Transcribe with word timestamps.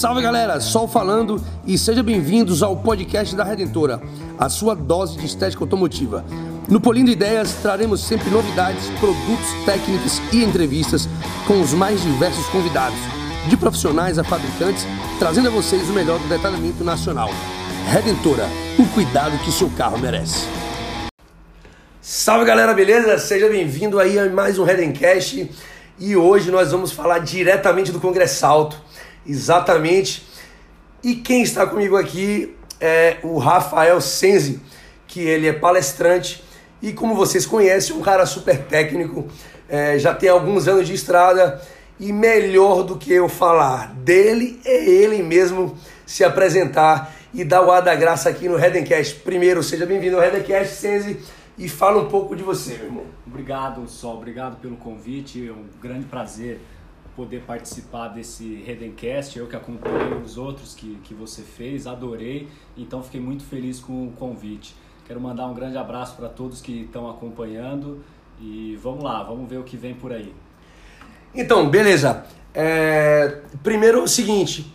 Salve 0.00 0.22
galera, 0.22 0.58
Sol 0.60 0.88
falando 0.88 1.44
e 1.66 1.76
sejam 1.76 2.02
bem-vindos 2.02 2.62
ao 2.62 2.74
podcast 2.74 3.36
da 3.36 3.44
Redentora, 3.44 4.00
a 4.38 4.48
sua 4.48 4.74
dose 4.74 5.18
de 5.18 5.26
estética 5.26 5.62
automotiva. 5.62 6.24
No 6.70 6.80
Polindo 6.80 7.10
Ideias 7.10 7.52
traremos 7.60 8.00
sempre 8.00 8.30
novidades, 8.30 8.88
produtos, 8.98 9.46
técnicas 9.66 10.18
e 10.32 10.42
entrevistas 10.42 11.06
com 11.46 11.60
os 11.60 11.74
mais 11.74 12.00
diversos 12.00 12.46
convidados, 12.46 12.98
de 13.46 13.58
profissionais 13.58 14.18
a 14.18 14.24
fabricantes, 14.24 14.86
trazendo 15.18 15.48
a 15.48 15.50
vocês 15.50 15.86
o 15.90 15.92
melhor 15.92 16.18
do 16.18 16.28
detalhamento 16.30 16.82
nacional. 16.82 17.28
Redentora, 17.86 18.48
o 18.78 18.86
cuidado 18.94 19.36
que 19.44 19.52
seu 19.52 19.68
carro 19.68 19.98
merece. 19.98 20.46
Salve 22.00 22.46
galera, 22.46 22.72
beleza? 22.72 23.18
Seja 23.18 23.50
bem-vindo 23.50 24.00
aí 24.00 24.18
a 24.18 24.30
mais 24.30 24.58
um 24.58 24.64
Redencast 24.64 25.50
e 25.98 26.16
hoje 26.16 26.50
nós 26.50 26.72
vamos 26.72 26.90
falar 26.90 27.18
diretamente 27.18 27.92
do 27.92 28.00
Congresso 28.00 28.46
Alto 28.46 28.88
exatamente. 29.26 30.26
E 31.02 31.14
quem 31.14 31.42
está 31.42 31.66
comigo 31.66 31.96
aqui 31.96 32.56
é 32.80 33.18
o 33.22 33.38
Rafael 33.38 34.00
Senzi, 34.00 34.60
que 35.06 35.20
ele 35.20 35.48
é 35.48 35.52
palestrante 35.52 36.42
e, 36.82 36.92
como 36.92 37.14
vocês 37.14 37.44
conhecem, 37.44 37.94
um 37.94 38.00
cara 38.00 38.24
super 38.24 38.58
técnico, 38.64 39.28
é, 39.68 39.98
já 39.98 40.14
tem 40.14 40.28
alguns 40.28 40.66
anos 40.66 40.86
de 40.86 40.94
estrada 40.94 41.60
e 41.98 42.12
melhor 42.12 42.82
do 42.82 42.96
que 42.96 43.12
eu 43.12 43.28
falar 43.28 43.92
dele 43.94 44.58
é 44.64 44.88
ele 44.88 45.22
mesmo 45.22 45.76
se 46.06 46.24
apresentar 46.24 47.14
e 47.32 47.44
dar 47.44 47.62
o 47.62 47.70
ar 47.70 47.82
da 47.82 47.94
graça 47.94 48.28
aqui 48.30 48.48
no 48.48 48.56
Redencast. 48.56 49.16
Primeiro, 49.16 49.62
seja 49.62 49.84
bem-vindo 49.84 50.16
ao 50.16 50.22
Redencast, 50.22 50.74
Senzi, 50.76 51.20
e 51.58 51.68
fala 51.68 52.02
um 52.02 52.08
pouco 52.08 52.34
de 52.34 52.42
você, 52.42 52.74
meu 52.74 52.86
irmão. 52.86 53.04
Obrigado, 53.26 53.86
Sol, 53.86 54.16
obrigado 54.16 54.56
pelo 54.60 54.76
convite, 54.76 55.46
é 55.46 55.52
um 55.52 55.66
grande 55.80 56.06
prazer 56.06 56.58
poder 57.16 57.42
participar 57.42 58.08
desse 58.08 58.62
Redencast, 58.66 59.38
eu 59.38 59.46
que 59.46 59.56
acompanhei 59.56 60.14
os 60.24 60.38
outros 60.38 60.74
que, 60.74 60.98
que 61.04 61.14
você 61.14 61.42
fez, 61.42 61.86
adorei, 61.86 62.48
então 62.76 63.02
fiquei 63.02 63.20
muito 63.20 63.44
feliz 63.44 63.80
com 63.80 64.08
o 64.08 64.12
convite. 64.12 64.74
Quero 65.06 65.20
mandar 65.20 65.46
um 65.46 65.54
grande 65.54 65.76
abraço 65.76 66.16
para 66.16 66.28
todos 66.28 66.60
que 66.60 66.82
estão 66.82 67.10
acompanhando 67.10 68.02
e 68.40 68.78
vamos 68.82 69.02
lá, 69.02 69.22
vamos 69.22 69.48
ver 69.48 69.58
o 69.58 69.64
que 69.64 69.76
vem 69.76 69.94
por 69.94 70.12
aí. 70.12 70.32
Então, 71.34 71.68
beleza. 71.68 72.24
É... 72.54 73.40
Primeiro 73.62 73.98
é 73.98 74.02
o 74.02 74.08
seguinte, 74.08 74.72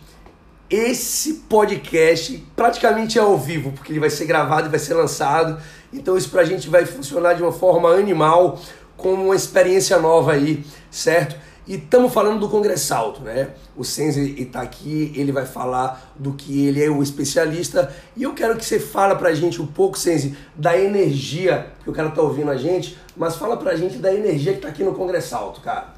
esse 0.68 1.34
podcast 1.48 2.44
praticamente 2.54 3.18
é 3.18 3.22
ao 3.22 3.38
vivo, 3.38 3.72
porque 3.72 3.92
ele 3.92 4.00
vai 4.00 4.10
ser 4.10 4.26
gravado 4.26 4.66
e 4.66 4.70
vai 4.70 4.78
ser 4.78 4.94
lançado, 4.94 5.60
então 5.92 6.16
isso 6.16 6.30
pra 6.30 6.44
gente 6.44 6.68
vai 6.68 6.84
funcionar 6.84 7.34
de 7.34 7.42
uma 7.42 7.52
forma 7.52 7.90
animal, 7.90 8.60
como 8.96 9.26
uma 9.26 9.36
experiência 9.36 9.98
nova 9.98 10.32
aí, 10.32 10.64
certo? 10.90 11.36
E 11.66 11.74
estamos 11.74 12.14
falando 12.14 12.38
do 12.38 12.48
Congresso 12.48 12.94
Alto, 12.94 13.22
né? 13.22 13.50
O 13.76 13.82
Senzi 13.82 14.40
está 14.40 14.62
aqui, 14.62 15.12
ele 15.16 15.32
vai 15.32 15.44
falar 15.44 16.14
do 16.16 16.32
que 16.32 16.64
ele 16.64 16.80
é 16.80 16.88
o 16.88 17.02
especialista. 17.02 17.92
E 18.16 18.22
eu 18.22 18.34
quero 18.34 18.56
que 18.56 18.64
você 18.64 18.78
fale 18.78 19.16
para 19.16 19.30
a 19.30 19.34
gente 19.34 19.60
um 19.60 19.66
pouco, 19.66 19.98
Senzi, 19.98 20.36
da 20.54 20.78
energia 20.78 21.72
que 21.82 21.90
o 21.90 21.92
cara 21.92 22.10
tá 22.10 22.22
ouvindo 22.22 22.52
a 22.52 22.56
gente, 22.56 22.96
mas 23.16 23.34
fala 23.34 23.56
para 23.56 23.72
a 23.72 23.76
gente 23.76 23.98
da 23.98 24.14
energia 24.14 24.52
que 24.52 24.58
está 24.58 24.68
aqui 24.68 24.84
no 24.84 24.94
Congresso 24.94 25.34
Alto, 25.34 25.60
cara. 25.60 25.94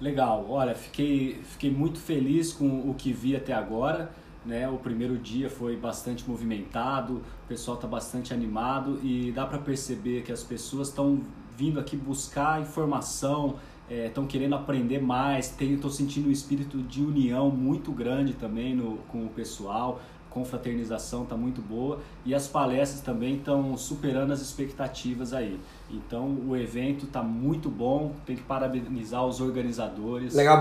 Legal, 0.00 0.46
olha, 0.48 0.74
fiquei, 0.74 1.38
fiquei 1.44 1.70
muito 1.70 1.98
feliz 1.98 2.54
com 2.54 2.88
o 2.88 2.94
que 2.96 3.12
vi 3.12 3.36
até 3.36 3.52
agora. 3.52 4.10
Né? 4.46 4.66
O 4.70 4.78
primeiro 4.78 5.18
dia 5.18 5.50
foi 5.50 5.76
bastante 5.76 6.26
movimentado, 6.26 7.22
o 7.44 7.48
pessoal 7.48 7.74
está 7.74 7.86
bastante 7.86 8.32
animado 8.32 8.98
e 9.02 9.30
dá 9.32 9.44
para 9.44 9.58
perceber 9.58 10.22
que 10.22 10.32
as 10.32 10.42
pessoas 10.42 10.88
estão 10.88 11.20
vindo 11.54 11.78
aqui 11.78 11.94
buscar 11.94 12.58
informação, 12.62 13.56
estão 13.90 14.24
é, 14.24 14.26
querendo 14.26 14.54
aprender 14.54 15.00
mais, 15.00 15.54
estou 15.60 15.90
sentindo 15.90 16.28
um 16.28 16.32
espírito 16.32 16.78
de 16.78 17.02
união 17.02 17.50
muito 17.50 17.90
grande 17.90 18.34
também 18.34 18.74
no, 18.74 18.98
com 19.08 19.24
o 19.24 19.28
pessoal, 19.28 20.00
confraternização 20.30 21.24
está 21.24 21.36
muito 21.36 21.60
boa 21.60 21.98
e 22.24 22.34
as 22.34 22.46
palestras 22.46 23.00
também 23.00 23.36
estão 23.36 23.76
superando 23.76 24.32
as 24.32 24.40
expectativas 24.40 25.32
aí. 25.32 25.58
Então 25.90 26.38
o 26.48 26.56
evento 26.56 27.04
está 27.04 27.22
muito 27.22 27.68
bom, 27.68 28.12
tem 28.24 28.36
que 28.36 28.42
parabenizar 28.42 29.26
os 29.26 29.40
organizadores. 29.40 30.34
Legal, 30.34 30.60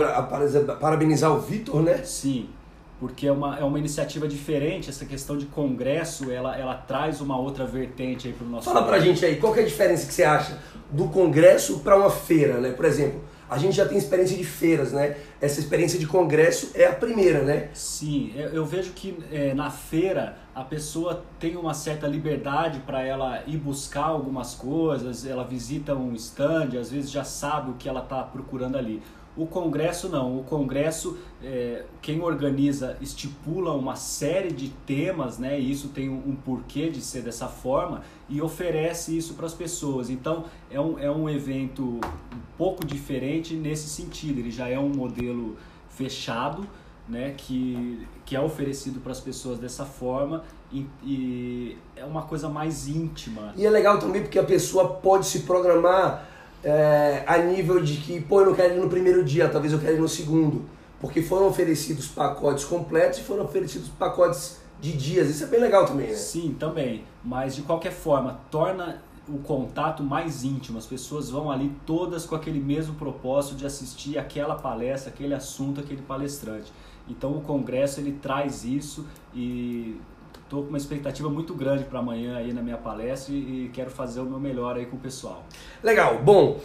parabenizar 0.80 1.32
o 1.32 1.40
Vitor, 1.40 1.84
né? 1.84 2.00
Sim, 2.00 2.50
porque 3.00 3.28
é 3.28 3.32
uma, 3.32 3.58
é 3.58 3.64
uma 3.64 3.80
iniciativa 3.80 4.28
diferente, 4.28 4.90
essa 4.90 5.06
questão 5.06 5.38
de 5.38 5.46
congresso, 5.46 6.30
ela, 6.32 6.58
ela 6.58 6.76
traz 6.76 7.22
uma 7.22 7.40
outra 7.40 7.66
vertente 7.66 8.28
aí 8.28 8.34
para 8.34 8.46
o 8.46 8.50
nosso... 8.50 8.66
Fala 8.66 8.84
para 8.84 8.98
a 8.98 9.00
gente 9.00 9.26
aí, 9.26 9.38
qual 9.38 9.56
é 9.56 9.62
a 9.62 9.66
diferença 9.66 10.06
que 10.06 10.14
você 10.14 10.24
acha 10.24 10.60
do 10.92 11.08
congresso 11.08 11.80
para 11.80 11.96
uma 11.96 12.10
feira, 12.10 12.60
né? 12.60 12.72
Por 12.72 12.84
exemplo, 12.84 13.22
a 13.50 13.58
gente 13.58 13.76
já 13.76 13.88
tem 13.88 13.98
experiência 13.98 14.38
de 14.38 14.44
feiras, 14.44 14.92
né? 14.92 15.18
Essa 15.42 15.60
experiência 15.60 15.98
de 15.98 16.06
congresso 16.06 16.72
é 16.76 16.86
a 16.86 16.94
primeira, 16.94 17.42
né? 17.42 17.70
Sim, 17.74 18.32
eu 18.36 18.66
vejo 18.66 18.92
que 18.92 19.18
é, 19.32 19.54
na 19.54 19.72
feira 19.72 20.38
a 20.54 20.64
pessoa 20.64 21.24
tem 21.40 21.56
uma 21.56 21.74
certa 21.74 22.06
liberdade 22.06 22.82
para 22.82 23.02
ela 23.02 23.42
ir 23.48 23.58
buscar 23.58 24.06
algumas 24.06 24.54
coisas, 24.54 25.26
ela 25.26 25.44
visita 25.44 25.96
um 25.96 26.14
stand, 26.14 26.78
às 26.80 26.92
vezes 26.92 27.10
já 27.10 27.24
sabe 27.24 27.72
o 27.72 27.74
que 27.76 27.88
ela 27.88 28.02
está 28.02 28.22
procurando 28.24 28.78
ali. 28.78 29.02
O 29.40 29.48
Congresso 29.48 30.10
não. 30.10 30.38
O 30.38 30.44
Congresso, 30.44 31.18
é, 31.42 31.86
quem 32.02 32.22
organiza 32.22 32.98
estipula 33.00 33.74
uma 33.74 33.96
série 33.96 34.52
de 34.52 34.68
temas, 34.86 35.38
né? 35.40 35.58
E 35.58 35.72
isso 35.72 35.88
tem 35.88 36.10
um, 36.10 36.18
um 36.32 36.36
porquê 36.36 36.90
de 36.90 37.00
ser 37.00 37.22
dessa 37.22 37.48
forma 37.48 38.02
e 38.28 38.42
oferece 38.42 39.18
isso 39.18 39.36
para 39.36 39.46
as 39.46 39.54
pessoas. 39.54 40.10
Então 40.10 40.44
é 40.70 40.78
um, 40.78 41.00
é 41.00 41.10
um 41.10 41.30
evento 41.30 41.84
um 41.84 42.58
pouco 42.58 42.86
diferente 42.86 43.54
nesse 43.54 43.88
sentido. 43.88 44.40
Ele 44.40 44.52
já 44.52 44.68
é 44.68 44.78
um 44.78 44.90
modelo 44.90 45.56
fechado, 45.88 46.68
né? 47.08 47.34
Que, 47.38 48.06
que 48.26 48.36
é 48.36 48.42
oferecido 48.42 49.00
para 49.00 49.14
as 49.14 49.22
pessoas 49.22 49.58
dessa 49.58 49.86
forma 49.86 50.44
e, 50.70 50.86
e 51.02 51.78
é 51.96 52.04
uma 52.04 52.24
coisa 52.24 52.50
mais 52.50 52.90
íntima. 52.90 53.54
E 53.56 53.66
é 53.66 53.70
legal 53.70 54.00
também 54.00 54.22
porque 54.22 54.38
a 54.38 54.44
pessoa 54.44 54.96
pode 54.96 55.28
se 55.28 55.44
programar 55.44 56.28
é, 56.64 57.24
a 57.26 57.38
nível 57.38 57.82
de 57.82 57.98
que, 57.98 58.22
pô, 58.22 58.42
eu 58.42 58.48
não 58.48 58.54
quero 58.54 58.76
ir 58.76 58.80
no 58.80 58.90
primeiro 58.90 59.24
dia, 59.24 59.48
talvez 59.50 59.74
eu 59.74 59.80
quero 59.80 59.96
ir 59.96 60.00
no 60.00 60.10
segundo. 60.10 60.64
Porque 61.00 61.22
foram 61.22 61.48
oferecidos 61.48 62.08
pacotes 62.08 62.66
completos 62.66 63.20
e 63.20 63.24
foram 63.24 63.46
oferecidos 63.46 63.88
pacotes 63.90 64.60
de 64.82 64.94
dias. 64.94 65.30
Isso 65.30 65.44
é 65.44 65.48
bem 65.48 65.60
legal 65.60 65.86
também, 65.86 66.08
né? 66.08 66.16
Sim, 66.16 66.56
também. 66.60 67.06
Mas 67.24 67.56
de 67.56 67.62
qualquer 67.62 67.92
forma, 67.92 68.40
torna 68.52 69.02
o 69.28 69.38
contato 69.40 70.04
mais 70.04 70.44
íntimo. 70.44 70.78
As 70.78 70.86
pessoas 70.86 71.30
vão 71.30 71.50
ali 71.50 71.72
todas 71.86 72.26
com 72.26 72.36
aquele 72.36 72.60
mesmo 72.60 72.96
propósito 72.96 73.56
de 73.56 73.66
assistir 73.66 74.18
aquela 74.18 74.56
palestra, 74.56 75.12
aquele 75.12 75.34
assunto, 75.34 75.80
aquele 75.80 76.02
palestrante. 76.02 76.72
Então 77.08 77.32
o 77.32 77.42
congresso 77.42 78.00
ele 78.00 78.14
traz 78.22 78.64
isso 78.64 79.06
e 79.34 80.00
Estou 80.50 80.64
com 80.64 80.70
uma 80.70 80.80
expectativa 80.80 81.30
muito 81.30 81.54
grande 81.54 81.84
para 81.84 82.00
amanhã 82.00 82.38
aí 82.38 82.52
na 82.52 82.64
minha 82.64 82.76
palestra 82.76 83.32
e 83.36 83.70
quero 83.72 83.92
fazer 83.92 84.20
o 84.20 84.26
meu 84.26 84.40
melhor 84.40 84.78
aí 84.78 84.88
com 84.88 84.96
o 84.96 85.00
pessoal. 85.00 85.44
Legal, 85.84 86.18
bom, 86.24 86.60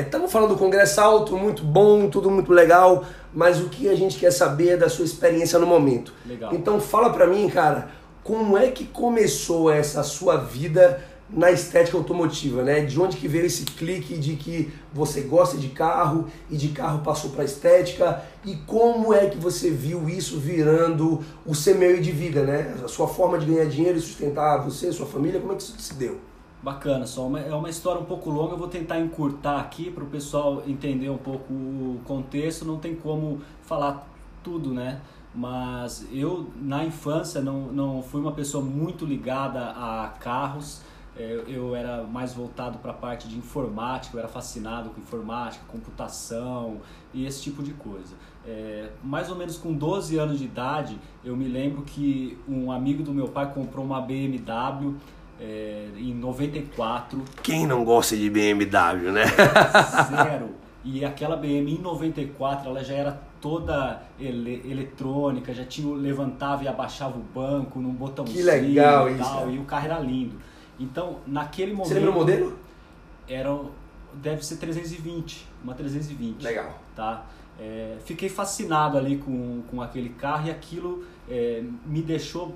estamos 0.00 0.30
é, 0.30 0.32
falando 0.32 0.54
do 0.54 0.56
Congresso 0.56 0.98
Alto, 0.98 1.36
muito 1.36 1.62
bom, 1.62 2.08
tudo 2.08 2.30
muito 2.30 2.50
legal, 2.50 3.04
mas 3.34 3.60
o 3.60 3.68
que 3.68 3.86
a 3.86 3.94
gente 3.94 4.18
quer 4.18 4.30
saber 4.30 4.68
é 4.70 4.76
da 4.78 4.88
sua 4.88 5.04
experiência 5.04 5.58
no 5.58 5.66
momento. 5.66 6.14
Legal. 6.24 6.54
Então 6.54 6.80
fala 6.80 7.10
para 7.10 7.26
mim, 7.26 7.50
cara, 7.50 7.90
como 8.24 8.56
é 8.56 8.70
que 8.70 8.86
começou 8.86 9.70
essa 9.70 10.02
sua 10.02 10.38
vida 10.38 10.98
na 11.30 11.50
estética 11.50 11.96
automotiva, 11.96 12.62
né? 12.62 12.80
De 12.80 12.98
onde 13.00 13.16
que 13.16 13.28
veio 13.28 13.46
esse 13.46 13.64
clique 13.64 14.16
de 14.16 14.36
que 14.36 14.72
você 14.92 15.22
gosta 15.22 15.58
de 15.58 15.68
carro 15.68 16.26
e 16.50 16.56
de 16.56 16.68
carro 16.68 17.00
passou 17.00 17.30
para 17.30 17.44
estética 17.44 18.22
e 18.44 18.56
como 18.56 19.12
é 19.12 19.26
que 19.26 19.36
você 19.36 19.70
viu 19.70 20.08
isso 20.08 20.38
virando 20.38 21.22
o 21.44 21.54
seu 21.54 21.76
meio 21.76 22.00
de 22.00 22.10
vida, 22.12 22.44
né? 22.44 22.74
A 22.82 22.88
sua 22.88 23.06
forma 23.06 23.38
de 23.38 23.46
ganhar 23.46 23.66
dinheiro 23.66 23.98
e 23.98 24.00
sustentar 24.00 24.64
você, 24.64 24.90
sua 24.92 25.06
família, 25.06 25.40
como 25.40 25.52
é 25.52 25.56
que 25.56 25.62
isso 25.62 25.78
se 25.78 25.94
deu? 25.94 26.18
Bacana, 26.60 27.06
só 27.06 27.30
é 27.36 27.54
uma 27.54 27.70
história 27.70 28.00
um 28.00 28.04
pouco 28.04 28.30
longa, 28.30 28.54
eu 28.54 28.58
vou 28.58 28.66
tentar 28.66 28.98
encurtar 28.98 29.60
aqui 29.60 29.92
para 29.92 30.02
o 30.02 30.08
pessoal 30.08 30.62
entender 30.66 31.08
um 31.08 31.16
pouco 31.16 31.52
o 31.52 32.00
contexto, 32.04 32.64
não 32.64 32.78
tem 32.78 32.96
como 32.96 33.40
falar 33.62 34.08
tudo, 34.42 34.74
né? 34.74 35.00
Mas 35.32 36.04
eu, 36.12 36.48
na 36.60 36.84
infância, 36.84 37.40
não, 37.40 37.66
não 37.66 38.02
fui 38.02 38.20
uma 38.20 38.32
pessoa 38.32 38.64
muito 38.64 39.04
ligada 39.04 39.60
a 39.70 40.12
carros, 40.18 40.80
eu 41.22 41.74
era 41.74 42.04
mais 42.04 42.32
voltado 42.32 42.78
para 42.78 42.92
a 42.92 42.94
parte 42.94 43.28
de 43.28 43.36
informática, 43.36 44.16
eu 44.16 44.20
era 44.20 44.28
fascinado 44.28 44.90
com 44.90 45.00
informática, 45.00 45.64
computação 45.68 46.78
e 47.12 47.26
esse 47.26 47.42
tipo 47.42 47.62
de 47.62 47.72
coisa. 47.72 48.14
É, 48.46 48.88
mais 49.02 49.28
ou 49.28 49.36
menos 49.36 49.56
com 49.56 49.72
12 49.72 50.16
anos 50.16 50.38
de 50.38 50.44
idade, 50.44 50.98
eu 51.24 51.36
me 51.36 51.48
lembro 51.48 51.82
que 51.82 52.38
um 52.48 52.70
amigo 52.70 53.02
do 53.02 53.12
meu 53.12 53.28
pai 53.28 53.52
comprou 53.52 53.84
uma 53.84 54.00
BMW 54.00 54.94
é, 55.40 55.88
em 55.96 56.14
94. 56.14 57.22
Quem 57.42 57.66
não 57.66 57.84
gosta 57.84 58.16
de 58.16 58.30
BMW, 58.30 59.12
né? 59.12 59.24
Zero. 60.08 60.50
E 60.84 61.04
aquela 61.04 61.36
BMW 61.36 61.74
em 61.74 61.82
94, 61.82 62.70
ela 62.70 62.82
já 62.82 62.94
era 62.94 63.20
toda 63.40 64.02
ele, 64.18 64.62
eletrônica, 64.64 65.52
já 65.52 65.64
tinha 65.64 65.92
levantava 65.94 66.64
e 66.64 66.68
abaixava 66.68 67.18
o 67.18 67.22
banco 67.22 67.80
num 67.80 67.92
botãozinho 67.92 68.38
que 68.38 68.42
legal 68.42 69.10
e 69.10 69.16
tal, 69.16 69.48
isso, 69.48 69.56
e 69.56 69.58
o 69.58 69.64
carro 69.64 69.84
era 69.84 69.98
lindo. 69.98 70.36
Então, 70.78 71.18
naquele 71.26 71.72
momento. 71.72 71.88
Você 71.88 71.94
lembra 71.94 72.10
o 72.10 72.14
modelo? 72.14 72.58
Era, 73.28 73.60
deve 74.14 74.44
ser 74.44 74.56
320, 74.56 75.46
uma 75.62 75.74
320. 75.74 76.42
Legal. 76.42 76.78
Tá? 76.94 77.26
É, 77.58 77.96
fiquei 78.04 78.28
fascinado 78.28 78.96
ali 78.96 79.18
com, 79.18 79.62
com 79.68 79.82
aquele 79.82 80.10
carro 80.10 80.46
e 80.46 80.50
aquilo 80.50 81.04
é, 81.28 81.62
me 81.84 82.00
deixou 82.00 82.54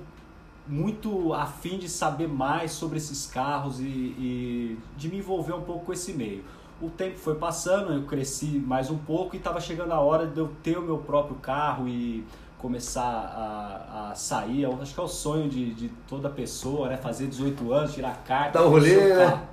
muito 0.65 1.33
afim 1.33 1.77
de 1.77 1.89
saber 1.89 2.27
mais 2.27 2.71
sobre 2.71 2.97
esses 2.97 3.25
carros 3.25 3.81
e, 3.81 3.83
e, 3.83 4.77
de 4.95 5.09
me 5.09 5.17
envolver 5.17 5.53
um 5.53 5.61
pouco 5.61 5.85
com 5.87 5.93
esse 5.93 6.13
meio. 6.13 6.43
O 6.81 6.89
tempo 6.89 7.17
foi 7.17 7.35
passando, 7.35 7.93
eu 7.93 8.03
cresci 8.03 8.45
mais 8.65 8.89
um 8.89 8.97
pouco 8.97 9.35
e 9.35 9.37
estava 9.37 9.59
chegando 9.59 9.91
a 9.91 9.99
hora 9.99 10.25
de 10.25 10.39
eu 10.39 10.51
ter 10.63 10.77
o 10.77 10.81
meu 10.81 10.97
próprio 10.97 11.35
carro 11.35 11.87
e 11.87 12.23
começar 12.63 13.03
a, 13.03 14.11
a 14.11 14.15
sair. 14.15 14.61
Eu 14.61 14.79
acho 14.81 14.93
que 14.93 14.99
é 14.99 15.03
o 15.03 15.07
sonho 15.07 15.49
de, 15.49 15.73
de 15.73 15.89
toda 16.07 16.29
pessoa, 16.29 16.87
né? 16.87 16.95
Fazer 16.95 17.27
18 17.27 17.73
anos, 17.73 17.93
tirar 17.93 18.23
carta. 18.23 18.59
Dar 18.59 18.65
um 18.65 18.69
rolê, 18.69 19.13
né? 19.13 19.47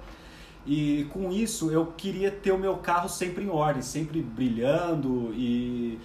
E 0.64 1.08
com 1.12 1.32
isso 1.32 1.72
eu 1.72 1.86
queria 1.86 2.30
ter 2.30 2.52
o 2.52 2.58
meu 2.58 2.76
carro 2.76 3.08
sempre 3.08 3.42
em 3.42 3.48
ordem, 3.48 3.82
sempre 3.82 4.22
brilhando 4.22 5.32
e 5.34 5.98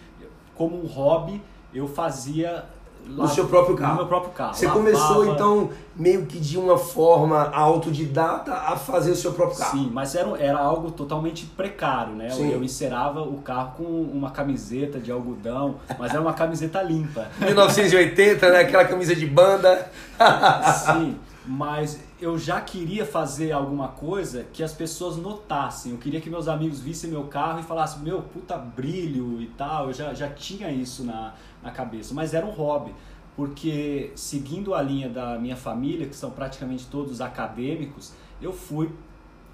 como 0.55 0.81
um 0.81 0.87
hobby 0.87 1.41
eu 1.71 1.87
fazia 1.87 2.65
no 3.07 3.27
seu 3.27 3.47
próprio 3.47 3.75
carro. 3.75 3.93
No 3.93 3.99
meu 3.99 4.07
próprio 4.07 4.31
carro. 4.33 4.53
Você 4.53 4.67
Lavava... 4.67 4.85
começou 4.85 5.25
então 5.25 5.69
meio 5.95 6.25
que 6.25 6.39
de 6.39 6.57
uma 6.57 6.77
forma 6.77 7.49
autodidata 7.51 8.53
a 8.53 8.75
fazer 8.75 9.11
o 9.11 9.15
seu 9.15 9.33
próprio 9.33 9.57
carro. 9.57 9.77
Sim, 9.77 9.89
mas 9.93 10.15
era, 10.15 10.37
era 10.37 10.59
algo 10.59 10.91
totalmente 10.91 11.45
precário, 11.45 12.13
né? 12.13 12.29
Sim. 12.29 12.51
Eu 12.51 12.63
encerava 12.63 13.21
o 13.21 13.37
carro 13.41 13.73
com 13.77 13.83
uma 13.83 14.31
camiseta 14.31 14.99
de 14.99 15.11
algodão, 15.11 15.75
mas 15.97 16.11
era 16.11 16.21
uma 16.21 16.33
camiseta 16.33 16.81
limpa. 16.81 17.27
1980, 17.39 18.49
né? 18.49 18.59
Aquela 18.61 18.85
camisa 18.85 19.15
de 19.15 19.25
banda. 19.25 19.89
Sim, 20.85 21.15
mas 21.45 21.99
eu 22.19 22.37
já 22.39 22.59
queria 22.61 23.05
fazer 23.05 23.51
alguma 23.51 23.89
coisa 23.89 24.45
que 24.51 24.63
as 24.63 24.73
pessoas 24.73 25.17
notassem. 25.17 25.91
Eu 25.91 25.97
queria 25.97 26.21
que 26.21 26.29
meus 26.29 26.47
amigos 26.47 26.79
vissem 26.79 27.09
meu 27.09 27.25
carro 27.25 27.59
e 27.59 27.63
falassem, 27.63 28.01
meu, 28.01 28.21
puta 28.21 28.57
brilho 28.57 29.41
e 29.41 29.47
tal. 29.47 29.87
Eu 29.87 29.93
já, 29.93 30.13
já 30.13 30.29
tinha 30.29 30.71
isso 30.71 31.03
na, 31.03 31.33
na 31.65 31.71
cabeça, 31.71 32.13
mas 32.13 32.33
era 32.33 32.45
um 32.45 32.51
hobby. 32.51 32.93
Porque 33.35 34.11
seguindo 34.15 34.73
a 34.73 34.81
linha 34.81 35.09
da 35.09 35.37
minha 35.37 35.57
família, 35.57 36.07
que 36.07 36.15
são 36.15 36.31
praticamente 36.31 36.87
todos 36.87 37.19
acadêmicos, 37.19 38.13
eu 38.41 38.53
fui 38.53 38.89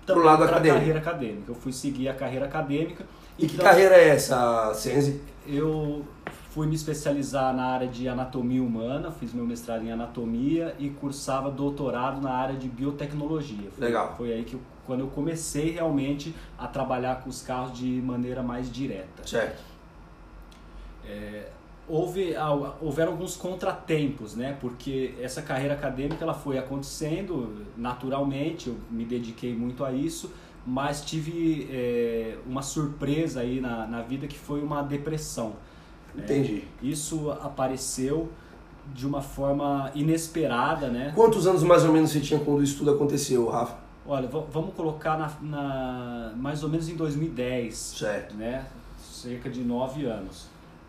também 0.05 0.23
para 0.23 0.57
a 0.57 0.61
carreira 0.61 0.99
acadêmica. 0.99 1.51
Eu 1.51 1.55
fui 1.55 1.71
seguir 1.71 2.09
a 2.09 2.13
carreira 2.13 2.45
acadêmica. 2.45 3.05
E 3.39 3.45
então, 3.45 3.57
que 3.57 3.63
carreira 3.63 3.95
é 3.95 4.09
essa, 4.09 4.71
Senzi? 4.75 5.19
Eu 5.47 6.05
fui 6.51 6.67
me 6.67 6.75
especializar 6.75 7.55
na 7.55 7.65
área 7.65 7.87
de 7.87 8.07
anatomia 8.07 8.61
humana, 8.61 9.09
fiz 9.09 9.33
meu 9.33 9.45
mestrado 9.45 9.83
em 9.83 9.91
anatomia 9.91 10.75
e 10.77 10.89
cursava 10.89 11.49
doutorado 11.49 12.21
na 12.21 12.31
área 12.31 12.55
de 12.55 12.67
biotecnologia. 12.67 13.71
Foi, 13.71 13.85
Legal. 13.87 14.13
Foi 14.15 14.33
aí 14.33 14.43
que 14.43 14.55
eu, 14.55 14.61
quando 14.85 14.99
eu 14.99 15.07
comecei 15.07 15.71
realmente 15.71 16.35
a 16.57 16.67
trabalhar 16.67 17.21
com 17.21 17.29
os 17.29 17.41
carros 17.41 17.73
de 17.73 17.87
maneira 18.01 18.43
mais 18.43 18.71
direta. 18.71 19.25
Certo. 19.25 19.63
É, 21.05 21.47
houve 21.91 22.33
houveram 22.79 23.11
alguns 23.11 23.35
contratempos, 23.35 24.35
né? 24.35 24.57
Porque 24.61 25.13
essa 25.19 25.41
carreira 25.41 25.73
acadêmica 25.73 26.23
ela 26.23 26.33
foi 26.33 26.57
acontecendo 26.57 27.65
naturalmente, 27.75 28.69
eu 28.69 28.77
me 28.89 29.03
dediquei 29.03 29.53
muito 29.53 29.83
a 29.83 29.91
isso, 29.91 30.31
mas 30.65 31.01
tive 31.01 31.67
é, 31.71 32.37
uma 32.47 32.61
surpresa 32.61 33.41
aí 33.41 33.59
na, 33.59 33.85
na 33.85 34.01
vida 34.01 34.25
que 34.25 34.37
foi 34.37 34.61
uma 34.61 34.81
depressão. 34.81 35.53
Entendi. 36.17 36.63
É, 36.81 36.85
isso 36.85 37.29
apareceu 37.31 38.29
de 38.93 39.05
uma 39.05 39.21
forma 39.21 39.91
inesperada, 39.93 40.87
né? 40.87 41.11
Quantos 41.13 41.45
anos 41.45 41.61
mais 41.63 41.83
ou 41.83 41.91
menos 41.91 42.11
você 42.11 42.19
tinha 42.19 42.39
quando 42.39 42.63
isso 42.63 42.77
tudo 42.77 42.91
aconteceu, 42.91 43.47
Rafa? 43.49 43.75
Olha, 44.05 44.27
vamos 44.27 44.73
colocar 44.73 45.17
na, 45.17 45.31
na 45.41 46.33
mais 46.35 46.63
ou 46.63 46.69
menos 46.69 46.89
em 46.89 46.95
2010. 46.95 47.75
Certo. 47.75 48.35
Né? 48.35 48.65
Cerca 48.99 49.49
de 49.49 49.61
nove 49.61 50.05
anos. 50.05 50.47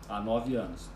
Há 0.09 0.19
nove 0.19 0.55
anos. 0.55 0.92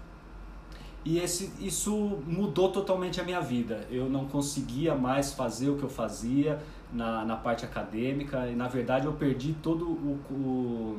E 1.07 1.19
esse, 1.19 1.50
isso 1.62 2.19
mudou 2.27 2.69
totalmente 2.69 3.21
a 3.21 3.24
minha 3.24 3.39
vida. 3.39 3.88
Eu 3.89 4.09
não 4.09 4.25
conseguia 4.25 4.94
mais 4.94 5.31
fazer 5.31 5.69
o 5.69 5.77
que 5.77 5.83
eu 5.83 5.89
fazia 5.89 6.59
na, 6.92 7.24
na 7.24 7.38
parte 7.38 7.63
acadêmica. 7.63 8.45
E, 8.48 8.54
na 8.54 8.68
verdade, 8.68 9.06
eu 9.06 9.13
perdi 9.13 9.56
todo 9.63 9.86
o, 9.86 10.19
o 10.30 10.98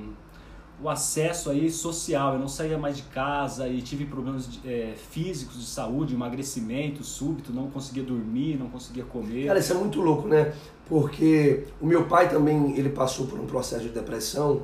o 0.81 0.89
acesso 0.89 1.51
aí 1.51 1.71
social. 1.71 2.35
Eu 2.35 2.39
não 2.39 2.49
saía 2.49 2.79
mais 2.79 2.97
de 2.97 3.03
casa 3.03 3.69
e 3.69 3.83
tive 3.83 4.07
problemas 4.07 4.49
de, 4.49 4.67
é, 4.67 4.95
físicos 5.11 5.59
de 5.59 5.67
saúde, 5.67 6.15
emagrecimento 6.15 7.03
súbito, 7.05 7.53
não 7.53 7.69
conseguia 7.69 8.03
dormir, 8.03 8.57
não 8.57 8.69
conseguia 8.69 9.05
comer. 9.05 9.49
Cara, 9.49 9.59
isso 9.59 9.73
é 9.73 9.77
muito 9.77 10.01
louco, 10.01 10.29
né? 10.29 10.55
Porque 10.87 11.67
o 11.81 11.87
meu 11.87 12.07
pai 12.07 12.31
também 12.31 12.79
ele 12.79 12.91
passou 12.91 13.27
por 13.27 13.39
um 13.39 13.47
processo 13.47 13.83
de 13.83 13.91
depressão 13.91 14.63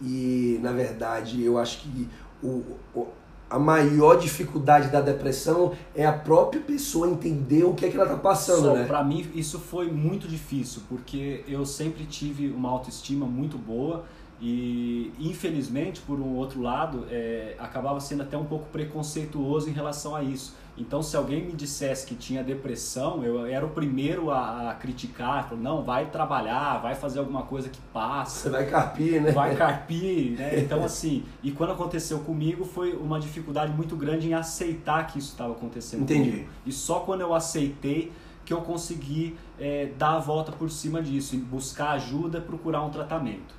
e 0.00 0.58
na 0.62 0.72
verdade 0.72 1.42
eu 1.42 1.58
acho 1.58 1.80
que 1.80 2.08
o, 2.42 2.62
o 2.94 3.08
a 3.50 3.58
maior 3.58 4.18
dificuldade 4.18 4.88
da 4.88 5.00
depressão 5.00 5.72
é 5.94 6.04
a 6.04 6.12
própria 6.12 6.60
pessoa 6.60 7.08
entender 7.08 7.64
o 7.64 7.74
que 7.74 7.86
é 7.86 7.88
que 7.88 7.96
ela 7.96 8.04
está 8.04 8.18
passando, 8.18 8.62
Só, 8.62 8.74
né? 8.74 8.84
Para 8.84 9.02
mim 9.02 9.26
isso 9.34 9.58
foi 9.58 9.90
muito 9.90 10.28
difícil 10.28 10.82
porque 10.88 11.44
eu 11.48 11.64
sempre 11.64 12.04
tive 12.04 12.48
uma 12.48 12.68
autoestima 12.68 13.26
muito 13.26 13.56
boa 13.56 14.04
e 14.40 15.12
infelizmente, 15.18 16.00
por 16.00 16.20
um 16.20 16.36
outro 16.36 16.60
lado, 16.60 17.06
é, 17.10 17.56
acabava 17.58 18.00
sendo 18.00 18.22
até 18.22 18.36
um 18.36 18.44
pouco 18.44 18.66
preconceituoso 18.66 19.68
em 19.68 19.72
relação 19.72 20.14
a 20.14 20.22
isso. 20.22 20.54
Então, 20.76 21.02
se 21.02 21.16
alguém 21.16 21.44
me 21.44 21.52
dissesse 21.54 22.06
que 22.06 22.14
tinha 22.14 22.42
depressão, 22.44 23.24
eu 23.24 23.44
era 23.44 23.66
o 23.66 23.70
primeiro 23.70 24.30
a, 24.30 24.70
a 24.70 24.74
criticar, 24.74 25.48
falando, 25.48 25.64
não, 25.64 25.82
vai 25.82 26.06
trabalhar, 26.06 26.78
vai 26.78 26.94
fazer 26.94 27.18
alguma 27.18 27.42
coisa 27.42 27.68
que 27.68 27.80
passa. 27.92 28.42
Você 28.42 28.50
vai 28.50 28.66
carpir, 28.66 29.20
né? 29.20 29.32
Vai 29.32 29.56
carpir, 29.56 30.38
né? 30.38 30.60
Então, 30.60 30.84
assim, 30.84 31.24
e 31.42 31.50
quando 31.50 31.72
aconteceu 31.72 32.20
comigo, 32.20 32.64
foi 32.64 32.92
uma 32.92 33.18
dificuldade 33.18 33.72
muito 33.72 33.96
grande 33.96 34.28
em 34.28 34.34
aceitar 34.34 35.04
que 35.08 35.18
isso 35.18 35.32
estava 35.32 35.52
acontecendo 35.52 36.02
Entendi. 36.02 36.30
Comigo. 36.30 36.48
E 36.64 36.70
só 36.70 37.00
quando 37.00 37.22
eu 37.22 37.34
aceitei 37.34 38.12
que 38.44 38.54
eu 38.54 38.60
consegui 38.60 39.36
é, 39.58 39.90
dar 39.98 40.14
a 40.14 40.18
volta 40.18 40.52
por 40.52 40.70
cima 40.70 41.02
disso, 41.02 41.36
buscar 41.36 41.90
ajuda, 41.90 42.40
procurar 42.40 42.82
um 42.82 42.88
tratamento. 42.88 43.57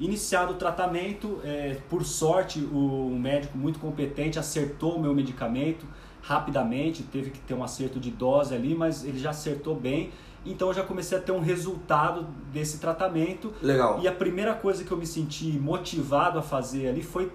Iniciado 0.00 0.54
o 0.54 0.56
tratamento, 0.56 1.40
é, 1.44 1.76
por 1.90 2.04
sorte, 2.04 2.58
o, 2.58 3.10
médico 3.10 3.58
muito 3.58 3.78
competente 3.78 4.38
acertou 4.38 4.96
o 4.96 5.00
meu 5.00 5.14
medicamento 5.14 5.86
rapidamente, 6.22 7.02
teve 7.02 7.30
que 7.30 7.38
ter 7.40 7.54
um 7.54 7.62
acerto 7.62 8.00
de 8.00 8.10
dose 8.10 8.54
ali, 8.54 8.74
mas 8.74 9.04
ele 9.04 9.18
já 9.18 9.30
acertou 9.30 9.74
bem. 9.74 10.10
Então 10.44 10.68
eu 10.68 10.74
já 10.74 10.82
comecei 10.82 11.18
a 11.18 11.20
ter 11.20 11.32
um 11.32 11.40
resultado 11.40 12.26
desse 12.50 12.78
tratamento. 12.78 13.52
Legal. 13.60 14.00
E 14.00 14.08
a 14.08 14.12
primeira 14.12 14.54
coisa 14.54 14.84
que 14.84 14.90
eu 14.90 14.96
me 14.96 15.06
senti 15.06 15.58
motivado 15.58 16.38
a 16.38 16.42
fazer 16.42 16.88
ali 16.88 17.02
foi 17.02 17.30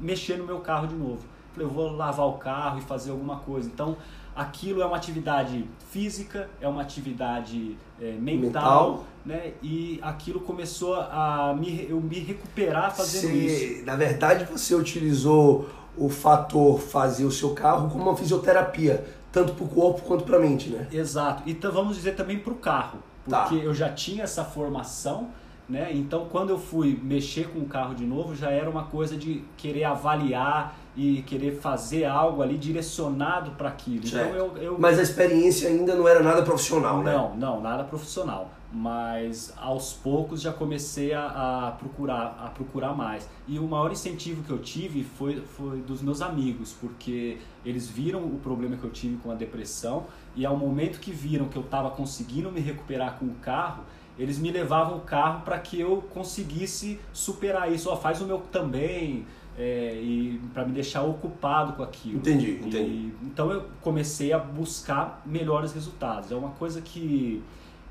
mexer 0.00 0.36
no 0.36 0.44
meu 0.44 0.60
carro 0.60 0.86
de 0.86 0.94
novo. 0.94 1.24
Falei, 1.52 1.66
eu 1.66 1.72
vou 1.72 1.90
lavar 1.90 2.26
o 2.28 2.34
carro 2.34 2.78
e 2.78 2.82
fazer 2.82 3.10
alguma 3.10 3.38
coisa. 3.38 3.68
Então 3.68 3.96
aquilo 4.36 4.82
é 4.82 4.86
uma 4.86 4.96
atividade 4.96 5.64
física, 5.90 6.48
é 6.60 6.68
uma 6.68 6.82
atividade 6.82 7.76
é, 8.00 8.12
mental, 8.12 8.38
mental, 8.40 9.04
né? 9.24 9.52
E 9.62 9.98
aquilo 10.02 10.40
começou 10.40 10.94
a 10.94 11.56
me, 11.58 11.86
eu 11.88 12.00
me 12.00 12.18
recuperar 12.18 12.94
fazendo 12.94 13.32
Sim, 13.32 13.46
isso. 13.46 13.86
Na 13.86 13.96
verdade, 13.96 14.44
você 14.44 14.74
utilizou 14.74 15.68
o 15.96 16.10
fator 16.10 16.78
fazer 16.78 17.24
o 17.24 17.30
seu 17.30 17.54
carro 17.54 17.88
como 17.88 18.04
uma 18.04 18.16
fisioterapia, 18.16 19.06
tanto 19.32 19.54
para 19.54 19.64
o 19.64 19.68
corpo 19.68 20.02
quanto 20.02 20.24
para 20.24 20.36
a 20.36 20.40
mente, 20.40 20.68
né? 20.68 20.86
Exato. 20.92 21.42
Então 21.46 21.72
vamos 21.72 21.96
dizer 21.96 22.14
também 22.14 22.38
para 22.38 22.52
o 22.52 22.56
carro, 22.56 22.98
tá. 23.28 23.42
porque 23.42 23.58
tá. 23.58 23.64
eu 23.64 23.74
já 23.74 23.88
tinha 23.88 24.24
essa 24.24 24.44
formação. 24.44 25.30
Né? 25.68 25.90
Então, 25.92 26.26
quando 26.30 26.50
eu 26.50 26.58
fui 26.58 26.98
mexer 27.02 27.48
com 27.48 27.58
o 27.58 27.66
carro 27.66 27.94
de 27.94 28.04
novo, 28.04 28.36
já 28.36 28.50
era 28.50 28.70
uma 28.70 28.84
coisa 28.84 29.16
de 29.16 29.42
querer 29.56 29.84
avaliar 29.84 30.78
e 30.96 31.22
querer 31.22 31.58
fazer 31.60 32.04
algo 32.04 32.40
ali 32.40 32.56
direcionado 32.56 33.50
para 33.52 33.68
aquilo. 33.68 34.06
Então 34.06 34.34
eu, 34.34 34.56
eu, 34.56 34.78
Mas 34.78 34.98
a 34.98 35.02
experiência 35.02 35.68
ainda 35.68 35.94
não 35.94 36.08
era 36.08 36.22
nada 36.22 36.42
profissional, 36.42 36.98
não, 36.98 37.02
né? 37.02 37.12
Não, 37.12 37.36
não, 37.36 37.60
nada 37.60 37.84
profissional. 37.84 38.50
Mas 38.72 39.52
aos 39.56 39.92
poucos 39.92 40.40
já 40.40 40.52
comecei 40.52 41.12
a, 41.12 41.68
a, 41.68 41.72
procurar, 41.72 42.38
a 42.44 42.48
procurar 42.48 42.94
mais. 42.94 43.28
E 43.46 43.58
o 43.58 43.64
maior 43.64 43.92
incentivo 43.92 44.42
que 44.42 44.50
eu 44.50 44.58
tive 44.58 45.04
foi, 45.04 45.40
foi 45.40 45.80
dos 45.80 46.00
meus 46.00 46.22
amigos, 46.22 46.74
porque 46.80 47.38
eles 47.64 47.88
viram 47.88 48.24
o 48.24 48.38
problema 48.42 48.76
que 48.76 48.84
eu 48.84 48.90
tive 48.90 49.16
com 49.16 49.30
a 49.30 49.34
depressão 49.34 50.06
e 50.34 50.46
ao 50.46 50.56
momento 50.56 50.98
que 50.98 51.12
viram 51.12 51.46
que 51.46 51.56
eu 51.56 51.62
estava 51.62 51.90
conseguindo 51.90 52.50
me 52.50 52.60
recuperar 52.60 53.18
com 53.18 53.26
o 53.26 53.34
carro, 53.34 53.84
eles 54.18 54.38
me 54.38 54.50
levavam 54.50 54.98
o 54.98 55.00
carro 55.00 55.42
para 55.44 55.58
que 55.58 55.80
eu 55.80 56.02
conseguisse 56.12 56.98
superar 57.12 57.72
isso. 57.72 57.90
Ó, 57.90 57.96
faz 57.96 58.20
o 58.20 58.26
meu 58.26 58.38
também 58.38 59.26
é, 59.58 59.98
e 60.00 60.40
para 60.52 60.64
me 60.64 60.72
deixar 60.72 61.02
ocupado 61.02 61.74
com 61.74 61.82
aquilo. 61.82 62.16
Entendi, 62.18 62.52
entendi. 62.52 62.78
E, 62.78 63.14
então 63.22 63.50
eu 63.50 63.64
comecei 63.80 64.32
a 64.32 64.38
buscar 64.38 65.22
melhores 65.24 65.72
resultados. 65.72 66.30
É 66.30 66.34
uma 66.34 66.50
coisa 66.50 66.80
que 66.80 67.42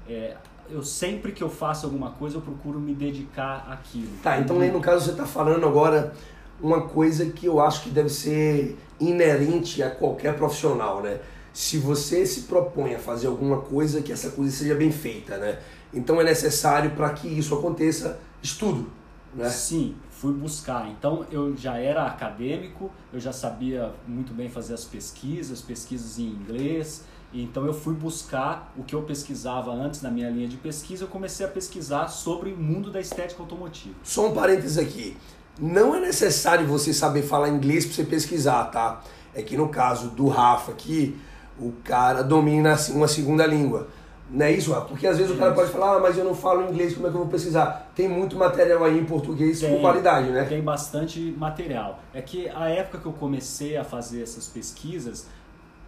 é, 0.07 0.35
eu 0.69 0.83
sempre 0.83 1.31
que 1.31 1.43
eu 1.43 1.49
faço 1.49 1.85
alguma 1.85 2.11
coisa 2.11 2.37
eu 2.37 2.41
procuro 2.41 2.79
me 2.79 2.93
dedicar 2.93 3.67
àquilo. 3.69 4.11
Tá, 4.21 4.39
então 4.39 4.59
aí 4.59 4.71
no 4.71 4.81
caso 4.81 5.05
você 5.05 5.11
está 5.11 5.25
falando 5.25 5.65
agora 5.65 6.13
uma 6.61 6.81
coisa 6.81 7.25
que 7.27 7.45
eu 7.45 7.59
acho 7.59 7.83
que 7.83 7.89
deve 7.89 8.09
ser 8.09 8.77
inerente 8.99 9.83
a 9.83 9.91
qualquer 9.91 10.35
profissional, 10.35 11.01
né? 11.01 11.19
Se 11.55 11.77
você 11.77 12.25
se 12.25 12.41
propõe 12.41 12.95
a 12.95 12.99
fazer 12.99 13.27
alguma 13.27 13.61
coisa, 13.61 14.01
que 14.01 14.11
essa 14.11 14.31
coisa 14.31 14.51
seja 14.51 14.75
bem 14.75 14.91
feita, 14.91 15.37
né? 15.37 15.57
Então 15.93 16.19
é 16.19 16.23
necessário 16.25 16.91
para 16.91 17.11
que 17.11 17.29
isso 17.29 17.55
aconteça 17.55 18.19
estudo, 18.43 18.91
né? 19.33 19.49
Sim, 19.49 19.95
fui 20.11 20.33
buscar. 20.33 20.85
Então 20.89 21.25
eu 21.31 21.55
já 21.55 21.77
era 21.77 22.05
acadêmico, 22.05 22.91
eu 23.13 23.21
já 23.21 23.31
sabia 23.31 23.93
muito 24.05 24.33
bem 24.33 24.49
fazer 24.49 24.73
as 24.73 24.83
pesquisas, 24.83 25.61
pesquisas 25.61 26.19
em 26.19 26.23
inglês. 26.23 27.05
Então 27.33 27.65
eu 27.65 27.73
fui 27.73 27.93
buscar 27.93 28.73
o 28.77 28.83
que 28.83 28.93
eu 28.93 29.03
pesquisava 29.03 29.71
antes 29.71 30.01
na 30.01 30.11
minha 30.11 30.29
linha 30.29 30.49
de 30.49 30.57
pesquisa, 30.57 31.05
eu 31.05 31.07
comecei 31.07 31.45
a 31.45 31.49
pesquisar 31.49 32.09
sobre 32.09 32.51
o 32.51 32.57
mundo 32.57 32.91
da 32.91 32.99
estética 32.99 33.41
automotiva. 33.41 33.95
Só 34.03 34.27
um 34.27 34.33
parênteses 34.33 34.77
aqui. 34.77 35.15
Não 35.57 35.95
é 35.95 36.01
necessário 36.01 36.67
você 36.67 36.93
saber 36.93 37.21
falar 37.21 37.47
inglês 37.47 37.85
para 37.85 37.95
você 37.95 38.03
pesquisar, 38.03 38.65
tá? 38.65 39.01
É 39.33 39.41
que 39.41 39.55
no 39.55 39.69
caso 39.69 40.09
do 40.09 40.27
Rafa 40.27 40.73
aqui, 40.73 41.17
o 41.59 41.71
cara 41.83 42.21
domina 42.23 42.75
uma 42.91 43.07
segunda 43.07 43.45
língua. 43.45 43.87
Não 44.29 44.45
é 44.45 44.51
isso, 44.51 44.71
Rafa? 44.71 44.87
Porque 44.87 45.05
às 45.05 45.17
vezes 45.17 45.33
o 45.33 45.37
cara 45.37 45.53
pode 45.53 45.71
falar, 45.71 45.97
ah, 45.97 45.99
mas 45.99 46.17
eu 46.17 46.25
não 46.25 46.33
falo 46.33 46.67
inglês, 46.69 46.95
como 46.95 47.07
é 47.07 47.09
que 47.09 47.15
eu 47.15 47.21
vou 47.21 47.29
pesquisar? 47.29 47.91
Tem 47.95 48.07
muito 48.07 48.35
material 48.35 48.83
aí 48.83 48.97
em 48.97 49.05
português 49.05 49.59
tem, 49.59 49.69
com 49.69 49.81
qualidade, 49.81 50.29
né? 50.29 50.45
Tem 50.45 50.61
bastante 50.61 51.19
material. 51.37 51.99
É 52.13 52.21
que 52.21 52.49
a 52.49 52.67
época 52.69 52.97
que 52.99 53.05
eu 53.05 53.13
comecei 53.13 53.77
a 53.77 53.83
fazer 53.83 54.23
essas 54.23 54.47
pesquisas, 54.47 55.27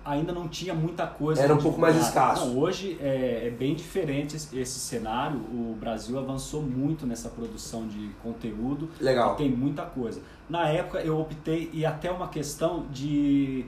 ainda 0.08 0.32
não 0.32 0.48
tinha 0.48 0.74
muita 0.74 1.06
coisa. 1.06 1.42
Era 1.42 1.54
um 1.54 1.58
pouco 1.58 1.80
mais 1.80 1.96
escasso. 1.98 2.46
Não, 2.46 2.58
hoje 2.58 2.98
é, 3.02 3.48
é, 3.48 3.50
bem 3.50 3.76
diferente 3.76 4.36
esse 4.36 4.80
cenário. 4.80 5.38
O 5.38 5.76
Brasil 5.80 6.18
avançou 6.18 6.62
muito 6.62 7.06
nessa 7.06 7.30
produção 7.30 7.88
de 7.88 8.10
conteúdo. 8.24 8.90
Legal. 9.00 9.36
tem 9.36 9.50
muita 9.50 9.84
coisa. 9.84 10.22
Na 10.50 10.70
época 10.70 11.00
eu 11.00 11.20
optei, 11.20 11.70
e 11.74 11.86
até 11.86 12.10
uma 12.10 12.30
questão 12.30 12.86
de. 12.92 13.66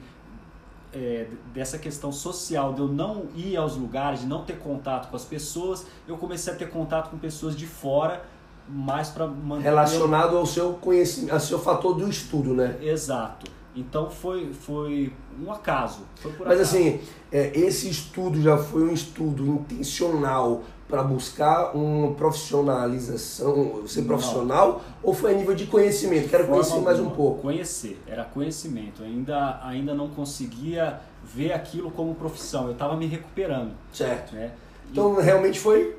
É, 0.91 1.27
dessa 1.53 1.77
questão 1.77 2.12
social, 2.12 2.74
de 2.74 2.81
eu 2.81 2.88
não 2.88 3.27
ir 3.36 3.55
aos 3.55 3.75
lugares, 3.75 4.22
de 4.22 4.25
não 4.25 4.43
ter 4.43 4.58
contato 4.58 5.10
com 5.10 5.15
as 5.15 5.24
pessoas, 5.24 5.86
eu 6.08 6.17
comecei 6.17 6.51
a 6.51 6.55
ter 6.55 6.69
contato 6.69 7.12
com 7.12 7.17
pessoas 7.19 7.55
de 7.55 7.67
fora 7.67 8.24
mais 8.67 9.10
para 9.10 9.27
manter. 9.27 9.63
Relacionado 9.63 10.38
ao 10.38 10.46
seu 10.46 10.74
conhecimento, 10.74 11.34
ao 11.34 11.39
seu 11.39 11.60
fator 11.60 11.96
do 11.96 12.10
estudo, 12.10 12.53
né? 12.53 12.77
Exato. 12.81 13.51
Então 13.75 14.10
foi, 14.10 14.51
foi 14.51 15.13
um 15.41 15.51
acaso. 15.51 16.01
Foi 16.15 16.31
Mas 16.31 16.41
acaso. 16.41 16.62
assim, 16.62 17.00
é, 17.31 17.58
esse 17.58 17.89
estudo 17.89 18.41
já 18.41 18.58
foi 18.58 18.84
um 18.84 18.91
estudo 18.91 19.46
intencional 19.46 20.63
para 20.89 21.03
buscar 21.03 21.75
uma 21.75 22.15
profissionalização, 22.15 23.88
ser 23.88 24.01
profissional, 24.01 24.72
Não. 24.72 24.81
ou 25.03 25.13
foi 25.13 25.34
a 25.34 25.38
nível 25.38 25.53
de 25.53 25.67
conhecimento? 25.67 26.27
Quero 26.29 26.46
Forma 26.46 26.63
conhecer 26.63 26.81
mais 26.81 27.00
um 27.00 27.12
pouco. 27.12 27.43
Conhecer, 27.43 28.01
era 28.08 28.24
conhecimento. 28.24 29.03
Ainda, 29.03 29.60
ainda 29.63 29.93
não 29.93 30.08
conseguia 30.10 31.00
ver 31.24 31.53
aquilo 31.53 31.91
como 31.91 32.15
profissão. 32.15 32.65
Eu 32.65 32.72
estava 32.72 32.98
me 32.98 33.05
recuperando. 33.05 33.74
Certo. 33.93 34.34
Né? 34.34 34.51
Então 34.91 35.19
e... 35.19 35.24
realmente 35.24 35.60
foi 35.60 35.96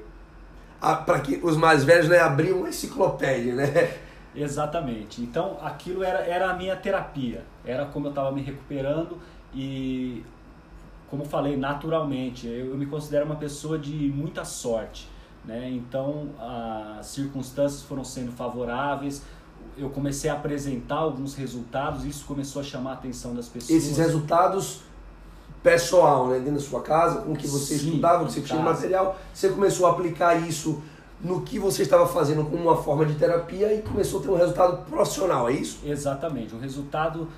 para 0.81 1.21
que 1.21 1.39
os 1.41 1.57
mais 1.57 1.85
velhos 1.85 2.09
né, 2.09 2.19
abriam 2.19 2.59
uma 2.59 2.69
enciclopédia, 2.69 3.55
né? 3.55 3.97
Exatamente. 4.35 5.23
Então 5.23 5.57
aquilo 5.63 6.03
era, 6.03 6.19
era 6.21 6.51
a 6.51 6.55
minha 6.55 6.75
terapia, 6.75 7.45
era 7.65 7.85
como 7.87 8.07
eu 8.07 8.11
estava 8.11 8.33
me 8.33 8.43
recuperando 8.43 9.19
e, 9.55 10.25
como 11.11 11.25
falei, 11.25 11.57
naturalmente, 11.57 12.47
eu, 12.47 12.67
eu, 12.67 12.77
me 12.77 12.87
considero 12.87 13.27
uma 13.27 13.37
pessoa 13.37 13.77
de 13.79 13.93
muita 14.15 14.45
sorte. 14.45 15.09
Né? 15.45 15.71
Então 15.71 16.29
as 16.39 17.07
circunstâncias 17.07 17.83
foram 17.83 18.05
sendo 18.05 18.31
favoráveis, 18.31 19.23
eu 19.77 19.91
comecei 19.91 20.31
a 20.31 20.35
apresentar 20.35 20.97
alguns 20.97 21.35
resultados, 21.35 22.05
isso 22.05 22.25
começou 22.27 22.61
a 22.61 22.65
chamar 22.65 22.91
a 22.91 22.95
atenção 22.95 23.35
das 23.35 23.49
pessoas. 23.49 23.71
Esses 23.71 23.97
resultados 23.97 24.83
pessoal, 25.63 26.29
né? 26.29 26.39
dentro 26.39 26.55
da 26.55 26.61
sua 26.61 26.83
casa, 26.83 27.23
com 27.23 27.33
o 27.33 27.37
que 27.37 27.47
você 27.47 27.77
Sim, 27.77 27.89
estudava, 27.89 28.25
que 28.25 28.33
você 28.33 28.41
tinha 28.43 28.61
material, 28.61 29.19
você 29.33 29.49
começou 29.49 29.87
a 29.87 29.91
aplicar 29.91 30.37
isso 30.47 30.83
no 31.23 31.43
que 31.43 31.59
você 31.59 31.83
estava 31.83 32.07
fazendo 32.07 32.45
como 32.45 32.63
uma 32.63 32.77
forma 32.77 33.05
de 33.05 33.15
terapia 33.15 33.75
e 33.75 33.83
começou 33.83 34.21
a 34.21 34.23
ter 34.23 34.31
um 34.31 34.37
resultado 34.37 34.85
profissional, 34.89 35.49
é 35.49 35.53
isso? 35.53 35.81
Exatamente, 35.85 36.55
um 36.55 36.61
resultado 36.61 37.29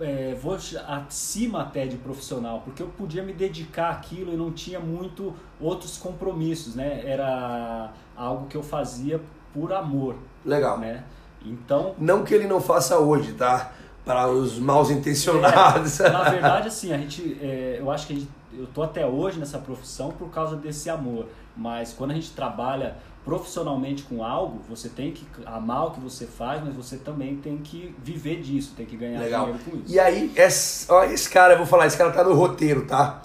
é, 0.00 0.34
vou 0.40 0.56
acima 0.88 1.62
até 1.62 1.86
de 1.86 1.96
profissional, 1.96 2.62
porque 2.64 2.82
eu 2.82 2.88
podia 2.88 3.22
me 3.22 3.32
dedicar 3.32 3.90
àquilo 3.90 4.32
e 4.32 4.36
não 4.36 4.50
tinha 4.50 4.80
muito 4.80 5.34
outros 5.60 5.98
compromissos, 5.98 6.74
né? 6.74 7.02
Era 7.04 7.92
algo 8.16 8.46
que 8.46 8.56
eu 8.56 8.62
fazia 8.62 9.20
por 9.52 9.72
amor. 9.72 10.16
Legal. 10.44 10.78
Né? 10.78 11.04
Então. 11.44 11.94
Não 11.98 12.24
que 12.24 12.34
ele 12.34 12.46
não 12.46 12.60
faça 12.60 12.98
hoje, 12.98 13.32
tá? 13.32 13.72
Para 14.04 14.28
os 14.28 14.58
mal 14.58 14.90
intencionados. 14.90 16.00
É, 16.00 16.10
na 16.10 16.24
verdade, 16.24 16.68
assim, 16.68 16.92
a 16.92 16.98
gente, 16.98 17.38
é, 17.40 17.76
eu 17.78 17.90
acho 17.90 18.06
que 18.06 18.14
gente, 18.14 18.30
eu 18.52 18.66
tô 18.66 18.82
até 18.82 19.06
hoje 19.06 19.38
nessa 19.38 19.58
profissão 19.58 20.10
por 20.10 20.30
causa 20.30 20.56
desse 20.56 20.88
amor. 20.88 21.26
Mas 21.56 21.92
quando 21.92 22.12
a 22.12 22.14
gente 22.14 22.30
trabalha 22.30 22.96
profissionalmente 23.24 24.02
com 24.04 24.24
algo, 24.24 24.60
você 24.68 24.88
tem 24.88 25.12
que 25.12 25.26
amar 25.44 25.88
o 25.88 25.90
que 25.90 26.00
você 26.00 26.26
faz, 26.26 26.62
mas 26.64 26.74
você 26.74 26.96
também 26.96 27.36
tem 27.36 27.58
que 27.58 27.94
viver 28.02 28.40
disso, 28.40 28.72
tem 28.76 28.86
que 28.86 28.96
ganhar 28.96 29.20
Legal. 29.20 29.46
dinheiro 29.46 29.64
com 29.64 29.76
isso. 29.76 29.94
E 29.94 30.00
aí, 30.00 30.32
esse, 30.34 30.90
ó, 30.90 31.04
esse 31.04 31.28
cara, 31.28 31.54
eu 31.54 31.58
vou 31.58 31.66
falar, 31.66 31.86
esse 31.86 31.96
cara 31.96 32.10
tá 32.10 32.24
no 32.24 32.34
roteiro, 32.34 32.86
tá? 32.86 33.22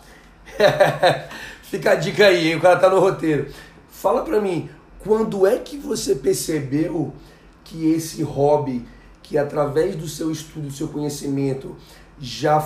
Fica 1.64 1.92
a 1.92 1.96
dica 1.96 2.28
aí, 2.28 2.50
hein? 2.50 2.58
o 2.58 2.62
cara 2.62 2.78
tá 2.78 2.90
no 2.90 3.00
roteiro. 3.00 3.52
Fala 3.90 4.24
pra 4.24 4.40
mim, 4.42 4.70
quando 5.00 5.48
é 5.48 5.58
que 5.58 5.78
você 5.78 6.16
percebeu 6.16 7.14
que 7.64 7.92
esse 7.92 8.22
hobby, 8.22 8.86
que 9.24 9.38
através 9.38 9.96
do 9.96 10.08
seu 10.08 10.30
estudo, 10.30 10.68
do 10.68 10.74
seu 10.74 10.90
conhecimento, 10.90 11.76
já 12.20 12.60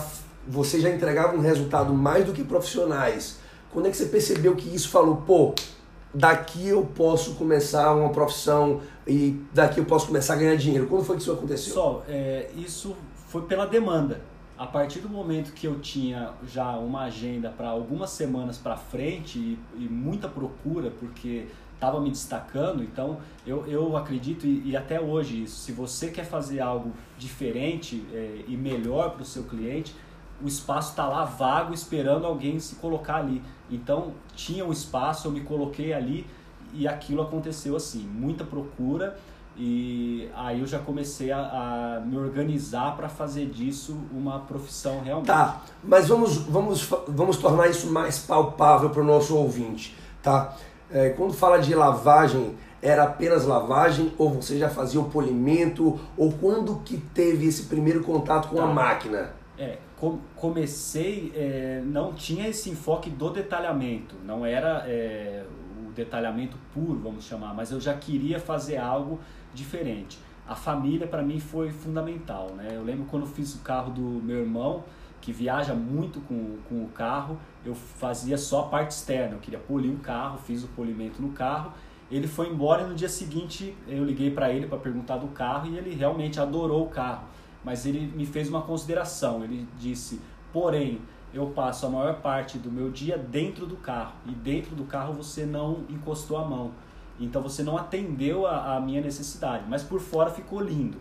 você 0.48 0.80
já 0.80 0.90
entregava 0.90 1.36
um 1.36 1.42
resultado 1.42 1.94
mais 1.94 2.26
do 2.26 2.34
que 2.34 2.44
profissionais? 2.44 3.38
Quando 3.72 3.88
é 3.88 3.92
que 3.92 3.98
você 3.98 4.06
percebeu 4.06 4.56
que 4.56 4.74
isso 4.74 4.90
falou, 4.90 5.18
pô, 5.18 5.54
daqui 6.14 6.68
eu 6.68 6.86
posso 6.86 7.36
começar 7.36 7.94
uma 7.94 8.10
profissão 8.10 8.82
e 9.08 9.40
daqui 9.54 9.80
eu 9.80 9.86
posso 9.86 10.08
começar 10.08 10.34
a 10.34 10.38
ganhar 10.38 10.56
dinheiro? 10.56 10.88
Quando 10.88 11.04
foi 11.04 11.16
que 11.16 11.22
isso 11.22 11.32
aconteceu? 11.32 11.74
Só, 11.74 12.04
é, 12.08 12.50
isso 12.56 12.96
foi 13.28 13.44
pela 13.44 13.66
demanda. 13.66 14.22
A 14.58 14.68
partir 14.68 15.00
do 15.00 15.08
momento 15.08 15.54
que 15.54 15.66
eu 15.66 15.80
tinha 15.80 16.32
já 16.46 16.72
uma 16.78 17.04
agenda 17.04 17.50
para 17.50 17.70
algumas 17.70 18.10
semanas 18.10 18.58
para 18.58 18.76
frente 18.76 19.40
e, 19.40 19.60
e, 19.78 19.88
muita 19.88 20.28
procura, 20.28 20.92
porque 21.00 21.48
estava 21.74 22.02
me 22.02 22.10
destacando, 22.12 22.84
então 22.84 23.20
eu, 23.48 23.66
eu 23.68 23.96
acredito, 23.96 24.46
e, 24.46 24.72
e, 24.72 24.76
até 24.76 25.00
hoje 25.00 25.44
isso, 25.44 25.62
se 25.62 25.72
você 25.72 26.10
quer 26.10 26.26
fazer 26.26 26.60
algo 26.60 26.92
diferente 27.18 28.06
é, 28.12 28.44
e 28.50 28.58
melhor 28.58 29.12
para 29.12 29.22
o 29.22 29.26
seu 29.26 29.44
cliente, 29.44 29.96
o 30.44 30.48
espaço 30.48 30.90
está 30.90 31.08
lá 31.08 31.24
vago 31.24 31.74
esperando 31.74 32.26
alguém 32.26 32.60
se 32.60 32.76
colocar 32.76 33.18
ali. 33.18 33.42
Então 33.70 34.14
tinha 34.36 34.66
um 34.66 34.72
espaço, 34.72 35.28
eu 35.28 35.32
me 35.32 35.42
coloquei 35.42 35.94
ali 35.94 36.26
e 36.74 36.88
aquilo 36.88 37.22
aconteceu 37.22 37.76
assim, 37.76 38.00
muita 38.00 38.44
procura 38.44 39.18
e 39.62 40.30
aí 40.36 40.62
eu 40.62 40.66
já 40.66 40.80
comecei 40.80 41.32
a, 41.32 41.40
a 41.98 42.00
me 42.00 42.18
organizar 42.18 42.96
para 42.96 43.10
fazer 43.10 43.48
disso 43.48 43.98
uma 44.14 44.40
profissão 44.40 45.02
realmente. 45.02 45.28
Tá, 45.28 45.62
mas 45.84 46.08
vamos, 46.08 46.38
vamos, 46.38 46.90
vamos 47.08 47.38
tornar 47.38 47.68
isso 47.68 47.92
mais 47.92 48.20
palpável 48.20 48.90
para 48.90 49.02
o 49.02 49.06
nosso 49.06 49.36
ouvinte, 49.36 49.98
tá? 50.24 50.56
É, 50.90 51.10
quando 51.10 51.34
fala 51.34 51.60
de 51.60 51.76
lavagem, 51.76 52.56
era 52.82 53.04
apenas 53.04 53.46
lavagem 53.46 54.14
ou 54.18 54.30
você 54.30 54.58
já 54.58 54.70
fazia 54.70 55.00
o 55.02 55.10
polimento 55.10 56.00
ou 56.18 56.32
quando 56.32 56.78
que 56.86 56.98
teve 56.98 57.46
esse 57.46 57.64
primeiro 57.64 58.02
contato 58.02 58.48
com 58.48 58.56
tá. 58.56 58.64
a 58.64 58.68
máquina? 58.68 59.34
É, 59.58 59.78
comecei, 60.36 61.32
é, 61.36 61.82
não 61.86 62.14
tinha 62.14 62.48
esse 62.48 62.70
enfoque 62.70 63.10
do 63.10 63.30
detalhamento, 63.30 64.16
não 64.26 64.46
era 64.46 64.86
é, 64.88 65.44
o 65.86 65.92
detalhamento 65.92 66.58
puro, 66.74 66.98
vamos 67.00 67.26
chamar, 67.26 67.54
mas 67.54 67.72
eu 67.72 67.82
já 67.82 67.94
queria 67.94 68.40
fazer 68.40 68.78
algo 68.78 69.20
diferente. 69.54 70.18
A 70.48 70.56
família 70.56 71.06
para 71.06 71.22
mim 71.22 71.40
foi 71.40 71.70
fundamental, 71.70 72.52
né? 72.56 72.70
Eu 72.72 72.84
lembro 72.84 73.06
quando 73.06 73.26
fiz 73.28 73.54
o 73.56 73.60
carro 73.60 73.92
do 73.92 74.02
meu 74.02 74.38
irmão, 74.38 74.84
que 75.20 75.34
viaja 75.34 75.74
muito 75.74 76.22
com, 76.22 76.58
com 76.70 76.84
o 76.84 76.88
carro, 76.88 77.38
eu 77.66 77.76
fazia 77.76 78.38
só 78.38 78.62
a 78.62 78.68
parte 78.68 78.92
externa, 78.92 79.36
eu 79.36 79.40
queria 79.40 79.60
polir 79.60 79.92
o 79.92 79.98
carro, 79.98 80.40
fiz 80.40 80.64
o 80.64 80.68
polimento 80.70 81.22
no 81.22 81.34
carro. 81.34 81.74
Ele 82.10 82.26
foi 82.26 82.48
embora 82.48 82.84
e 82.84 82.88
no 82.88 82.96
dia 82.96 83.10
seguinte 83.10 83.76
eu 83.88 84.04
liguei 84.04 84.32
para 84.32 84.52
ele 84.52 84.66
para 84.66 84.80
perguntar 84.80 85.18
do 85.18 85.28
carro 85.28 85.68
e 85.68 85.78
ele 85.78 85.94
realmente 85.94 86.40
adorou 86.40 86.86
o 86.86 86.90
carro 86.90 87.28
mas 87.64 87.86
ele 87.86 88.00
me 88.16 88.26
fez 88.26 88.50
uma 88.50 88.62
consideração. 88.62 89.44
Ele 89.44 89.68
disse: 89.78 90.22
porém, 90.52 91.02
eu 91.34 91.48
passo 91.48 91.86
a 91.86 91.90
maior 91.90 92.16
parte 92.22 92.58
do 92.58 92.72
meu 92.72 92.90
dia 92.90 93.18
dentro 93.18 93.66
do 93.66 93.76
carro 93.76 94.14
e 94.26 94.32
dentro 94.32 94.76
do 94.76 94.84
carro 94.86 95.14
você 95.14 95.46
não 95.46 95.84
encostou 95.90 96.38
a 96.38 96.46
mão. 96.46 96.72
Então 97.20 97.42
você 97.42 97.62
não 97.64 97.78
atendeu 97.78 98.48
a, 98.48 98.78
a 98.78 98.80
minha 98.80 99.02
necessidade, 99.02 99.66
mas 99.68 99.84
por 99.84 100.00
fora 100.00 100.30
ficou 100.30 100.62
lindo. 100.62 100.98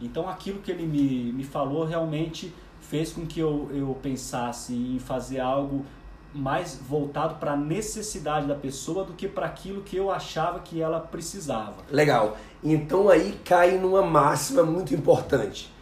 Então 0.00 0.28
aquilo 0.28 0.60
que 0.60 0.70
ele 0.70 0.86
me, 0.86 1.32
me 1.32 1.44
falou 1.44 1.84
realmente 1.84 2.54
fez 2.80 3.12
com 3.12 3.26
que 3.26 3.40
eu, 3.40 3.68
eu 3.72 3.98
pensasse 4.00 4.72
em 4.72 4.98
fazer 4.98 5.40
algo 5.40 5.84
mais 6.32 6.80
voltado 6.88 7.34
para 7.36 7.52
a 7.52 7.56
necessidade 7.56 8.46
da 8.46 8.54
pessoa 8.54 9.04
do 9.04 9.14
que 9.14 9.26
para 9.26 9.46
aquilo 9.46 9.82
que 9.82 9.96
eu 9.96 10.10
achava 10.10 10.60
que 10.60 10.80
ela 10.80 11.00
precisava. 11.00 11.76
Legal. 11.90 12.36
Então 12.62 13.08
aí 13.08 13.38
cai 13.44 13.76
numa 13.78 14.02
máxima 14.02 14.62
muito 14.62 14.94
importante 14.94 15.72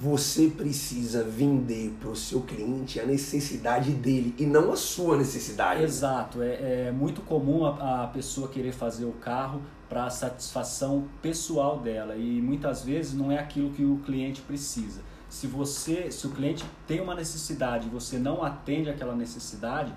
você 0.00 0.48
precisa 0.48 1.22
vender 1.22 1.94
para 2.00 2.08
o 2.08 2.16
seu 2.16 2.40
cliente 2.40 2.98
a 2.98 3.04
necessidade 3.04 3.90
dele 3.90 4.34
e 4.38 4.46
não 4.46 4.72
a 4.72 4.76
sua 4.76 5.14
necessidade. 5.18 5.82
Exato. 5.82 6.40
É, 6.40 6.86
é 6.86 6.90
muito 6.90 7.20
comum 7.20 7.66
a, 7.66 8.04
a, 8.04 8.06
pessoa 8.06 8.48
querer 8.48 8.72
fazer 8.72 9.04
o 9.04 9.12
carro 9.12 9.60
para 9.90 10.04
a 10.04 10.10
satisfação 10.10 11.04
pessoal 11.20 11.78
dela 11.80 12.16
e 12.16 12.40
muitas 12.40 12.82
vezes 12.82 13.12
não 13.12 13.30
é 13.30 13.38
aquilo 13.38 13.72
que 13.72 13.84
o 13.84 13.98
cliente 13.98 14.40
precisa. 14.40 15.02
Se 15.28 15.46
você, 15.46 16.10
se 16.10 16.26
o 16.26 16.30
cliente 16.30 16.64
tem 16.86 16.98
uma 17.00 17.14
necessidade 17.14 17.86
e 17.86 17.90
você 17.90 18.16
não 18.16 18.42
atende 18.42 18.88
aquela 18.88 19.14
necessidade, 19.14 19.92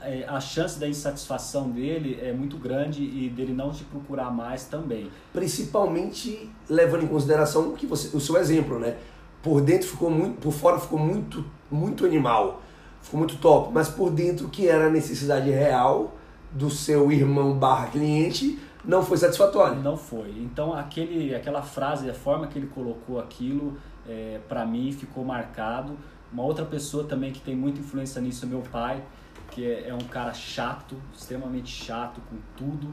é, 0.00 0.24
a 0.26 0.40
chance 0.40 0.78
da 0.78 0.88
insatisfação 0.88 1.70
dele 1.70 2.18
é 2.22 2.32
muito 2.32 2.56
grande 2.56 3.02
e 3.02 3.28
dele 3.28 3.52
não 3.52 3.70
te 3.70 3.84
procurar 3.84 4.30
mais 4.30 4.64
também. 4.64 5.10
Principalmente 5.30 6.50
levando 6.70 7.04
em 7.04 7.06
consideração 7.06 7.72
que 7.72 7.86
você, 7.86 8.16
o 8.16 8.20
seu 8.20 8.38
exemplo, 8.38 8.78
né? 8.78 8.96
Por 9.46 9.60
dentro 9.60 9.86
ficou 9.86 10.10
muito, 10.10 10.40
por 10.40 10.52
fora 10.52 10.76
ficou 10.76 10.98
muito, 10.98 11.44
muito 11.70 12.04
animal, 12.04 12.60
ficou 13.00 13.16
muito 13.16 13.36
top, 13.36 13.70
mas 13.72 13.88
por 13.88 14.10
dentro 14.10 14.48
que 14.48 14.66
era 14.66 14.88
a 14.88 14.90
necessidade 14.90 15.48
real 15.48 16.16
do 16.50 16.68
seu 16.68 17.12
irmão 17.12 17.56
barra 17.56 17.86
cliente 17.86 18.58
não 18.84 19.04
foi 19.04 19.16
satisfatório. 19.16 19.80
Não 19.80 19.96
foi. 19.96 20.30
Então 20.38 20.74
aquele, 20.74 21.32
aquela 21.32 21.62
frase, 21.62 22.10
a 22.10 22.12
forma 22.12 22.48
que 22.48 22.58
ele 22.58 22.66
colocou 22.66 23.20
aquilo, 23.20 23.78
é, 24.08 24.40
para 24.48 24.66
mim 24.66 24.90
ficou 24.90 25.24
marcado. 25.24 25.96
Uma 26.32 26.42
outra 26.42 26.64
pessoa 26.64 27.04
também 27.04 27.30
que 27.30 27.40
tem 27.40 27.54
muita 27.54 27.78
influência 27.78 28.20
nisso 28.20 28.46
é 28.46 28.48
meu 28.48 28.62
pai, 28.72 29.00
que 29.52 29.64
é, 29.64 29.90
é 29.90 29.94
um 29.94 30.08
cara 30.08 30.34
chato, 30.34 30.96
extremamente 31.16 31.70
chato 31.70 32.20
com 32.28 32.36
tudo. 32.56 32.92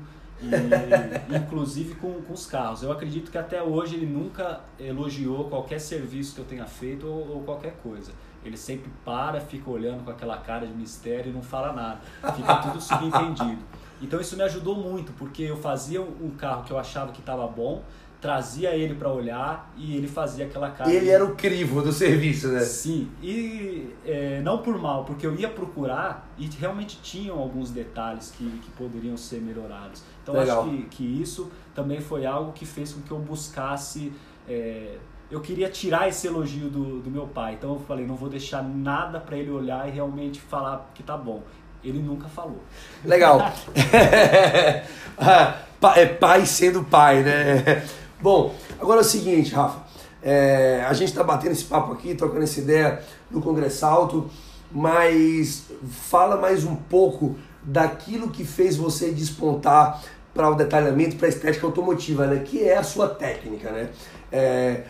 Inclusive 1.29 1.95
com, 1.95 2.21
com 2.21 2.33
os 2.33 2.45
carros. 2.45 2.83
Eu 2.83 2.91
acredito 2.91 3.31
que 3.31 3.38
até 3.38 3.62
hoje 3.62 3.95
ele 3.95 4.05
nunca 4.05 4.62
elogiou 4.79 5.50
qualquer 5.50 5.79
serviço 5.79 6.35
que 6.35 6.41
eu 6.41 6.45
tenha 6.45 6.65
feito 6.65 7.07
ou, 7.07 7.35
ou 7.35 7.43
qualquer 7.43 7.73
coisa. 7.83 8.12
Ele 8.45 8.57
sempre 8.57 8.91
para, 9.05 9.39
fica 9.39 9.69
olhando 9.69 10.03
com 10.03 10.12
aquela 10.12 10.38
cara 10.38 10.67
de 10.67 10.73
mistério 10.73 11.29
e 11.29 11.33
não 11.33 11.41
fala 11.41 11.71
nada. 11.71 12.01
Fica 12.35 12.55
tudo 12.57 12.81
subentendido. 12.81 13.62
Então 14.01 14.19
isso 14.19 14.35
me 14.35 14.43
ajudou 14.43 14.75
muito, 14.75 15.13
porque 15.13 15.43
eu 15.43 15.55
fazia 15.55 16.01
um 16.01 16.31
carro 16.38 16.63
que 16.63 16.71
eu 16.71 16.77
achava 16.77 17.13
que 17.13 17.21
estava 17.21 17.47
bom, 17.47 17.81
trazia 18.24 18.74
ele 18.74 18.96
para 18.96 19.12
olhar 19.12 19.70
e 19.75 19.98
ele 19.98 20.08
fazia 20.08 20.46
aquela 20.46 20.72
cara. 20.72 20.89
Ele 20.89 21.01
de... 21.01 21.12
era 21.12 21.25
o 21.25 21.36
crivo 21.36 21.82
do 21.82 21.92
serviço, 21.92 22.48
né? 22.48 22.62
Sim, 22.62 23.12
e 23.22 23.94
é, 24.06 24.39
não 24.42 24.60
por 24.60 24.80
mal, 24.80 25.03
porque 25.03 25.27
eu 25.27 25.36
ia 25.36 25.50
procurar 25.50 26.25
e 26.38 26.48
realmente 26.48 27.01
tinham 27.01 27.38
alguns 27.38 27.70
detalhes 27.70 28.32
que, 28.32 28.46
que 28.46 28.72
poderiam 28.72 29.18
ser 29.18 29.42
melhorados. 29.42 30.03
Então 30.22 30.36
Legal. 30.36 30.62
acho 30.62 30.70
que, 30.70 30.84
que 30.84 31.22
isso 31.22 31.51
também 31.75 32.00
foi 32.00 32.25
algo 32.25 32.53
que 32.53 32.65
fez 32.65 32.94
com 32.94 33.01
que 33.01 33.12
eu 33.12 33.20
buscasse. 33.20 34.13
É, 34.48 34.96
eu 35.30 35.42
queria 35.42 35.70
tirar 35.70 36.08
esse 36.08 36.25
elogio 36.25 36.70
do, 36.70 37.01
do 37.01 37.12
meu 37.12 37.27
pai, 37.27 37.56
então 37.56 37.74
eu 37.74 37.80
falei, 37.82 38.08
não 38.08 38.15
vou 38.15 38.30
deixar 38.30 38.63
nada 38.63 39.20
para 39.20 39.36
ele 39.36 39.51
olhar 39.51 39.89
e 39.89 39.92
realmente 39.92 40.39
falar 40.39 40.89
que 40.96 41.03
tá 41.03 41.18
bom. 41.18 41.44
Ele 41.84 42.00
nunca 42.00 42.30
falou. 42.30 42.63
Legal. 43.03 43.51
é 45.98 46.06
pai 46.06 46.46
sendo 46.46 46.86
pai, 46.86 47.22
né? 47.22 47.84
Bom, 48.24 48.56
agora 48.80 49.01
é 49.01 49.03
o 49.03 49.06
seguinte, 49.06 49.53
Rafa. 49.53 49.84
É, 50.22 50.82
a 50.88 50.94
gente 50.94 51.10
está 51.10 51.22
batendo 51.25 51.51
esse 51.51 51.65
papo 51.65 51.92
aqui, 51.92 52.15
trocando 52.15 52.46
essa 52.46 52.58
ideia 52.58 53.03
no 53.30 53.42
Congresso 53.42 53.86
Alto, 53.86 54.30
mas 54.72 55.65
fala 55.89 56.38
mais 56.38 56.63
um 56.63 56.74
pouco 56.74 57.36
daquilo 57.62 58.30
que 58.30 58.46
fez 58.46 58.77
você 58.77 59.12
despontar 59.12 60.01
para 60.34 60.50
o 60.50 60.56
detalhamento, 60.56 61.18
para 61.18 61.27
a 61.27 61.30
estética 61.30 61.68
automotiva, 61.68 62.25
né? 62.25 62.46
que 62.46 62.63
é 62.63 62.77
a 62.77 62.84
sua 62.84 63.10
técnica. 63.10 63.70
Né? 63.72 63.89
É, 64.32 64.84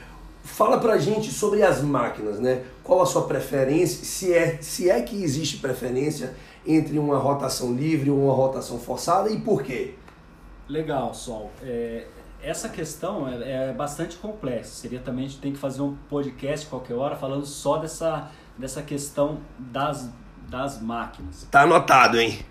fala 0.43 0.79
para 0.79 0.93
a 0.93 0.99
gente 0.99 1.31
sobre 1.31 1.63
as 1.63 1.81
máquinas, 1.81 2.39
né? 2.39 2.61
qual 2.83 3.01
a 3.01 3.05
sua 3.07 3.23
preferência, 3.23 4.05
se 4.05 4.31
é, 4.31 4.59
se 4.61 4.91
é 4.91 5.01
que 5.01 5.23
existe 5.23 5.57
preferência 5.57 6.35
entre 6.67 6.99
uma 6.99 7.17
rotação 7.17 7.73
livre 7.73 8.11
ou 8.11 8.25
uma 8.25 8.33
rotação 8.35 8.77
forçada 8.77 9.31
e 9.31 9.39
por 9.39 9.63
quê? 9.63 9.95
Legal, 10.69 11.15
Sol. 11.15 11.49
É, 11.63 12.05
essa 12.43 12.69
questão 12.69 13.27
é, 13.27 13.69
é, 13.69 13.73
bastante 13.73 14.17
complexa. 14.17 14.71
Seria 14.71 14.99
também 14.99 15.25
a 15.25 15.27
gente 15.29 15.39
tem 15.39 15.53
que 15.53 15.57
fazer 15.57 15.81
um 15.81 15.95
podcast 16.09 16.67
qualquer 16.67 16.93
hora 16.93 17.15
falando 17.15 17.45
só 17.45 17.77
dessa, 17.77 18.29
dessa 18.57 18.81
questão 18.83 19.39
das, 19.57 20.11
das 20.49 20.81
máquinas. 20.81 21.47
Tá 21.49 21.61
anotado, 21.61 22.19
hein? 22.19 22.45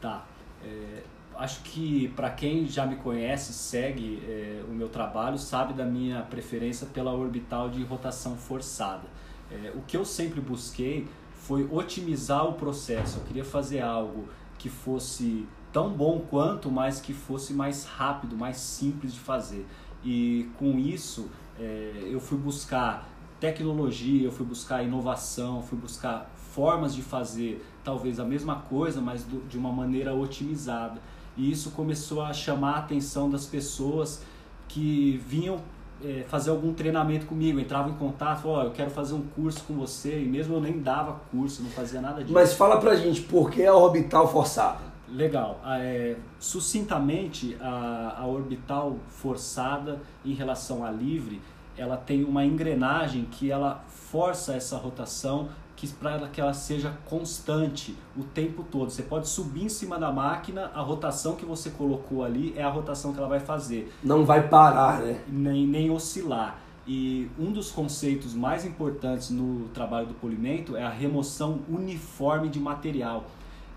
Tá. 0.00 0.24
É, 0.64 1.02
acho 1.36 1.60
que 1.62 2.08
para 2.08 2.30
quem 2.30 2.66
já 2.66 2.86
me 2.86 2.96
conhece, 2.96 3.52
segue 3.52 4.22
é, 4.26 4.64
o 4.66 4.72
meu 4.72 4.88
trabalho, 4.88 5.38
sabe 5.38 5.74
da 5.74 5.84
minha 5.84 6.22
preferência 6.22 6.86
pela 6.86 7.12
orbital 7.12 7.68
de 7.68 7.84
rotação 7.84 8.36
forçada. 8.36 9.04
É, 9.50 9.70
o 9.74 9.82
que 9.82 9.96
eu 9.96 10.04
sempre 10.04 10.40
busquei 10.40 11.06
foi 11.34 11.68
otimizar 11.70 12.46
o 12.46 12.54
processo. 12.54 13.18
Eu 13.18 13.24
queria 13.24 13.44
fazer 13.44 13.80
algo 13.80 14.28
que 14.58 14.68
fosse 14.68 15.46
tão 15.76 15.90
bom 15.90 16.22
quanto, 16.30 16.70
mas 16.70 17.02
que 17.02 17.12
fosse 17.12 17.52
mais 17.52 17.84
rápido, 17.84 18.34
mais 18.34 18.56
simples 18.56 19.12
de 19.12 19.20
fazer. 19.20 19.66
E 20.02 20.48
com 20.58 20.78
isso 20.78 21.28
é, 21.60 22.08
eu 22.10 22.18
fui 22.18 22.38
buscar 22.38 23.06
tecnologia, 23.38 24.24
eu 24.24 24.32
fui 24.32 24.46
buscar 24.46 24.82
inovação, 24.82 25.62
fui 25.62 25.76
buscar 25.76 26.30
formas 26.34 26.94
de 26.94 27.02
fazer 27.02 27.62
talvez 27.84 28.18
a 28.18 28.24
mesma 28.24 28.54
coisa, 28.54 29.02
mas 29.02 29.24
do, 29.24 29.46
de 29.46 29.58
uma 29.58 29.70
maneira 29.70 30.14
otimizada. 30.14 30.98
E 31.36 31.52
isso 31.52 31.72
começou 31.72 32.22
a 32.22 32.32
chamar 32.32 32.76
a 32.76 32.78
atenção 32.78 33.28
das 33.28 33.44
pessoas 33.44 34.22
que 34.66 35.22
vinham 35.28 35.60
é, 36.02 36.24
fazer 36.26 36.48
algum 36.48 36.72
treinamento 36.72 37.26
comigo, 37.26 37.60
entrava 37.60 37.90
em 37.90 37.94
contato, 37.94 38.48
ó, 38.48 38.60
oh, 38.60 38.62
eu 38.62 38.70
quero 38.70 38.90
fazer 38.90 39.12
um 39.12 39.22
curso 39.34 39.62
com 39.64 39.74
você, 39.74 40.22
e 40.22 40.26
mesmo 40.26 40.54
eu 40.54 40.60
nem 40.60 40.80
dava 40.80 41.20
curso, 41.30 41.62
não 41.62 41.68
fazia 41.68 42.00
nada 42.00 42.22
disso. 42.22 42.32
Mas 42.32 42.54
fala 42.54 42.78
pra 42.78 42.96
gente, 42.96 43.20
por 43.20 43.50
que 43.50 43.62
a 43.66 43.74
orbital 43.74 44.26
forçada? 44.26 44.85
Legal. 45.08 45.60
É, 45.64 46.16
sucintamente, 46.38 47.56
a, 47.60 48.16
a 48.20 48.26
orbital 48.26 48.96
forçada 49.08 50.00
em 50.24 50.32
relação 50.32 50.84
à 50.84 50.90
livre, 50.90 51.40
ela 51.76 51.96
tem 51.96 52.24
uma 52.24 52.44
engrenagem 52.44 53.24
que 53.30 53.50
ela 53.50 53.84
força 53.88 54.54
essa 54.54 54.76
rotação 54.76 55.48
que 55.76 55.86
para 55.88 56.26
que 56.28 56.40
ela 56.40 56.54
seja 56.54 56.96
constante 57.04 57.94
o 58.16 58.24
tempo 58.24 58.64
todo. 58.64 58.90
Você 58.90 59.02
pode 59.02 59.28
subir 59.28 59.64
em 59.64 59.68
cima 59.68 59.98
da 59.98 60.10
máquina, 60.10 60.70
a 60.74 60.80
rotação 60.80 61.36
que 61.36 61.44
você 61.44 61.68
colocou 61.70 62.24
ali 62.24 62.54
é 62.56 62.62
a 62.62 62.70
rotação 62.70 63.12
que 63.12 63.18
ela 63.18 63.28
vai 63.28 63.40
fazer. 63.40 63.92
Não 64.02 64.24
vai 64.24 64.48
parar, 64.48 65.00
né? 65.00 65.20
Nem, 65.28 65.66
nem 65.66 65.90
oscilar. 65.90 66.58
E 66.86 67.28
um 67.38 67.52
dos 67.52 67.70
conceitos 67.70 68.32
mais 68.32 68.64
importantes 68.64 69.28
no 69.30 69.68
trabalho 69.74 70.06
do 70.06 70.14
polimento 70.14 70.76
é 70.76 70.82
a 70.82 70.88
remoção 70.88 71.60
uniforme 71.68 72.48
de 72.48 72.58
material. 72.58 73.24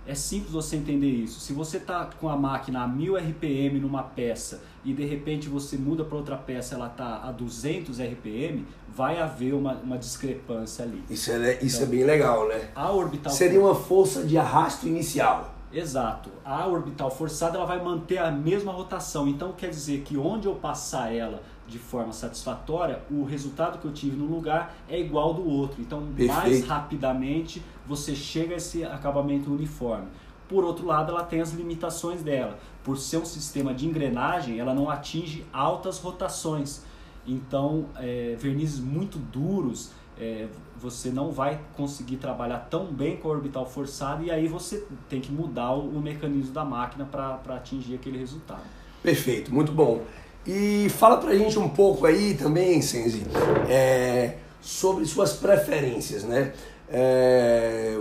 É 0.07 0.15
simples 0.15 0.51
você 0.51 0.75
entender 0.75 1.09
isso. 1.09 1.39
Se 1.39 1.53
você 1.53 1.77
está 1.77 2.09
com 2.19 2.29
a 2.29 2.35
máquina 2.35 2.83
a 2.83 2.87
1000 2.87 3.15
RPM 3.17 3.79
numa 3.79 4.01
peça 4.01 4.61
e 4.83 4.93
de 4.93 5.05
repente 5.05 5.47
você 5.47 5.77
muda 5.77 6.03
para 6.03 6.17
outra 6.17 6.35
peça 6.37 6.75
ela 6.75 6.87
está 6.87 7.21
a 7.23 7.31
200 7.31 7.99
RPM, 7.99 8.65
vai 8.87 9.19
haver 9.19 9.53
uma, 9.53 9.73
uma 9.73 9.97
discrepância 9.97 10.83
ali. 10.83 11.03
Isso, 11.09 11.31
é, 11.31 11.59
isso 11.61 11.81
é 11.81 11.83
então, 11.83 11.93
é 11.93 11.97
bem 11.97 12.03
legal, 12.05 12.47
né? 12.47 12.69
A 12.75 12.91
orbital 12.91 13.31
Seria 13.31 13.59
uma 13.59 13.75
força 13.75 14.23
de 14.23 14.37
arrasto 14.37 14.87
inicial. 14.87 15.53
Exato. 15.71 16.31
A 16.43 16.65
orbital 16.65 17.11
forçada 17.11 17.57
ela 17.57 17.65
vai 17.65 17.83
manter 17.83 18.17
a 18.17 18.31
mesma 18.31 18.71
rotação. 18.71 19.27
Então 19.27 19.53
quer 19.53 19.69
dizer 19.69 20.01
que 20.01 20.17
onde 20.17 20.47
eu 20.47 20.55
passar 20.55 21.13
ela 21.13 21.43
de 21.69 21.77
forma 21.77 22.11
satisfatória, 22.11 22.99
o 23.09 23.23
resultado 23.23 23.77
que 23.79 23.85
eu 23.85 23.93
tive 23.93 24.17
no 24.17 24.25
lugar 24.25 24.75
é 24.89 24.99
igual 24.99 25.33
do 25.33 25.47
outro. 25.47 25.79
Então, 25.81 26.01
Perfeito. 26.07 26.33
mais 26.33 26.65
rapidamente 26.65 27.63
você 27.89 28.15
chega 28.15 28.53
a 28.53 28.57
esse 28.57 28.85
acabamento 28.85 29.51
uniforme. 29.51 30.07
Por 30.47 30.63
outro 30.63 30.85
lado, 30.85 31.11
ela 31.11 31.23
tem 31.23 31.41
as 31.41 31.51
limitações 31.51 32.21
dela. 32.21 32.59
Por 32.83 32.97
ser 32.97 33.17
um 33.17 33.25
sistema 33.25 33.73
de 33.73 33.87
engrenagem, 33.87 34.59
ela 34.59 34.73
não 34.73 34.89
atinge 34.89 35.43
altas 35.51 35.97
rotações. 35.97 36.83
Então, 37.25 37.87
é, 37.97 38.35
vernizes 38.39 38.79
muito 38.79 39.17
duros, 39.17 39.91
é, 40.19 40.47
você 40.77 41.09
não 41.09 41.31
vai 41.31 41.59
conseguir 41.75 42.17
trabalhar 42.17 42.67
tão 42.69 42.85
bem 42.85 43.17
com 43.17 43.27
a 43.27 43.31
orbital 43.31 43.65
forçada 43.65 44.23
e 44.23 44.31
aí 44.31 44.47
você 44.47 44.85
tem 45.07 45.19
que 45.19 45.31
mudar 45.31 45.71
o, 45.71 45.89
o 45.89 46.01
mecanismo 46.01 46.53
da 46.53 46.63
máquina 46.63 47.05
para 47.05 47.39
atingir 47.55 47.95
aquele 47.95 48.17
resultado. 48.17 48.63
Perfeito, 49.01 49.53
muito 49.53 49.71
bom. 49.71 50.03
E 50.45 50.89
fala 50.89 51.17
pra 51.17 51.35
gente 51.35 51.57
um 51.57 51.69
pouco 51.69 52.05
aí 52.05 52.35
também, 52.35 52.81
Senzi, 52.81 53.23
é, 53.67 54.37
sobre 54.61 55.05
suas 55.05 55.33
preferências, 55.33 56.23
né? 56.23 56.53
É, 56.91 57.99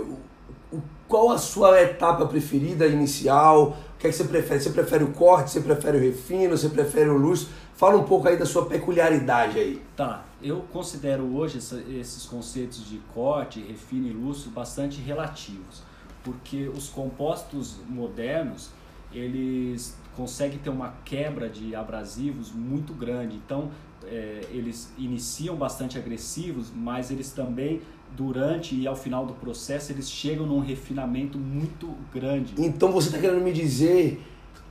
qual 1.07 1.31
a 1.31 1.37
sua 1.37 1.81
etapa 1.81 2.25
preferida 2.25 2.87
inicial? 2.87 3.77
O 3.95 3.97
que 3.99 4.07
é 4.07 4.09
que 4.09 4.15
você 4.15 4.23
prefere? 4.23 4.59
Você 4.59 4.69
prefere 4.69 5.03
o 5.03 5.11
corte? 5.11 5.51
Você 5.51 5.61
prefere 5.61 5.97
o 5.97 6.01
refino? 6.01 6.57
Você 6.57 6.69
prefere 6.69 7.09
o 7.09 7.17
luxo? 7.17 7.49
Fala 7.75 7.97
um 7.97 8.03
pouco 8.03 8.27
aí 8.27 8.37
da 8.37 8.45
sua 8.45 8.65
peculiaridade 8.65 9.57
aí. 9.57 9.81
Tá, 9.95 10.25
eu 10.41 10.65
considero 10.71 11.23
hoje 11.35 11.59
essa, 11.59 11.81
esses 11.89 12.25
conceitos 12.25 12.87
de 12.87 12.97
corte, 13.13 13.61
refino 13.61 14.07
e 14.07 14.11
luxo 14.11 14.49
bastante 14.49 14.99
relativos, 15.01 15.81
porque 16.23 16.67
os 16.67 16.89
compostos 16.89 17.77
modernos 17.87 18.69
eles 19.13 19.97
conseguem 20.15 20.59
ter 20.59 20.69
uma 20.69 20.93
quebra 21.05 21.49
de 21.49 21.75
abrasivos 21.75 22.51
muito 22.51 22.93
grande. 22.93 23.35
Então, 23.35 23.71
é, 24.05 24.41
eles 24.51 24.91
iniciam 24.97 25.55
bastante 25.55 25.97
agressivos, 25.97 26.71
mas 26.73 27.09
eles 27.09 27.31
também, 27.31 27.81
durante 28.15 28.75
e 28.75 28.87
ao 28.87 28.95
final 28.95 29.25
do 29.25 29.33
processo, 29.33 29.91
eles 29.91 30.09
chegam 30.09 30.45
num 30.45 30.59
refinamento 30.59 31.37
muito 31.37 31.93
grande. 32.13 32.53
Então, 32.57 32.91
você 32.91 33.07
está 33.07 33.19
querendo 33.19 33.41
me 33.41 33.51
dizer 33.51 34.21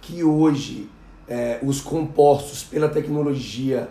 que 0.00 0.22
hoje 0.22 0.88
é, 1.26 1.58
os 1.62 1.80
compostos 1.80 2.64
pela 2.64 2.88
tecnologia 2.88 3.88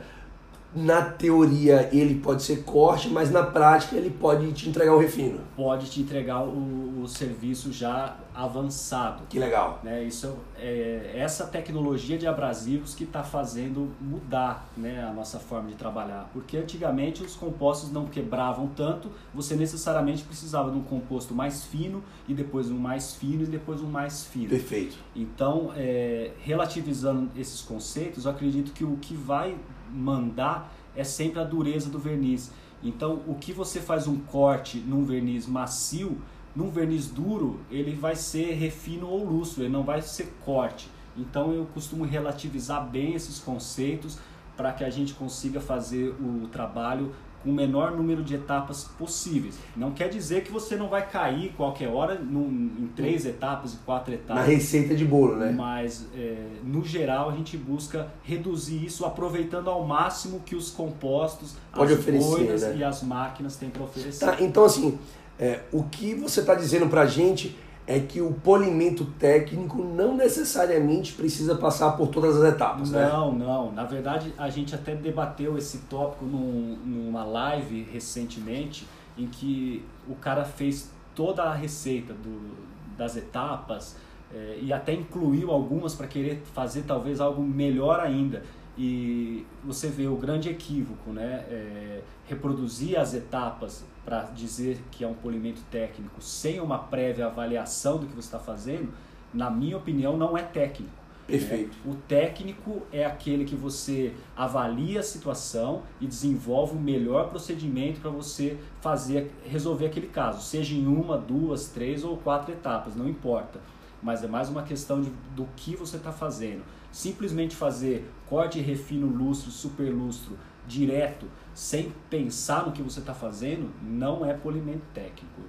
na 0.78 1.02
teoria 1.02 1.90
ele 1.92 2.16
pode 2.16 2.44
ser 2.44 2.64
corte, 2.64 3.10
mas 3.10 3.32
na 3.32 3.42
prática 3.42 3.96
ele 3.96 4.12
pode 4.12 4.52
te 4.54 4.70
entregar 4.70 4.94
o 4.94 5.00
refino. 5.00 5.40
Pode 5.56 5.90
te 5.90 6.02
entregar 6.02 6.44
o, 6.44 7.02
o 7.02 7.08
serviço 7.08 7.74
já 7.74 8.16
avançado. 8.36 9.24
Que 9.28 9.40
legal. 9.40 9.80
Né? 9.84 10.04
Isso 10.04 10.38
é 10.56 11.14
essa 11.16 11.48
tecnologia 11.48 12.18
de 12.18 12.28
abrasivos 12.28 12.94
que 12.94 13.04
está 13.04 13.24
fazendo 13.24 13.92
mudar 14.00 14.70
né, 14.78 15.04
a 15.04 15.12
nossa 15.12 15.40
forma 15.40 15.70
de 15.70 15.76
trabalhar. 15.76 16.30
Porque 16.32 16.56
antigamente 16.58 17.24
os 17.24 17.36
compostos 17.36 17.92
não 17.92 18.06
quebravam 18.06 18.68
tanto, 18.68 19.10
você 19.34 19.56
necessariamente 19.56 20.24
precisava 20.24 20.70
de 20.70 20.78
um 20.78 20.84
composto 20.84 21.34
mais 21.34 21.64
fino 21.64 22.04
e 22.28 22.34
depois 22.36 22.70
um 22.70 22.78
mais 22.78 23.16
fino 23.16 23.44
e 23.44 23.48
depois 23.48 23.82
um 23.82 23.90
mais 23.90 24.26
fino. 24.26 24.50
Perfeito. 24.50 24.96
Então, 25.16 25.72
é, 25.76 26.32
relativizando 26.40 27.32
esses 27.36 27.62
conceitos, 27.62 28.26
eu 28.26 28.32
acredito 28.32 28.72
que 28.74 28.84
o 28.84 28.98
que 28.98 29.16
vai 29.16 29.58
mandar 29.92 30.74
é 30.96 31.04
sempre 31.04 31.40
a 31.40 31.44
dureza 31.44 31.90
do 31.90 32.00
verniz. 32.00 32.52
Então, 32.84 33.22
o 33.28 33.36
que 33.36 33.54
você 33.54 33.80
faz 33.80 34.08
um 34.08 34.20
corte 34.20 34.78
num 34.80 35.04
verniz 35.04 35.48
macio, 35.48 36.18
num 36.56 36.70
verniz 36.70 37.08
duro, 37.08 37.60
ele 37.70 37.94
vai 37.94 38.16
ser 38.16 38.54
refino 38.54 39.08
ou 39.08 39.24
lustro, 39.24 39.64
ele 39.64 39.72
não 39.72 39.84
vai 39.84 40.02
ser 40.02 40.34
corte. 40.44 40.90
Então, 41.16 41.52
eu 41.52 41.66
costumo 41.74 42.04
relativizar 42.04 42.88
bem 42.88 43.14
esses 43.14 43.40
conceitos 43.40 44.20
para 44.56 44.74
que 44.74 44.84
a 44.84 44.90
gente 44.90 45.14
consiga 45.14 45.60
fazer 45.60 46.16
o 46.20 46.48
trabalho 46.48 47.14
com 47.44 47.50
o 47.50 47.54
menor 47.54 47.92
número 47.92 48.24
de 48.24 48.36
etapas 48.36 48.84
possíveis. 48.98 49.58
Não 49.76 49.92
quer 49.92 50.10
dizer 50.10 50.44
que 50.44 50.52
você 50.52 50.76
não 50.76 50.88
vai 50.90 51.08
cair 51.08 51.54
qualquer 51.56 51.88
hora 51.88 52.16
num, 52.16 52.48
em 52.80 52.90
três 52.96 53.26
etapas 53.26 53.74
e 53.74 53.78
quatro 53.78 54.14
etapas. 54.14 54.36
Na 54.36 54.42
receita 54.44 54.96
de 54.96 55.06
bolo, 55.06 55.36
né? 55.36 55.52
Mas, 55.52 56.08
é, 56.16 56.36
no 56.64 56.84
geral, 56.84 57.30
a 57.30 57.34
gente 57.34 57.58
busca 57.58 58.08
reduzir 58.24 58.86
isso 58.86 59.06
aproveitando 59.06 59.70
ao 59.70 59.86
máximo 59.86 60.42
que 60.46 60.56
os 60.56 60.70
compostos, 60.72 61.56
Pode 61.74 61.94
as 61.94 62.00
oferecer, 62.00 62.60
né? 62.60 62.78
e 62.78 62.84
as 62.84 63.04
máquinas 63.04 63.56
têm 63.56 63.70
para 63.70 63.84
oferecer. 63.84 64.26
Tá, 64.26 64.38
então, 64.40 64.66
assim, 64.66 64.98
é, 65.40 65.62
o 65.72 65.84
que 65.84 66.16
você 66.16 66.40
está 66.40 66.56
dizendo 66.56 66.88
para 66.88 67.02
a 67.02 67.06
gente 67.06 67.56
é 67.88 68.02
que 68.02 68.20
o 68.20 68.34
polimento 68.34 69.06
técnico 69.18 69.82
não 69.82 70.14
necessariamente 70.14 71.14
precisa 71.14 71.56
passar 71.56 71.92
por 71.94 72.10
todas 72.10 72.36
as 72.36 72.54
etapas, 72.54 72.92
não, 72.92 73.00
né? 73.00 73.10
Não, 73.10 73.32
não. 73.32 73.72
Na 73.72 73.86
verdade, 73.86 74.34
a 74.38 74.50
gente 74.50 74.76
até 74.76 74.94
debateu 74.94 75.58
esse 75.58 75.80
tópico 75.90 76.26
num, 76.26 76.78
numa 76.84 77.24
live 77.24 77.88
recentemente, 77.92 78.86
em 79.18 79.26
que 79.26 79.86
o 80.08 80.16
cara 80.16 80.44
fez 80.44 80.92
toda 81.16 81.44
a 81.44 81.54
receita 81.54 82.14
do, 82.14 82.58
das 82.98 83.16
etapas 83.16 83.96
é, 84.34 84.60
e 84.62 84.74
até 84.74 84.94
incluiu 84.94 85.50
algumas 85.50 85.96
para 85.96 86.08
querer 86.08 86.44
fazer 86.54 86.84
talvez 86.84 87.22
algo 87.22 87.42
melhor 87.42 88.02
ainda. 88.02 88.44
E 88.78 89.46
você 89.64 89.90
vê 89.90 90.08
o 90.08 90.16
grande 90.16 90.50
equívoco, 90.50 91.12
né? 91.12 91.46
É, 91.50 92.02
reproduzir 92.28 93.00
as 93.00 93.14
etapas 93.14 93.84
para 94.06 94.24
dizer 94.24 94.80
que 94.92 95.04
é 95.04 95.08
um 95.08 95.14
polimento 95.14 95.62
técnico 95.72 96.22
sem 96.22 96.60
uma 96.60 96.78
prévia 96.78 97.26
avaliação 97.26 97.98
do 97.98 98.06
que 98.06 98.14
você 98.14 98.28
está 98.28 98.40
fazendo, 98.40 98.94
na 99.34 99.50
minha 99.50 99.78
opinião, 99.78 100.16
não 100.16 100.38
é 100.38 100.44
técnico. 100.44 101.08
Perfeito. 101.28 101.76
Né? 101.86 101.92
O 101.92 101.96
técnico 101.96 102.84
é 102.92 103.06
aquele 103.06 103.44
que 103.44 103.56
você 103.56 104.14
avalia 104.36 105.02
a 105.02 105.04
situação 105.04 105.84
e 106.00 106.08
desenvolve 106.08 106.76
o 106.76 106.80
melhor 106.80 107.30
procedimento 107.30 108.00
para 108.00 108.10
você 108.10 108.58
fazer 108.80 109.32
resolver 109.46 109.88
aquele 109.88 110.08
caso, 110.08 110.42
seja 110.42 110.74
em 110.74 110.88
uma, 110.88 111.18
duas, 111.18 111.68
três 111.68 112.04
ou 112.04 112.16
quatro 112.16 112.54
etapas, 112.54 112.96
não 112.96 113.10
importa. 113.10 113.60
Mas 114.02 114.24
é 114.24 114.28
mais 114.28 114.48
uma 114.48 114.64
questão 114.64 115.02
de, 115.02 115.12
do 115.36 115.46
que 115.58 115.76
você 115.76 115.98
está 115.98 116.12
fazendo. 116.12 116.64
Simplesmente 116.92 117.56
fazer 117.56 118.10
corte, 118.28 118.60
refino, 118.60 119.08
lustro, 119.08 119.52
super 119.52 119.90
lustro 119.90 120.38
direto, 120.68 121.26
sem 121.54 121.94
pensar 122.10 122.66
no 122.66 122.72
que 122.72 122.82
você 122.82 123.00
está 123.00 123.14
fazendo, 123.14 123.72
não 123.82 124.26
é 124.26 124.34
polimento 124.34 124.84
técnico. 124.94 125.42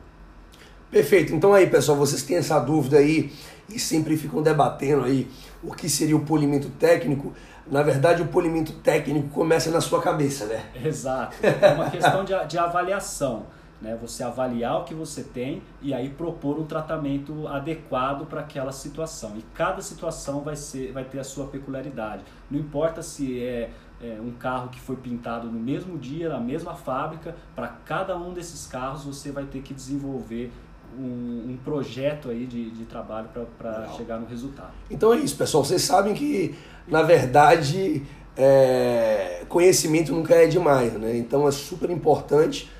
Perfeito. 0.90 1.34
Então 1.34 1.52
aí, 1.52 1.66
pessoal, 1.66 1.98
vocês 1.98 2.22
têm 2.22 2.36
essa 2.36 2.58
dúvida 2.58 2.98
aí 2.98 3.32
e 3.68 3.78
sempre 3.78 4.16
ficam 4.16 4.42
debatendo 4.42 5.04
aí 5.04 5.28
o 5.62 5.74
que 5.74 5.88
seria 5.88 6.16
o 6.16 6.24
polimento 6.24 6.70
técnico. 6.70 7.34
Na 7.66 7.82
verdade, 7.82 8.22
o 8.22 8.28
polimento 8.28 8.72
técnico 8.72 9.28
começa 9.28 9.70
na 9.70 9.80
sua 9.80 10.00
cabeça, 10.00 10.46
né? 10.46 10.64
Exato. 10.82 11.36
É 11.42 11.74
uma 11.74 11.90
questão 11.90 12.24
de, 12.24 12.32
de 12.46 12.56
avaliação. 12.56 13.44
Né? 13.80 13.96
Você 14.00 14.24
avaliar 14.24 14.80
o 14.80 14.84
que 14.84 14.94
você 14.94 15.22
tem 15.22 15.62
e 15.80 15.94
aí 15.94 16.10
propor 16.10 16.58
um 16.58 16.64
tratamento 16.64 17.46
adequado 17.46 18.26
para 18.26 18.40
aquela 18.40 18.72
situação. 18.72 19.34
E 19.36 19.42
cada 19.54 19.80
situação 19.80 20.40
vai, 20.40 20.56
ser, 20.56 20.92
vai 20.92 21.04
ter 21.04 21.20
a 21.20 21.24
sua 21.24 21.46
peculiaridade. 21.46 22.24
Não 22.50 22.58
importa 22.58 23.02
se 23.02 23.42
é, 23.42 23.70
é 24.00 24.18
um 24.20 24.32
carro 24.32 24.68
que 24.68 24.80
foi 24.80 24.96
pintado 24.96 25.48
no 25.48 25.60
mesmo 25.60 25.96
dia, 25.96 26.28
na 26.28 26.40
mesma 26.40 26.74
fábrica, 26.74 27.36
para 27.54 27.68
cada 27.68 28.16
um 28.16 28.32
desses 28.32 28.66
carros 28.66 29.04
você 29.04 29.30
vai 29.30 29.44
ter 29.44 29.62
que 29.62 29.72
desenvolver 29.72 30.50
um, 30.98 31.52
um 31.52 31.58
projeto 31.62 32.30
aí 32.30 32.46
de, 32.46 32.70
de 32.70 32.84
trabalho 32.84 33.28
para 33.58 33.88
chegar 33.96 34.18
no 34.18 34.26
resultado. 34.26 34.72
Então 34.90 35.12
é 35.12 35.18
isso, 35.18 35.36
pessoal. 35.36 35.64
Vocês 35.64 35.82
sabem 35.82 36.14
que, 36.14 36.56
na 36.86 37.02
verdade, 37.02 38.02
é, 38.36 39.44
conhecimento 39.48 40.12
nunca 40.12 40.34
é 40.34 40.46
demais, 40.46 40.92
né? 40.94 41.16
Então 41.16 41.46
é 41.46 41.50
super 41.50 41.90
importante 41.90 42.70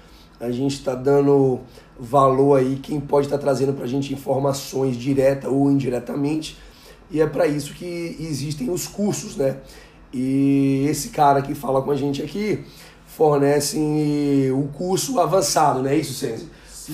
a 0.41 0.51
gente 0.51 0.75
está 0.75 0.95
dando 0.95 1.61
valor 1.99 2.59
aí 2.59 2.77
quem 2.77 3.01
pode 3.01 3.27
estar 3.27 3.39
tá 3.39 3.43
trazendo 3.43 3.73
para 3.73 3.85
a 3.85 3.89
gente 3.89 4.13
informações 4.13 4.97
direta 4.97 5.49
ou 5.49 5.71
indiretamente 5.71 6.57
e 7.11 7.21
é 7.21 7.27
para 7.27 7.47
isso 7.47 7.73
que 7.75 8.17
existem 8.21 8.71
os 8.71 8.87
cursos, 8.87 9.37
né? 9.37 9.57
E 10.13 10.87
esse 10.89 11.09
cara 11.09 11.43
que 11.43 11.55
fala 11.55 11.83
com 11.83 11.91
a 11.91 11.97
gente 11.97 12.23
aqui 12.23 12.65
fornece 13.07 13.79
o 14.55 14.69
curso 14.69 15.19
avançado, 15.19 15.83
não 15.83 15.91
é 15.91 15.97
isso, 15.97 16.15
Sense? 16.15 16.49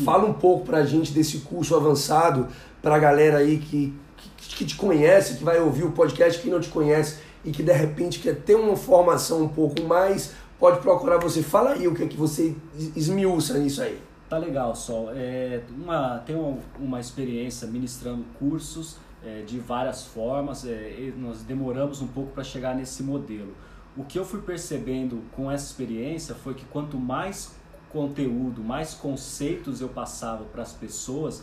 Fala 0.05 0.25
um 0.25 0.33
pouco 0.33 0.65
para 0.67 0.79
a 0.79 0.85
gente 0.85 1.13
desse 1.13 1.39
curso 1.39 1.77
avançado 1.77 2.49
para 2.83 2.97
a 2.97 2.99
galera 2.99 3.39
aí 3.39 3.59
que, 3.59 3.93
que, 4.37 4.57
que 4.57 4.65
te 4.65 4.77
conhece, 4.77 5.35
que 5.35 5.45
vai 5.45 5.61
ouvir 5.61 5.85
o 5.85 5.93
podcast, 5.93 6.41
que 6.41 6.49
não 6.49 6.61
te 6.61 6.69
conhece 6.69 7.17
e 7.45 7.51
que 7.51 7.63
de 7.63 7.73
repente 7.73 8.21
quer 8.21 8.37
ter 8.37 8.55
uma 8.55 8.77
formação 8.77 9.43
um 9.43 9.49
pouco 9.49 9.83
mais 9.83 10.33
pode 10.65 10.81
procurar 10.81 11.19
você. 11.19 11.43
Fala 11.43 11.73
aí 11.73 11.87
o 11.87 11.95
que 11.95 12.05
é 12.05 12.07
que 12.07 12.17
você 12.17 12.57
esmiuça 12.97 13.59
nisso 13.59 13.83
aí. 13.83 14.01
Tá 14.31 14.39
legal, 14.39 14.75
Sol. 14.75 15.11
É, 15.13 15.61
uma, 15.77 16.25
uma, 16.27 16.59
uma 16.79 17.01
experiência 17.01 17.69
ministrando 17.69 18.25
cursos 18.39 18.97
é, 19.23 19.43
de 19.43 19.59
várias 19.59 20.07
formas. 20.07 20.65
É, 20.65 21.13
nós 21.19 21.43
demoramos 21.43 22.01
um 22.01 22.07
pouco 22.07 22.33
para 22.33 22.43
chegar 22.43 22.75
nesse 22.75 23.03
modelo. 23.03 23.53
O 23.95 24.05
que 24.05 24.19
eu 24.19 24.25
fui 24.25 24.41
percebendo 24.41 25.23
com 25.37 25.51
essa 25.51 25.67
experiência 25.67 26.35
foi 26.35 26.55
que 26.55 26.65
quanto 26.65 26.97
mais 26.97 27.55
conteúdo, 27.91 28.65
mais 28.65 28.95
conceitos 28.95 29.83
eu 29.83 29.91
passava 29.91 30.45
para 30.45 30.63
as 30.63 30.73
pessoas 30.73 31.43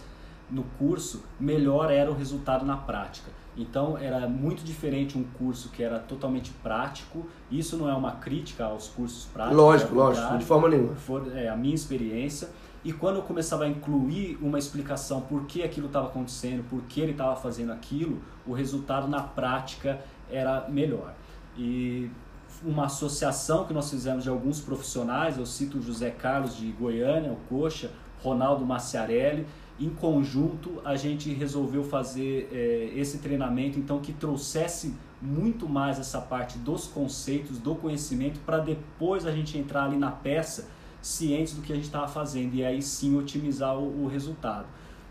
no 0.49 0.63
curso, 0.79 1.23
melhor 1.39 1.91
era 1.91 2.09
o 2.09 2.15
resultado 2.15 2.65
na 2.65 2.75
prática. 2.75 3.29
Então 3.57 3.97
era 3.97 4.27
muito 4.27 4.63
diferente 4.63 5.17
um 5.17 5.23
curso 5.23 5.69
que 5.69 5.83
era 5.83 5.99
totalmente 5.99 6.51
prático. 6.63 7.27
Isso 7.49 7.77
não 7.77 7.89
é 7.89 7.93
uma 7.93 8.13
crítica 8.13 8.65
aos 8.65 8.87
cursos 8.87 9.25
práticos. 9.25 9.57
Lógico, 9.57 9.95
lógico, 9.95 10.37
de 10.37 10.45
forma 10.45 10.69
nenhuma. 10.69 10.95
For, 10.95 11.35
é 11.35 11.49
a 11.49 11.55
minha 11.55 11.75
experiência. 11.75 12.49
E 12.83 12.91
quando 12.91 13.17
eu 13.17 13.21
começava 13.21 13.65
a 13.65 13.67
incluir 13.67 14.39
uma 14.41 14.57
explicação 14.57 15.21
por 15.21 15.45
que 15.45 15.61
aquilo 15.61 15.87
estava 15.87 16.07
acontecendo, 16.07 16.67
por 16.67 16.81
que 16.83 16.99
ele 16.99 17.11
estava 17.11 17.35
fazendo 17.35 17.71
aquilo, 17.71 18.19
o 18.47 18.53
resultado 18.53 19.07
na 19.07 19.21
prática 19.21 20.01
era 20.29 20.67
melhor. 20.67 21.13
E 21.55 22.09
uma 22.63 22.85
associação 22.85 23.65
que 23.65 23.73
nós 23.73 23.89
fizemos 23.89 24.23
de 24.23 24.29
alguns 24.29 24.59
profissionais, 24.61 25.37
eu 25.37 25.45
cito 25.45 25.77
o 25.77 25.81
José 25.81 26.09
Carlos 26.09 26.55
de 26.55 26.71
Goiânia, 26.71 27.31
o 27.31 27.35
Coxa, 27.47 27.91
Ronaldo 28.23 28.65
Maciarelli, 28.65 29.45
em 29.79 29.89
conjunto 29.89 30.81
a 30.85 30.95
gente 30.95 31.33
resolveu 31.33 31.83
fazer 31.83 32.49
é, 32.51 32.91
esse 32.95 33.17
treinamento 33.17 33.79
então 33.79 33.99
que 33.99 34.13
trouxesse 34.13 34.93
muito 35.21 35.67
mais 35.69 35.99
essa 35.99 36.19
parte 36.19 36.57
dos 36.57 36.87
conceitos, 36.87 37.59
do 37.59 37.75
conhecimento, 37.75 38.39
para 38.45 38.57
depois 38.57 39.25
a 39.25 39.31
gente 39.31 39.57
entrar 39.57 39.85
ali 39.85 39.97
na 39.97 40.11
peça 40.11 40.67
cientes 41.01 41.53
do 41.53 41.61
que 41.61 41.71
a 41.71 41.75
gente 41.75 41.85
estava 41.85 42.07
fazendo 42.07 42.55
e 42.55 42.63
aí 42.63 42.81
sim 42.81 43.15
otimizar 43.17 43.77
o, 43.77 44.03
o 44.03 44.07
resultado. 44.07 44.65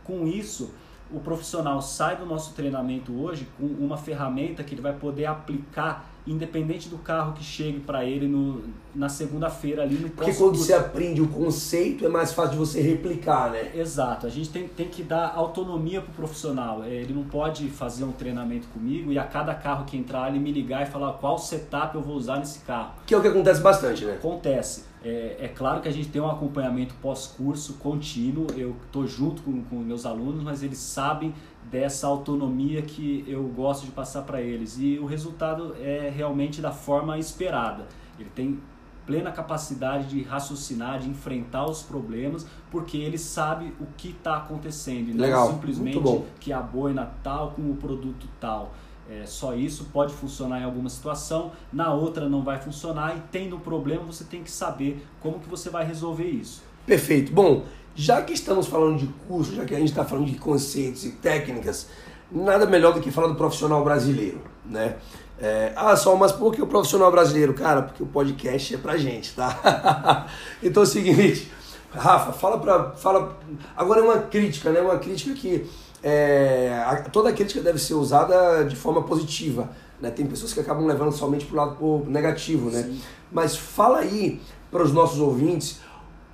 Com 0.05 0.27
isso, 0.27 0.73
o 1.13 1.21
profissional 1.21 1.81
sai 1.83 2.17
do 2.17 2.27
nosso 2.27 2.55
treinamento 2.55 3.13
hoje 3.13 3.47
com 3.59 3.67
uma 3.67 3.97
ferramenta 3.97 4.63
que 4.63 4.75
ele 4.75 4.83
vai 4.83 4.93
poder 4.93 5.27
aplicar 5.27 6.09
independente 6.27 6.89
do 6.89 6.99
carro 6.99 7.33
que 7.33 7.43
chegue 7.43 7.81
para 7.81 8.05
ele 8.05 8.29
no, 8.29 8.63
na 8.95 9.09
segunda-feira 9.09 9.83
ali 9.83 9.97
no 9.97 10.11
Porque 10.11 10.35
quando 10.35 10.57
você 10.57 10.73
aprende 10.73 11.21
o 11.21 11.29
conceito 11.29 12.05
é 12.05 12.09
mais 12.09 12.33
fácil 12.33 12.53
de 12.53 12.59
você 12.59 12.81
replicar, 12.81 13.51
né? 13.51 13.73
Exato, 13.75 14.27
a 14.27 14.31
gente 14.31 14.51
tem, 14.51 14.69
tem 14.69 14.89
que 14.89 15.03
dar 15.03 15.33
autonomia 15.35 16.01
pro 16.01 16.13
profissional. 16.13 16.85
É, 16.85 16.91
ele 16.91 17.13
não 17.13 17.25
pode 17.25 17.69
fazer 17.69 18.05
um 18.05 18.13
treinamento 18.13 18.69
comigo 18.69 19.13
e 19.13 19.19
a 19.19 19.25
cada 19.25 19.55
carro 19.55 19.85
que 19.85 19.97
entrar 19.97 20.29
ele 20.29 20.39
me 20.39 20.53
ligar 20.53 20.83
e 20.83 20.91
falar 20.91 21.15
qual 21.15 21.39
setup 21.39 21.95
eu 21.95 22.03
vou 22.03 22.17
usar 22.17 22.39
nesse 22.39 22.61
carro. 22.61 22.93
Que 23.07 23.15
é 23.15 23.19
o 23.19 23.23
que 23.23 23.29
acontece 23.29 23.61
bastante, 23.61 24.05
né? 24.05 24.15
Acontece. 24.15 24.91
É, 25.03 25.37
é, 25.41 25.49
claro 25.49 25.81
que 25.81 25.89
a 25.89 25.93
gente 25.93 26.09
tem 26.09 26.21
um 26.21 26.29
acompanhamento 26.29 26.95
pós-curso 27.01 27.75
contínuo, 27.75 28.47
eu 28.55 28.77
estou 28.85 29.07
junto 29.07 29.41
com, 29.43 29.63
com 29.63 29.77
meus 29.77 30.05
alunos, 30.05 30.43
mas 30.43 30.63
eles 30.63 30.79
sabem 30.79 31.33
dessa 31.71 32.07
autonomia 32.07 32.83
que 32.83 33.25
eu 33.29 33.45
gosto 33.45 33.85
de 33.85 33.93
passar 33.93 34.23
para 34.23 34.41
eles. 34.41 34.77
E 34.79 34.99
o 34.99 35.07
resultado 35.07 35.77
é 35.81 36.13
realmente 36.15 36.61
da 36.61 36.73
forma 36.73 37.19
esperada. 37.19 37.87
Ele 38.19 38.31
tem 38.35 38.61
plena 39.07 39.33
capacidade 39.33 40.09
de 40.09 40.23
raciocinar, 40.23 41.01
de 41.01 41.09
enfrentar 41.09 41.69
os 41.69 41.83
problemas, 41.83 42.47
porque 42.71 42.97
ele 42.99 43.19
sabe 43.19 43.75
o 43.81 43.87
que 43.97 44.11
está 44.11 44.37
acontecendo 44.37 45.11
e 45.11 45.13
Legal. 45.13 45.47
não 45.47 45.55
simplesmente 45.55 46.25
que 46.39 46.53
a 46.53 46.61
boina 46.61 47.11
tal 47.23 47.51
com 47.53 47.63
o 47.71 47.77
produto 47.77 48.29
tal. 48.39 48.73
É, 49.11 49.27
só 49.27 49.57
isso 49.57 49.87
pode 49.93 50.13
funcionar 50.13 50.61
em 50.61 50.65
alguma 50.65 50.89
situação, 50.89 51.51
na 51.73 51.93
outra 51.93 52.29
não 52.29 52.45
vai 52.45 52.61
funcionar 52.61 53.17
e 53.17 53.21
tendo 53.33 53.57
um 53.57 53.61
problema 53.61 54.05
você 54.05 54.23
tem 54.23 54.45
que 54.45 54.51
saber 54.51 55.05
como 55.21 55.41
que 55.41 55.49
você 55.49 55.69
vai 55.69 55.85
resolver 55.85 56.29
isso. 56.29 56.63
Perfeito. 56.87 57.33
Bom, 57.33 57.65
já 58.01 58.23
que 58.23 58.33
estamos 58.33 58.67
falando 58.67 58.99
de 58.99 59.07
curso, 59.29 59.55
já 59.55 59.63
que 59.67 59.75
a 59.75 59.79
gente 59.79 59.91
está 59.91 60.07
falando 60.07 60.25
de 60.25 60.39
conceitos 60.39 61.05
e 61.05 61.11
técnicas, 61.11 61.87
nada 62.33 62.65
melhor 62.65 62.95
do 62.95 63.01
que 63.01 63.11
falar 63.11 63.29
do 63.29 63.35
profissional 63.35 63.85
brasileiro, 63.85 64.41
né? 64.65 64.97
É, 65.39 65.75
ah, 65.77 65.95
só, 65.95 66.17
mas 66.17 66.33
por 66.33 66.55
que 66.55 66.63
o 66.63 66.67
profissional 66.67 67.11
brasileiro? 67.11 67.53
Cara, 67.53 67.83
porque 67.83 68.03
o 68.03 68.07
podcast 68.07 68.75
é 68.75 68.79
pra 68.79 68.97
gente, 68.97 69.35
tá? 69.35 70.27
então 70.63 70.83
é 70.83 70.87
o 70.87 70.89
seguinte, 70.89 71.53
Rafa, 71.91 72.33
fala 72.33 72.59
pra. 72.59 72.93
Fala, 72.93 73.39
agora 73.77 74.01
é 74.01 74.03
uma 74.03 74.19
crítica, 74.19 74.71
né? 74.71 74.81
Uma 74.81 74.99
crítica 74.99 75.35
que. 75.35 75.69
É, 76.03 77.05
toda 77.13 77.31
crítica 77.35 77.61
deve 77.61 77.79
ser 77.79 77.93
usada 77.93 78.65
de 78.65 78.77
forma 78.77 79.03
positiva. 79.03 79.69
Né? 80.01 80.11
Tem 80.11 80.25
pessoas 80.25 80.55
que 80.55 80.61
acabam 80.61 80.87
levando 80.87 81.13
somente 81.13 81.45
pro 81.45 81.57
lado 81.57 82.05
negativo, 82.07 82.71
né? 82.71 82.83
Sim. 82.83 83.01
Mas 83.31 83.57
fala 83.57 83.99
aí 83.99 84.41
para 84.71 84.83
os 84.83 84.93
nossos 84.93 85.19
ouvintes 85.19 85.81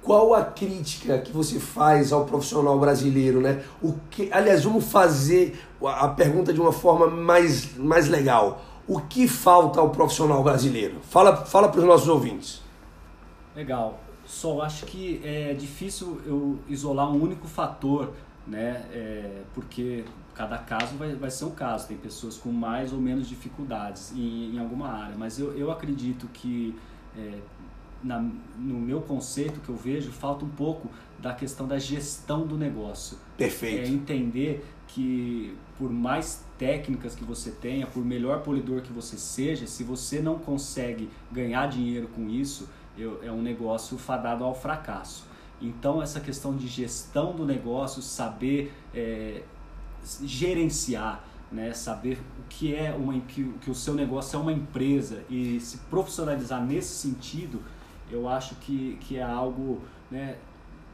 qual 0.07 0.33
a 0.33 0.45
crítica 0.45 1.19
que 1.19 1.33
você 1.33 1.59
faz 1.59 2.13
ao 2.13 2.25
profissional 2.25 2.79
brasileiro, 2.79 3.41
né? 3.41 3.65
O 3.83 3.93
que, 4.09 4.33
aliás, 4.33 4.63
vamos 4.63 4.85
fazer 4.85 5.59
a 5.85 6.07
pergunta 6.07 6.53
de 6.53 6.61
uma 6.61 6.73
forma 6.73 7.09
mais, 7.09 7.77
mais 7.77 8.09
legal. 8.09 8.63
O 8.87 9.01
que 9.01 9.27
falta 9.27 9.81
ao 9.81 9.91
profissional 9.91 10.45
brasileiro? 10.45 11.01
Fala, 11.03 11.45
fala 11.45 11.69
para 11.69 11.81
os 11.81 11.85
nossos 11.85 12.07
ouvintes. 12.09 12.63
Legal. 13.55 13.99
Só 14.25 14.61
acho 14.63 14.87
que 14.87 15.21
é 15.25 15.53
difícil 15.55 16.21
eu 16.25 16.57
isolar 16.69 17.11
um 17.11 17.21
único 17.21 17.49
fator, 17.49 18.13
né? 18.47 18.85
É, 18.93 19.43
porque 19.55 20.05
cada 20.35 20.57
caso 20.57 20.97
vai, 20.97 21.17
vai 21.17 21.33
ser 21.33 21.47
um 21.47 21.51
caso. 21.51 21.89
Tem 21.89 21.97
pessoas 21.97 22.37
com 22.37 22.53
mais 22.53 22.93
ou 22.93 23.01
menos 23.01 23.29
dificuldades 23.29 24.13
em, 24.13 24.55
em 24.55 24.59
alguma 24.61 24.87
área. 24.89 25.17
Mas 25.19 25.41
eu, 25.41 25.53
eu 25.59 25.69
acredito 25.69 26.29
que 26.33 26.77
é, 27.19 27.39
na, 28.03 28.21
no 28.21 28.79
meu 28.79 29.01
conceito 29.01 29.61
que 29.61 29.69
eu 29.69 29.77
vejo, 29.77 30.11
falta 30.11 30.45
um 30.45 30.49
pouco 30.49 30.91
da 31.19 31.33
questão 31.33 31.67
da 31.67 31.79
gestão 31.79 32.47
do 32.47 32.57
negócio. 32.57 33.19
Perfeito. 33.37 33.87
É 33.87 33.89
entender 33.89 34.65
que 34.89 35.57
por 35.79 35.91
mais 35.91 36.45
técnicas 36.59 37.15
que 37.15 37.25
você 37.25 37.51
tenha, 37.51 37.87
por 37.87 38.05
melhor 38.05 38.43
polidor 38.43 38.81
que 38.81 38.93
você 38.93 39.17
seja, 39.19 39.67
se 39.67 39.85
você 39.85 40.21
não 40.21 40.39
consegue 40.39 41.11
ganhar 41.31 41.69
dinheiro 41.69 42.09
com 42.09 42.29
isso, 42.29 42.69
eu, 42.97 43.21
é 43.23 43.31
um 43.31 43.43
negócio 43.43 43.99
fadado 43.99 44.45
ao 44.45 44.55
fracasso. 44.55 45.27
Então 45.61 46.03
essa 46.03 46.21
questão 46.21 46.57
de 46.57 46.67
gestão 46.67 47.35
do 47.35 47.45
negócio, 47.45 48.01
saber 48.03 48.73
é, 48.95 49.43
gerenciar, 50.23 51.25
né, 51.51 51.73
saber 51.73 52.19
o 52.39 52.49
que 52.49 52.75
é 52.75 52.93
uma 52.93 53.19
que, 53.21 53.45
que 53.61 53.71
o 53.71 53.75
seu 53.75 53.95
negócio 53.95 54.37
é 54.37 54.41
uma 54.41 54.53
empresa 54.53 55.23
e 55.31 55.61
se 55.61 55.79
profissionalizar 55.91 56.65
nesse 56.65 56.95
sentido, 56.95 57.61
eu 58.11 58.29
acho 58.29 58.55
que, 58.57 58.99
que 59.01 59.17
é 59.17 59.23
algo 59.23 59.81
né, 60.11 60.37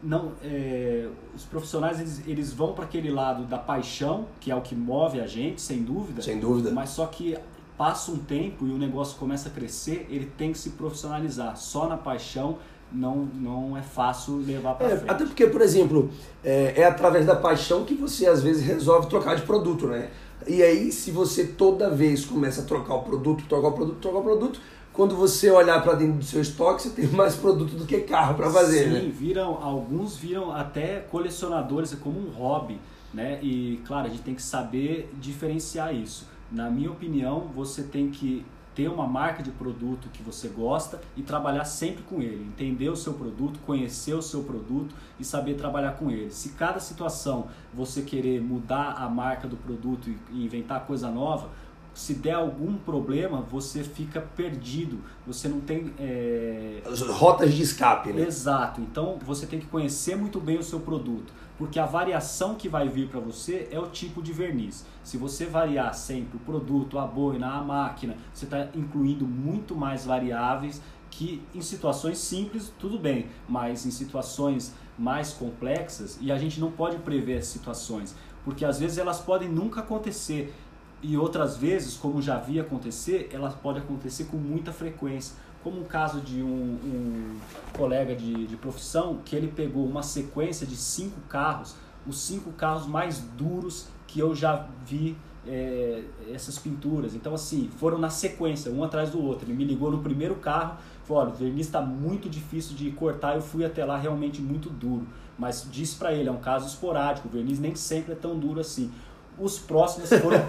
não 0.02 0.32
é, 0.42 1.08
os 1.34 1.44
profissionais 1.44 2.00
eles, 2.00 2.22
eles 2.26 2.52
vão 2.52 2.72
para 2.72 2.84
aquele 2.84 3.10
lado 3.10 3.44
da 3.44 3.58
paixão 3.58 4.26
que 4.40 4.50
é 4.50 4.56
o 4.56 4.60
que 4.60 4.74
move 4.74 5.20
a 5.20 5.26
gente 5.26 5.60
sem 5.60 5.82
dúvida 5.82 6.22
sem 6.22 6.40
dúvida 6.40 6.70
mas 6.70 6.90
só 6.90 7.06
que 7.06 7.36
passa 7.76 8.10
um 8.10 8.18
tempo 8.18 8.66
e 8.66 8.70
o 8.70 8.78
negócio 8.78 9.18
começa 9.18 9.48
a 9.48 9.52
crescer 9.52 10.06
ele 10.10 10.26
tem 10.26 10.52
que 10.52 10.58
se 10.58 10.70
profissionalizar 10.70 11.56
só 11.56 11.88
na 11.88 11.96
paixão 11.96 12.58
não, 12.94 13.28
não 13.34 13.76
é 13.76 13.82
fácil 13.82 14.36
levar 14.36 14.74
para 14.74 14.86
é, 14.86 14.96
frente. 14.96 15.10
Até 15.10 15.24
porque, 15.24 15.46
por 15.46 15.60
exemplo, 15.60 16.10
é, 16.44 16.74
é 16.82 16.84
através 16.84 17.26
da 17.26 17.34
paixão 17.34 17.84
que 17.84 17.94
você 17.94 18.26
às 18.26 18.42
vezes 18.42 18.64
resolve 18.66 19.08
trocar 19.08 19.34
de 19.34 19.42
produto, 19.42 19.86
né? 19.86 20.10
E 20.46 20.62
aí, 20.62 20.90
se 20.90 21.10
você 21.10 21.44
toda 21.44 21.88
vez 21.88 22.24
começa 22.24 22.62
a 22.62 22.64
trocar 22.64 22.96
o 22.96 23.02
produto, 23.02 23.44
trocar 23.48 23.68
o 23.68 23.72
produto, 23.72 23.98
trocar 24.00 24.18
o 24.18 24.22
produto, 24.22 24.60
quando 24.92 25.16
você 25.16 25.50
olhar 25.50 25.82
para 25.82 25.94
dentro 25.94 26.18
do 26.18 26.24
seu 26.24 26.40
estoque, 26.40 26.82
você 26.82 26.90
tem 26.90 27.06
mais 27.08 27.34
produto 27.34 27.74
do 27.74 27.86
que 27.86 28.00
carro 28.00 28.34
para 28.34 28.50
fazer, 28.50 28.84
Sim, 28.84 28.90
né? 28.90 29.12
viram, 29.12 29.62
alguns 29.62 30.16
viram 30.16 30.52
até 30.52 31.00
colecionadores 31.00 31.94
como 31.94 32.18
um 32.18 32.30
hobby, 32.30 32.78
né? 33.12 33.38
E 33.42 33.80
claro, 33.86 34.06
a 34.06 34.10
gente 34.10 34.22
tem 34.22 34.34
que 34.34 34.42
saber 34.42 35.10
diferenciar 35.18 35.94
isso. 35.94 36.26
Na 36.50 36.70
minha 36.70 36.90
opinião, 36.90 37.48
você 37.54 37.82
tem 37.82 38.10
que 38.10 38.44
ter 38.74 38.88
uma 38.88 39.06
marca 39.06 39.42
de 39.42 39.50
produto 39.50 40.08
que 40.12 40.22
você 40.22 40.48
gosta 40.48 41.00
e 41.16 41.22
trabalhar 41.22 41.64
sempre 41.64 42.02
com 42.02 42.22
ele, 42.22 42.42
entender 42.42 42.88
o 42.88 42.96
seu 42.96 43.12
produto, 43.12 43.58
conhecer 43.66 44.14
o 44.14 44.22
seu 44.22 44.42
produto 44.44 44.94
e 45.20 45.24
saber 45.24 45.54
trabalhar 45.54 45.92
com 45.92 46.10
ele. 46.10 46.30
Se 46.30 46.50
cada 46.50 46.80
situação 46.80 47.48
você 47.72 48.02
querer 48.02 48.40
mudar 48.40 48.92
a 48.92 49.08
marca 49.08 49.46
do 49.46 49.56
produto 49.56 50.10
e 50.30 50.44
inventar 50.44 50.86
coisa 50.86 51.10
nova, 51.10 51.50
se 51.94 52.14
der 52.14 52.34
algum 52.34 52.76
problema, 52.76 53.40
você 53.42 53.84
fica 53.84 54.20
perdido. 54.20 55.00
Você 55.26 55.48
não 55.48 55.60
tem. 55.60 55.92
É... 55.98 56.82
Rotas 57.10 57.52
de 57.52 57.62
escape, 57.62 58.12
né? 58.12 58.22
Exato. 58.22 58.80
Então 58.80 59.18
você 59.24 59.46
tem 59.46 59.60
que 59.60 59.66
conhecer 59.66 60.16
muito 60.16 60.40
bem 60.40 60.58
o 60.58 60.62
seu 60.62 60.80
produto. 60.80 61.32
Porque 61.58 61.78
a 61.78 61.86
variação 61.86 62.54
que 62.54 62.68
vai 62.68 62.88
vir 62.88 63.08
para 63.08 63.20
você 63.20 63.68
é 63.70 63.78
o 63.78 63.86
tipo 63.86 64.22
de 64.22 64.32
verniz. 64.32 64.84
Se 65.04 65.16
você 65.16 65.46
variar 65.46 65.94
sempre 65.94 66.36
o 66.36 66.40
produto, 66.40 66.98
a 66.98 67.06
boina, 67.06 67.46
a 67.52 67.62
máquina, 67.62 68.16
você 68.32 68.46
está 68.46 68.68
incluindo 68.74 69.26
muito 69.26 69.74
mais 69.76 70.04
variáveis 70.04 70.80
que 71.12 71.42
em 71.54 71.60
situações 71.60 72.18
simples, 72.18 72.72
tudo 72.78 72.98
bem, 72.98 73.26
mas 73.46 73.84
em 73.84 73.90
situações 73.90 74.74
mais 74.98 75.32
complexas, 75.32 76.18
e 76.20 76.32
a 76.32 76.38
gente 76.38 76.58
não 76.58 76.70
pode 76.70 76.96
prever 76.98 77.38
as 77.38 77.46
situações, 77.46 78.16
porque 78.44 78.64
às 78.64 78.80
vezes 78.80 78.98
elas 78.98 79.20
podem 79.20 79.48
nunca 79.48 79.80
acontecer 79.80 80.54
e 81.02 81.16
outras 81.16 81.56
vezes, 81.56 81.96
como 81.96 82.22
já 82.22 82.38
vi 82.38 82.60
acontecer, 82.60 83.28
ela 83.32 83.50
pode 83.50 83.80
acontecer 83.80 84.24
com 84.24 84.36
muita 84.36 84.72
frequência. 84.72 85.34
Como 85.62 85.80
um 85.80 85.84
caso 85.84 86.20
de 86.20 86.42
um, 86.42 86.46
um 86.48 87.38
colega 87.76 88.14
de, 88.14 88.46
de 88.46 88.56
profissão 88.56 89.18
que 89.24 89.34
ele 89.34 89.48
pegou 89.48 89.84
uma 89.84 90.02
sequência 90.02 90.66
de 90.66 90.76
cinco 90.76 91.20
carros, 91.22 91.74
os 92.06 92.20
cinco 92.20 92.52
carros 92.52 92.86
mais 92.86 93.18
duros 93.36 93.88
que 94.06 94.20
eu 94.20 94.34
já 94.34 94.68
vi 94.84 95.16
é, 95.46 96.04
essas 96.32 96.58
pinturas. 96.58 97.14
Então, 97.14 97.34
assim, 97.34 97.68
foram 97.78 97.98
na 97.98 98.10
sequência, 98.10 98.70
um 98.70 98.84
atrás 98.84 99.10
do 99.10 99.20
outro. 99.20 99.46
Ele 99.46 99.54
me 99.54 99.64
ligou 99.64 99.90
no 99.90 100.02
primeiro 100.02 100.36
carro, 100.36 100.78
falou: 101.04 101.22
olha, 101.24 101.32
o 101.32 101.36
verniz 101.36 101.66
está 101.66 101.80
muito 101.80 102.28
difícil 102.28 102.76
de 102.76 102.90
cortar. 102.92 103.34
Eu 103.34 103.42
fui 103.42 103.64
até 103.64 103.84
lá 103.84 103.96
realmente 103.96 104.40
muito 104.40 104.70
duro. 104.70 105.06
Mas 105.38 105.66
disse 105.70 105.96
para 105.96 106.12
ele: 106.12 106.28
é 106.28 106.32
um 106.32 106.40
caso 106.40 106.66
esporádico, 106.66 107.26
o 107.26 107.30
verniz 107.30 107.58
nem 107.58 107.74
sempre 107.74 108.12
é 108.12 108.16
tão 108.16 108.38
duro 108.38 108.60
assim 108.60 108.90
os 109.38 109.58
próximos 109.58 110.08
foram, 110.08 110.40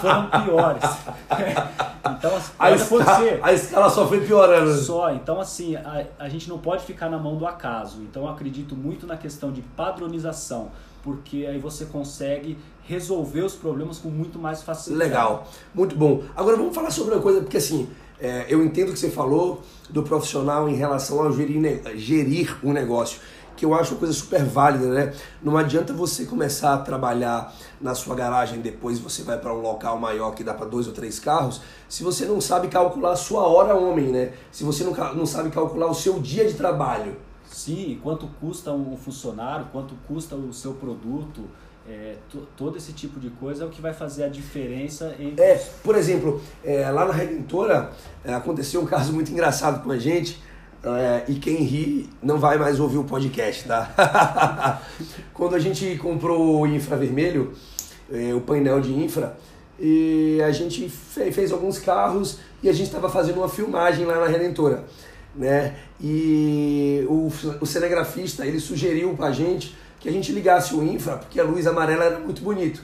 foram 0.00 0.44
piores. 0.44 0.82
então, 2.18 2.36
assim, 2.36 2.52
a, 2.58 2.70
escala, 2.72 3.38
a 3.42 3.52
escala 3.52 3.90
só 3.90 4.06
foi 4.06 4.20
piorando. 4.20 4.74
Só, 4.74 5.12
então 5.12 5.40
assim, 5.40 5.76
a, 5.76 6.06
a 6.18 6.28
gente 6.28 6.48
não 6.48 6.58
pode 6.58 6.84
ficar 6.84 7.08
na 7.08 7.18
mão 7.18 7.36
do 7.36 7.46
acaso. 7.46 8.02
Então 8.02 8.24
eu 8.24 8.28
acredito 8.28 8.76
muito 8.76 9.06
na 9.06 9.16
questão 9.16 9.50
de 9.50 9.62
padronização, 9.62 10.70
porque 11.02 11.46
aí 11.48 11.58
você 11.58 11.86
consegue 11.86 12.58
resolver 12.82 13.42
os 13.42 13.54
problemas 13.54 13.98
com 13.98 14.08
muito 14.08 14.38
mais 14.38 14.62
facilidade. 14.62 15.10
Legal, 15.10 15.48
muito 15.74 15.96
bom. 15.96 16.22
Agora 16.36 16.56
vamos 16.56 16.74
falar 16.74 16.90
sobre 16.90 17.14
uma 17.14 17.22
coisa, 17.22 17.40
porque 17.40 17.56
assim, 17.56 17.88
é, 18.20 18.46
eu 18.48 18.62
entendo 18.62 18.90
o 18.90 18.92
que 18.92 18.98
você 18.98 19.10
falou 19.10 19.62
do 19.88 20.02
profissional 20.02 20.68
em 20.68 20.74
relação 20.74 21.20
ao 21.22 21.32
gerir, 21.32 21.82
gerir 21.96 22.58
um 22.62 22.72
negócio 22.72 23.20
que 23.60 23.66
eu 23.66 23.74
acho 23.74 23.92
uma 23.92 23.98
coisa 23.98 24.14
super 24.14 24.42
válida, 24.42 24.86
né? 24.86 25.12
Não 25.42 25.54
adianta 25.58 25.92
você 25.92 26.24
começar 26.24 26.72
a 26.72 26.78
trabalhar 26.78 27.54
na 27.78 27.94
sua 27.94 28.14
garagem 28.14 28.62
depois 28.62 28.98
você 28.98 29.22
vai 29.22 29.38
para 29.38 29.52
um 29.52 29.60
local 29.60 29.98
maior 29.98 30.34
que 30.34 30.42
dá 30.42 30.54
para 30.54 30.64
dois 30.64 30.86
ou 30.86 30.94
três 30.94 31.18
carros, 31.18 31.60
se 31.86 32.02
você 32.02 32.24
não 32.24 32.40
sabe 32.40 32.68
calcular 32.68 33.12
a 33.12 33.16
sua 33.16 33.46
hora 33.46 33.74
homem, 33.74 34.06
né? 34.06 34.32
Se 34.50 34.64
você 34.64 34.82
não, 34.82 34.94
não 35.14 35.26
sabe 35.26 35.50
calcular 35.50 35.88
o 35.88 35.94
seu 35.94 36.18
dia 36.18 36.48
de 36.48 36.54
trabalho. 36.54 37.18
Sim, 37.44 38.00
quanto 38.02 38.26
custa 38.40 38.72
um 38.72 38.96
funcionário, 38.96 39.66
quanto 39.70 39.94
custa 40.08 40.34
o 40.36 40.54
seu 40.54 40.72
produto, 40.72 41.44
é, 41.86 42.16
todo 42.56 42.78
esse 42.78 42.94
tipo 42.94 43.20
de 43.20 43.28
coisa 43.28 43.64
é 43.64 43.66
o 43.66 43.70
que 43.70 43.82
vai 43.82 43.92
fazer 43.92 44.24
a 44.24 44.28
diferença 44.28 45.14
entre. 45.20 45.44
É, 45.44 45.56
por 45.84 45.96
exemplo, 45.96 46.40
é, 46.64 46.88
lá 46.90 47.04
na 47.04 47.12
Redentora 47.12 47.92
é, 48.24 48.32
aconteceu 48.32 48.80
um 48.80 48.86
caso 48.86 49.12
muito 49.12 49.30
engraçado 49.30 49.84
com 49.84 49.90
a 49.90 49.98
gente. 49.98 50.40
É, 50.82 51.24
e 51.28 51.34
quem 51.34 51.56
ri 51.56 52.08
não 52.22 52.38
vai 52.38 52.56
mais 52.56 52.80
ouvir 52.80 52.98
o 52.98 53.04
podcast, 53.04 53.64
tá? 53.68 54.80
Quando 55.34 55.54
a 55.54 55.58
gente 55.58 55.96
comprou 55.96 56.62
o 56.62 56.66
infravermelho, 56.66 57.52
é, 58.10 58.32
o 58.32 58.40
painel 58.40 58.80
de 58.80 58.92
infra, 58.92 59.36
e 59.78 60.40
a 60.42 60.50
gente 60.50 60.88
fez, 60.88 61.34
fez 61.34 61.52
alguns 61.52 61.78
carros 61.78 62.38
e 62.62 62.68
a 62.68 62.72
gente 62.72 62.86
estava 62.86 63.08
fazendo 63.08 63.38
uma 63.38 63.48
filmagem 63.48 64.04
lá 64.04 64.20
na 64.20 64.26
Redentora. 64.26 64.84
né? 65.34 65.74
E 66.00 67.04
o, 67.08 67.30
o 67.60 67.66
cinegrafista, 67.66 68.46
ele 68.46 68.60
sugeriu 68.60 69.14
pra 69.14 69.32
gente 69.32 69.76
que 69.98 70.08
a 70.08 70.12
gente 70.12 70.32
ligasse 70.32 70.74
o 70.74 70.82
infra, 70.82 71.16
porque 71.18 71.38
a 71.38 71.44
luz 71.44 71.66
amarela 71.66 72.04
era 72.04 72.18
muito 72.18 72.40
bonito. 72.42 72.82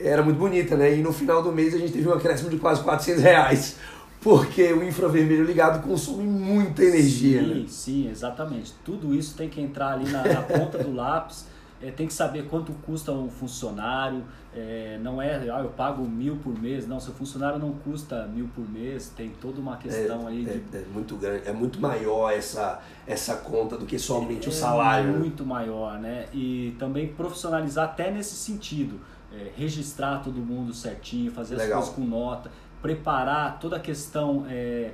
Era 0.00 0.22
muito 0.22 0.38
bonita, 0.38 0.76
né? 0.76 0.94
E 0.96 1.02
no 1.02 1.12
final 1.12 1.42
do 1.42 1.52
mês 1.52 1.74
a 1.74 1.78
gente 1.78 1.92
teve 1.92 2.08
um 2.08 2.12
acréscimo 2.12 2.48
de 2.48 2.56
quase 2.56 2.82
400 2.82 3.22
reais. 3.22 3.76
Porque 4.20 4.72
o 4.72 4.82
infravermelho 4.82 5.44
ligado 5.44 5.86
consome 5.86 6.24
muita 6.24 6.82
energia. 6.82 7.40
Sim, 7.40 7.54
né? 7.54 7.64
sim, 7.68 8.10
exatamente. 8.10 8.74
Tudo 8.84 9.14
isso 9.14 9.36
tem 9.36 9.48
que 9.48 9.60
entrar 9.60 9.92
ali 9.92 10.10
na, 10.10 10.22
na 10.24 10.42
ponta 10.42 10.78
do 10.78 10.94
lápis. 10.94 11.46
É, 11.80 11.92
tem 11.92 12.08
que 12.08 12.12
saber 12.12 12.46
quanto 12.48 12.72
custa 12.84 13.12
um 13.12 13.30
funcionário. 13.30 14.24
É, 14.52 14.98
não 15.00 15.22
é, 15.22 15.36
ah, 15.48 15.60
eu 15.60 15.68
pago 15.68 16.02
mil 16.02 16.36
por 16.36 16.60
mês. 16.60 16.88
Não, 16.88 16.98
seu 16.98 17.14
funcionário 17.14 17.60
não 17.60 17.72
custa 17.72 18.26
mil 18.26 18.48
por 18.48 18.68
mês. 18.68 19.12
Tem 19.16 19.30
toda 19.40 19.60
uma 19.60 19.76
questão 19.76 20.28
é, 20.28 20.32
aí 20.32 20.44
de. 20.44 20.76
É, 20.76 20.80
é, 20.80 20.84
muito 20.92 21.16
grande, 21.16 21.48
é 21.48 21.52
muito 21.52 21.80
maior 21.80 22.32
essa, 22.32 22.82
essa 23.06 23.36
conta 23.36 23.78
do 23.78 23.86
que 23.86 23.96
somente 23.96 24.48
o 24.48 24.52
salário. 24.52 25.14
É 25.14 25.18
muito 25.18 25.46
maior, 25.46 26.00
né? 26.00 26.26
E 26.32 26.74
também 26.80 27.06
profissionalizar 27.06 27.84
até 27.84 28.10
nesse 28.10 28.34
sentido. 28.34 28.98
É, 29.32 29.52
registrar 29.56 30.20
todo 30.20 30.40
mundo 30.40 30.72
certinho, 30.72 31.30
fazer 31.30 31.54
Legal. 31.54 31.80
as 31.80 31.90
coisas 31.90 31.94
com 31.94 32.10
nota, 32.10 32.50
preparar 32.82 33.58
toda 33.58 33.76
a 33.76 33.80
questão 33.80 34.44
é, 34.48 34.90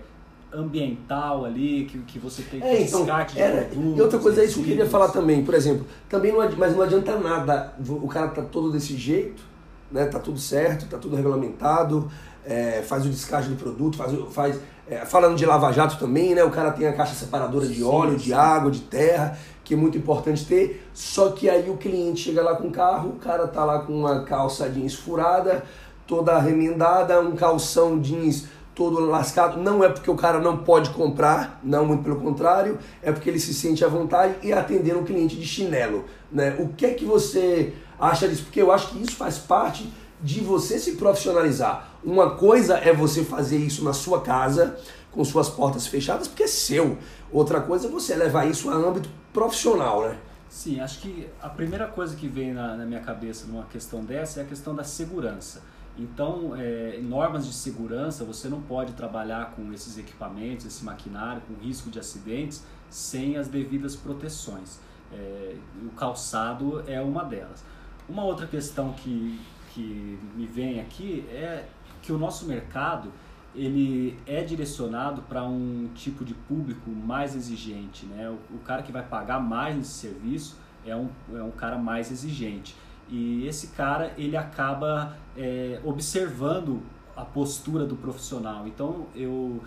ambiental 0.52 1.44
ali, 1.44 1.84
que, 1.84 1.98
que 1.98 2.18
você 2.18 2.42
tem 2.42 2.60
que 2.60 2.66
É, 2.66 2.82
então, 2.82 3.00
descarte 3.00 3.34
de 3.34 3.40
era, 3.40 3.64
produtos, 3.64 3.98
e 3.98 4.00
outra 4.00 4.18
coisa 4.18 4.42
é 4.42 4.44
isso 4.44 4.54
que 4.54 4.60
eu 4.60 4.66
queria 4.66 4.86
falar 4.86 5.08
também, 5.08 5.44
por 5.44 5.54
exemplo, 5.54 5.86
também 6.08 6.32
não, 6.32 6.38
mas 6.56 6.74
não 6.76 6.82
adianta 6.82 7.18
nada, 7.18 7.74
o 7.88 8.08
cara 8.08 8.28
tá 8.28 8.42
todo 8.42 8.70
desse 8.70 8.96
jeito, 8.96 9.42
né? 9.90 10.06
Tá 10.06 10.18
tudo 10.18 10.38
certo, 10.38 10.86
tá 10.86 10.98
tudo 10.98 11.16
regulamentado, 11.16 12.10
é, 12.44 12.82
faz 12.82 13.06
o 13.06 13.08
descarte 13.08 13.48
do 13.48 13.56
produto, 13.56 13.96
faz, 13.96 14.12
faz 14.32 14.60
é, 14.86 15.04
falando 15.04 15.36
de 15.36 15.46
lava-jato 15.46 15.98
também, 15.98 16.34
né? 16.34 16.44
O 16.44 16.50
cara 16.50 16.70
tem 16.72 16.86
a 16.86 16.92
caixa 16.92 17.14
separadora 17.14 17.66
de 17.66 17.76
Sim, 17.76 17.84
óleo, 17.84 18.18
sim. 18.18 18.26
de 18.26 18.34
água, 18.34 18.70
de 18.70 18.80
terra, 18.80 19.38
que 19.62 19.74
é 19.74 19.76
muito 19.76 19.96
importante 19.96 20.44
ter. 20.44 20.86
Só 20.92 21.30
que 21.30 21.48
aí 21.48 21.70
o 21.70 21.76
cliente 21.76 22.20
chega 22.20 22.42
lá 22.42 22.54
com 22.56 22.68
o 22.68 22.70
carro, 22.70 23.10
o 23.10 23.16
cara 23.16 23.46
tá 23.46 23.64
lá 23.64 23.80
com 23.80 23.92
uma 23.94 24.24
calça 24.24 24.68
jeans 24.68 24.94
furada, 24.94 25.64
toda 26.06 26.38
remendada, 26.38 27.20
um 27.20 27.34
calção 27.34 27.98
jeans 28.00 28.46
todo 28.74 29.00
lascado. 29.00 29.60
Não 29.60 29.82
é 29.82 29.88
porque 29.88 30.10
o 30.10 30.16
cara 30.16 30.40
não 30.40 30.58
pode 30.58 30.90
comprar, 30.90 31.60
não, 31.62 31.86
muito 31.86 32.02
pelo 32.02 32.16
contrário, 32.16 32.78
é 33.02 33.12
porque 33.12 33.30
ele 33.30 33.38
se 33.38 33.54
sente 33.54 33.84
à 33.84 33.88
vontade 33.88 34.34
e 34.42 34.52
atender 34.52 34.96
um 34.96 35.04
cliente 35.04 35.36
de 35.36 35.46
chinelo. 35.46 36.04
Né? 36.30 36.56
O 36.58 36.68
que 36.68 36.86
é 36.86 36.94
que 36.94 37.04
você 37.04 37.72
acha 37.98 38.28
disso? 38.28 38.44
Porque 38.44 38.60
eu 38.60 38.72
acho 38.72 38.88
que 38.88 39.02
isso 39.02 39.16
faz 39.16 39.38
parte 39.38 39.90
de 40.20 40.40
você 40.40 40.78
se 40.78 40.92
profissionalizar. 40.92 41.90
Uma 42.02 42.30
coisa 42.30 42.76
é 42.78 42.92
você 42.92 43.24
fazer 43.24 43.58
isso 43.58 43.84
na 43.84 43.92
sua 43.92 44.20
casa, 44.20 44.76
com 45.12 45.24
suas 45.24 45.48
portas 45.48 45.86
fechadas, 45.86 46.26
porque 46.26 46.44
é 46.44 46.48
seu. 46.48 46.98
Outra 47.30 47.60
coisa 47.60 47.86
é 47.86 47.90
você 47.90 48.14
levar 48.14 48.46
isso 48.46 48.70
a 48.70 48.74
âmbito 48.74 49.08
profissional, 49.32 50.02
né? 50.02 50.16
Sim, 50.48 50.80
acho 50.80 51.00
que 51.00 51.26
a 51.42 51.48
primeira 51.48 51.86
coisa 51.88 52.14
que 52.14 52.28
vem 52.28 52.52
na, 52.52 52.76
na 52.76 52.86
minha 52.86 53.00
cabeça 53.00 53.44
numa 53.46 53.64
questão 53.64 54.04
dessa 54.04 54.40
é 54.40 54.42
a 54.44 54.46
questão 54.46 54.74
da 54.74 54.84
segurança. 54.84 55.62
Então, 55.96 56.56
é, 56.56 56.98
normas 57.00 57.46
de 57.46 57.52
segurança, 57.52 58.24
você 58.24 58.48
não 58.48 58.60
pode 58.60 58.92
trabalhar 58.94 59.52
com 59.52 59.72
esses 59.72 59.96
equipamentos, 59.96 60.66
esse 60.66 60.84
maquinário, 60.84 61.40
com 61.42 61.54
risco 61.54 61.88
de 61.88 61.98
acidentes, 62.00 62.64
sem 62.90 63.36
as 63.36 63.46
devidas 63.46 63.94
proteções. 63.94 64.80
É, 65.12 65.56
o 65.84 65.90
calçado 65.90 66.82
é 66.88 67.00
uma 67.00 67.24
delas. 67.24 67.64
Uma 68.08 68.24
outra 68.24 68.46
questão 68.46 68.92
que, 68.92 69.40
que 69.72 70.18
me 70.34 70.46
vem 70.46 70.80
aqui 70.80 71.24
é 71.30 71.64
que 72.02 72.12
o 72.12 72.18
nosso 72.18 72.46
mercado 72.46 73.12
ele 73.54 74.18
é 74.26 74.42
direcionado 74.42 75.22
para 75.22 75.44
um 75.44 75.88
tipo 75.94 76.24
de 76.24 76.34
público 76.34 76.90
mais 76.90 77.36
exigente, 77.36 78.04
né? 78.06 78.28
O, 78.28 78.56
o 78.56 78.58
cara 78.58 78.82
que 78.82 78.90
vai 78.90 79.02
pagar 79.04 79.38
mais 79.38 79.76
nesse 79.76 79.92
serviço 79.92 80.56
é 80.84 80.94
um, 80.96 81.08
é 81.32 81.42
um 81.42 81.52
cara 81.52 81.78
mais 81.78 82.10
exigente 82.10 82.74
e 83.10 83.46
esse 83.46 83.68
cara 83.68 84.12
ele 84.16 84.36
acaba 84.36 85.16
é, 85.36 85.80
observando 85.84 86.80
a 87.16 87.24
postura 87.24 87.84
do 87.86 87.96
profissional. 87.96 88.66
Então 88.66 89.06
eu 89.14 89.60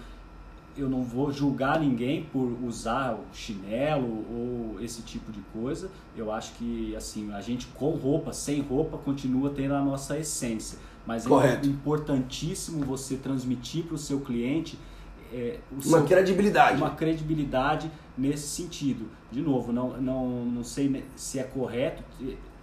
eu 0.75 0.87
não 0.87 1.01
vou 1.03 1.31
julgar 1.31 1.79
ninguém 1.79 2.25
por 2.31 2.55
usar 2.63 3.13
o 3.15 3.23
chinelo 3.35 4.05
ou 4.29 4.77
esse 4.79 5.01
tipo 5.01 5.31
de 5.31 5.39
coisa. 5.51 5.89
Eu 6.15 6.31
acho 6.31 6.53
que 6.53 6.95
assim 6.95 7.33
a 7.33 7.41
gente 7.41 7.65
com 7.67 7.89
roupa, 7.91 8.31
sem 8.31 8.61
roupa, 8.61 8.95
continua 8.97 9.49
tendo 9.49 9.73
a 9.73 9.81
nossa 9.81 10.19
essência. 10.19 10.77
Mas 11.05 11.25
Correto. 11.25 11.65
é 11.65 11.69
importantíssimo 11.71 12.85
você 12.85 13.15
transmitir 13.15 13.85
para 13.85 13.95
o 13.95 13.97
seu 13.97 14.19
cliente 14.19 14.77
é, 15.33 15.59
Uma 15.71 15.81
seu- 15.81 16.05
credibilidade. 16.05 16.77
uma 16.77 16.91
credibilidade 16.91 17.89
nesse 18.17 18.47
sentido. 18.47 19.09
De 19.31 19.41
novo, 19.41 19.71
não, 19.73 19.99
não, 19.99 20.45
não 20.45 20.63
sei 20.63 21.03
se 21.15 21.39
é 21.39 21.43
correto, 21.43 22.03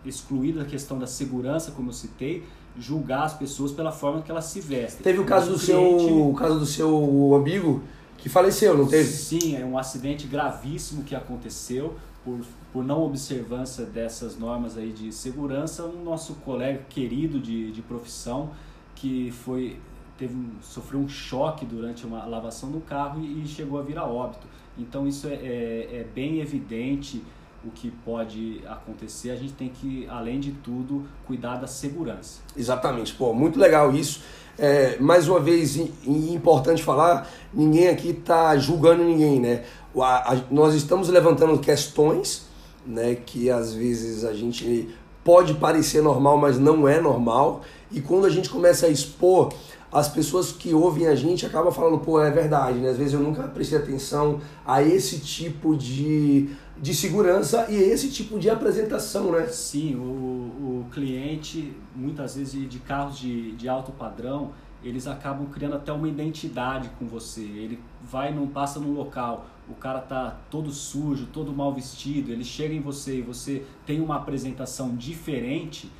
excluída 0.04 0.62
a 0.62 0.64
questão 0.64 0.98
da 0.98 1.06
segurança, 1.06 1.72
como 1.72 1.90
eu 1.90 1.92
citei, 1.92 2.44
julgar 2.78 3.24
as 3.24 3.34
pessoas 3.34 3.72
pela 3.72 3.92
forma 3.92 4.22
que 4.22 4.30
elas 4.30 4.46
se 4.46 4.60
vestem. 4.60 5.02
Teve 5.02 5.20
o 5.20 5.24
caso 5.24 5.52
do 5.52 5.58
seu, 5.58 6.28
o 6.28 6.34
caso 6.34 6.58
do 6.58 6.66
seu 6.66 7.34
amigo 7.34 7.82
que 8.18 8.28
faleceu, 8.28 8.76
não 8.76 8.86
teve? 8.86 9.08
Sim, 9.08 9.56
é 9.56 9.64
um 9.64 9.78
acidente 9.78 10.26
gravíssimo 10.26 11.04
que 11.04 11.14
aconteceu 11.14 11.94
por, 12.24 12.40
por 12.72 12.84
não 12.84 13.04
observância 13.04 13.84
dessas 13.84 14.38
normas 14.38 14.76
aí 14.76 14.92
de 14.92 15.12
segurança. 15.12 15.84
Um 15.84 16.02
nosso 16.02 16.34
colega 16.36 16.82
querido 16.88 17.38
de, 17.38 17.70
de 17.70 17.82
profissão 17.82 18.50
que 18.94 19.30
foi 19.30 19.78
teve 20.16 20.34
sofreu 20.62 21.00
um 21.00 21.08
choque 21.08 21.66
durante 21.66 22.06
uma 22.06 22.24
lavação 22.24 22.70
do 22.70 22.80
carro 22.80 23.20
e, 23.20 23.42
e 23.42 23.48
chegou 23.48 23.78
a 23.78 23.82
vir 23.82 23.98
a 23.98 24.04
óbito. 24.04 24.46
Então 24.78 25.06
isso 25.06 25.26
é, 25.26 25.34
é, 25.34 25.88
é 26.00 26.06
bem 26.14 26.40
evidente 26.40 27.22
o 27.66 27.70
que 27.70 27.90
pode 28.04 28.62
acontecer. 28.66 29.30
A 29.30 29.36
gente 29.36 29.52
tem 29.54 29.68
que, 29.68 30.06
além 30.08 30.38
de 30.40 30.52
tudo, 30.52 31.04
cuidar 31.26 31.56
da 31.56 31.66
segurança. 31.66 32.40
Exatamente, 32.56 33.14
pô, 33.14 33.32
muito 33.32 33.58
legal 33.58 33.94
isso. 33.94 34.22
É, 34.58 34.96
mais 35.00 35.28
uma 35.28 35.40
vez, 35.40 35.76
e, 35.76 35.92
importante 36.06 36.82
falar, 36.82 37.28
ninguém 37.52 37.88
aqui 37.88 38.10
está 38.10 38.56
julgando 38.56 39.02
ninguém, 39.02 39.40
né? 39.40 39.64
A- 39.96 40.34
a- 40.34 40.40
nós 40.50 40.74
estamos 40.74 41.08
levantando 41.08 41.58
questões, 41.58 42.46
né, 42.86 43.14
que 43.14 43.50
às 43.50 43.72
vezes 43.72 44.24
a 44.24 44.32
gente 44.32 44.88
pode 45.24 45.54
parecer 45.54 46.02
normal, 46.02 46.36
mas 46.36 46.58
não 46.58 46.86
é 46.86 47.00
normal. 47.00 47.62
E 47.90 48.00
quando 48.00 48.26
a 48.26 48.30
gente 48.30 48.48
começa 48.50 48.86
a 48.86 48.88
expor, 48.90 49.52
as 49.90 50.08
pessoas 50.08 50.52
que 50.52 50.74
ouvem 50.74 51.06
a 51.06 51.14
gente 51.14 51.46
acabam 51.46 51.72
falando, 51.72 51.98
pô, 51.98 52.20
é 52.20 52.30
verdade, 52.30 52.78
né? 52.78 52.90
Às 52.90 52.96
vezes 52.96 53.14
eu 53.14 53.20
nunca 53.20 53.44
prestei 53.44 53.78
atenção 53.78 54.40
a 54.66 54.82
esse 54.82 55.18
tipo 55.20 55.76
de, 55.76 56.50
de 56.76 56.94
segurança 56.94 57.66
e 57.70 57.76
esse 57.76 58.10
tipo 58.10 58.38
de 58.38 58.50
apresentação, 58.50 59.30
né? 59.32 59.46
Sim, 59.46 59.94
o, 59.94 60.00
o 60.00 60.86
cliente, 60.92 61.72
muitas 61.94 62.34
vezes 62.34 62.68
de 62.68 62.78
carros 62.80 63.18
de, 63.18 63.52
de 63.52 63.68
alto 63.68 63.92
padrão, 63.92 64.52
eles 64.82 65.06
acabam 65.06 65.46
criando 65.46 65.76
até 65.76 65.92
uma 65.92 66.08
identidade 66.08 66.90
com 66.98 67.06
você. 67.06 67.40
Ele 67.40 67.80
vai, 68.02 68.34
não 68.34 68.46
passa 68.46 68.78
no 68.78 68.92
local, 68.92 69.46
o 69.68 69.74
cara 69.74 70.00
tá 70.00 70.36
todo 70.50 70.70
sujo, 70.70 71.26
todo 71.32 71.52
mal 71.52 71.72
vestido, 71.72 72.30
ele 72.30 72.44
chega 72.44 72.74
em 72.74 72.80
você 72.80 73.18
e 73.18 73.22
você 73.22 73.64
tem 73.86 74.00
uma 74.00 74.16
apresentação 74.16 74.94
diferente, 74.94 75.90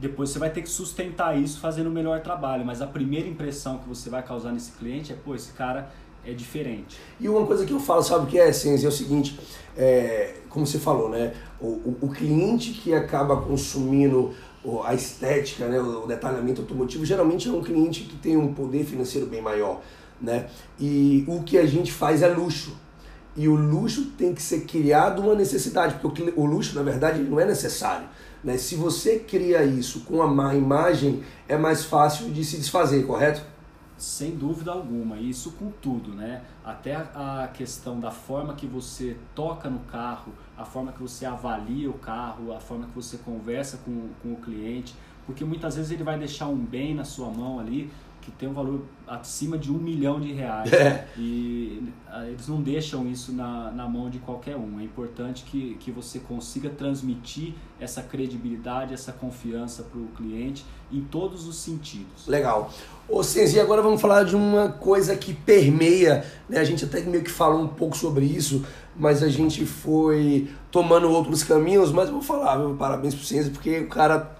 depois 0.00 0.30
você 0.30 0.38
vai 0.38 0.50
ter 0.50 0.62
que 0.62 0.68
sustentar 0.68 1.36
isso 1.36 1.58
fazendo 1.58 1.88
o 1.88 1.90
melhor 1.90 2.20
trabalho. 2.20 2.64
Mas 2.64 2.80
a 2.80 2.86
primeira 2.86 3.26
impressão 3.26 3.78
que 3.78 3.88
você 3.88 4.08
vai 4.08 4.22
causar 4.22 4.52
nesse 4.52 4.72
cliente 4.72 5.12
é, 5.12 5.16
pô, 5.16 5.34
esse 5.34 5.52
cara 5.54 5.90
é 6.24 6.32
diferente. 6.32 6.98
E 7.20 7.28
uma 7.28 7.46
coisa 7.46 7.64
que 7.64 7.72
eu 7.72 7.80
falo, 7.80 8.02
sabe 8.02 8.26
que 8.30 8.38
é 8.38 8.44
a 8.44 8.48
essência? 8.48 8.86
É 8.86 8.88
o 8.88 8.92
seguinte, 8.92 9.38
é, 9.76 10.34
como 10.48 10.66
você 10.66 10.78
falou, 10.78 11.08
né? 11.08 11.32
O, 11.60 11.66
o, 11.66 11.98
o 12.02 12.08
cliente 12.08 12.72
que 12.72 12.94
acaba 12.94 13.36
consumindo 13.40 14.34
a 14.84 14.94
estética, 14.94 15.66
né? 15.66 15.80
o, 15.80 16.06
detalhamento 16.06 16.60
automotivo, 16.60 17.04
geralmente 17.04 17.48
é 17.48 17.52
um 17.52 17.62
cliente 17.62 18.02
que 18.04 18.16
tem 18.16 18.36
um 18.36 18.52
poder 18.52 18.84
financeiro 18.84 19.26
bem 19.26 19.40
maior, 19.40 19.80
né? 20.20 20.48
E 20.78 21.24
o 21.26 21.42
que 21.42 21.56
a 21.56 21.66
gente 21.66 21.92
faz 21.92 22.22
é 22.22 22.28
luxo. 22.28 22.76
E 23.36 23.48
o 23.48 23.54
luxo 23.54 24.12
tem 24.18 24.34
que 24.34 24.42
ser 24.42 24.62
criado 24.62 25.22
uma 25.22 25.34
necessidade, 25.34 25.96
porque 26.02 26.32
o 26.36 26.44
luxo, 26.44 26.74
na 26.74 26.82
verdade, 26.82 27.20
não 27.20 27.38
é 27.38 27.44
necessário. 27.44 28.08
Né? 28.42 28.58
Se 28.58 28.74
você 28.74 29.20
cria 29.20 29.62
isso 29.62 30.00
com 30.00 30.20
a 30.20 30.26
má 30.26 30.54
imagem, 30.54 31.22
é 31.48 31.56
mais 31.56 31.84
fácil 31.84 32.30
de 32.30 32.44
se 32.44 32.56
desfazer, 32.56 33.06
correto? 33.06 33.42
Sem 33.98 34.36
dúvida 34.36 34.70
alguma, 34.70 35.18
isso 35.18 35.52
com 35.52 35.70
tudo, 35.70 36.14
né? 36.14 36.44
Até 36.64 36.94
a 36.94 37.42
a 37.42 37.48
questão 37.48 37.98
da 37.98 38.10
forma 38.10 38.54
que 38.54 38.66
você 38.66 39.16
toca 39.34 39.68
no 39.68 39.80
carro, 39.80 40.32
a 40.56 40.64
forma 40.64 40.92
que 40.92 41.02
você 41.02 41.26
avalia 41.26 41.90
o 41.90 41.94
carro, 41.94 42.52
a 42.52 42.60
forma 42.60 42.86
que 42.86 42.94
você 42.94 43.18
conversa 43.18 43.78
com, 43.78 44.10
com 44.22 44.32
o 44.32 44.36
cliente, 44.36 44.94
porque 45.26 45.44
muitas 45.44 45.76
vezes 45.76 45.90
ele 45.90 46.04
vai 46.04 46.18
deixar 46.18 46.46
um 46.46 46.56
bem 46.56 46.94
na 46.94 47.04
sua 47.04 47.28
mão 47.28 47.58
ali, 47.58 47.90
que 48.28 48.32
tem 48.32 48.48
um 48.48 48.52
valor 48.52 48.82
acima 49.06 49.56
de 49.56 49.72
um 49.72 49.78
milhão 49.78 50.20
de 50.20 50.32
reais. 50.32 50.70
É. 50.70 51.06
E 51.16 51.82
ah, 52.06 52.26
eles 52.26 52.46
não 52.46 52.60
deixam 52.60 53.08
isso 53.08 53.32
na, 53.32 53.70
na 53.70 53.88
mão 53.88 54.10
de 54.10 54.18
qualquer 54.18 54.54
um. 54.54 54.78
É 54.78 54.84
importante 54.84 55.44
que, 55.44 55.76
que 55.80 55.90
você 55.90 56.18
consiga 56.18 56.68
transmitir 56.68 57.54
essa 57.80 58.02
credibilidade, 58.02 58.92
essa 58.92 59.12
confiança 59.12 59.82
para 59.82 59.98
o 59.98 60.08
cliente 60.08 60.64
em 60.92 61.00
todos 61.00 61.48
os 61.48 61.56
sentidos. 61.56 62.26
Legal. 62.26 62.70
Ô 63.08 63.22
Senzi, 63.22 63.58
agora 63.58 63.80
vamos 63.80 64.00
falar 64.00 64.24
de 64.24 64.36
uma 64.36 64.68
coisa 64.68 65.16
que 65.16 65.32
permeia, 65.32 66.24
né? 66.48 66.58
A 66.58 66.64
gente 66.64 66.84
até 66.84 67.00
meio 67.00 67.24
que 67.24 67.30
falou 67.30 67.62
um 67.62 67.68
pouco 67.68 67.96
sobre 67.96 68.26
isso, 68.26 68.64
mas 68.94 69.22
a 69.22 69.28
gente 69.28 69.64
foi 69.64 70.50
tomando 70.70 71.10
outros 71.10 71.42
caminhos, 71.42 71.90
mas 71.90 72.08
eu 72.08 72.14
vou 72.14 72.22
falar, 72.22 72.58
meu, 72.58 72.74
parabéns 72.74 73.14
pro 73.14 73.24
Senzi, 73.24 73.50
porque 73.50 73.80
o 73.80 73.88
cara 73.88 74.36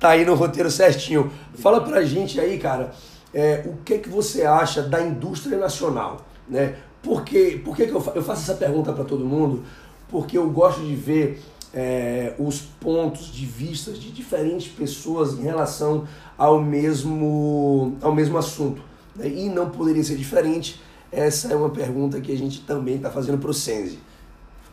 tá 0.00 0.10
aí 0.10 0.24
no 0.24 0.34
roteiro 0.34 0.70
certinho. 0.70 1.30
Fala 1.54 1.80
pra 1.82 2.02
gente 2.02 2.40
aí, 2.40 2.58
cara, 2.58 2.92
é, 3.32 3.64
o 3.66 3.78
que 3.84 3.98
que 3.98 4.08
você 4.08 4.42
acha 4.42 4.82
da 4.82 5.00
indústria 5.00 5.58
nacional, 5.58 6.24
né? 6.48 6.76
Por 7.02 7.24
que, 7.24 7.58
por 7.58 7.76
que, 7.76 7.86
que 7.86 7.92
eu, 7.92 8.00
fa 8.00 8.12
eu 8.14 8.22
faço 8.22 8.42
essa 8.42 8.54
pergunta 8.54 8.92
para 8.92 9.04
todo 9.04 9.24
mundo? 9.24 9.64
Porque 10.08 10.36
eu 10.36 10.50
gosto 10.50 10.80
de 10.80 10.94
ver 10.94 11.40
é, 11.72 12.34
os 12.38 12.60
pontos 12.60 13.32
de 13.32 13.46
vista 13.46 13.92
de 13.92 14.10
diferentes 14.10 14.70
pessoas 14.70 15.38
em 15.38 15.42
relação 15.42 16.06
ao 16.36 16.60
mesmo, 16.60 17.96
ao 18.02 18.14
mesmo 18.14 18.36
assunto. 18.36 18.82
Né? 19.14 19.28
E 19.28 19.48
não 19.48 19.70
poderia 19.70 20.02
ser 20.02 20.16
diferente. 20.16 20.80
Essa 21.10 21.52
é 21.52 21.56
uma 21.56 21.70
pergunta 21.70 22.20
que 22.20 22.32
a 22.32 22.36
gente 22.36 22.60
também 22.62 22.96
está 22.96 23.10
fazendo 23.10 23.38
para 23.38 23.50
o 23.50 23.54
Senzi. 23.54 23.98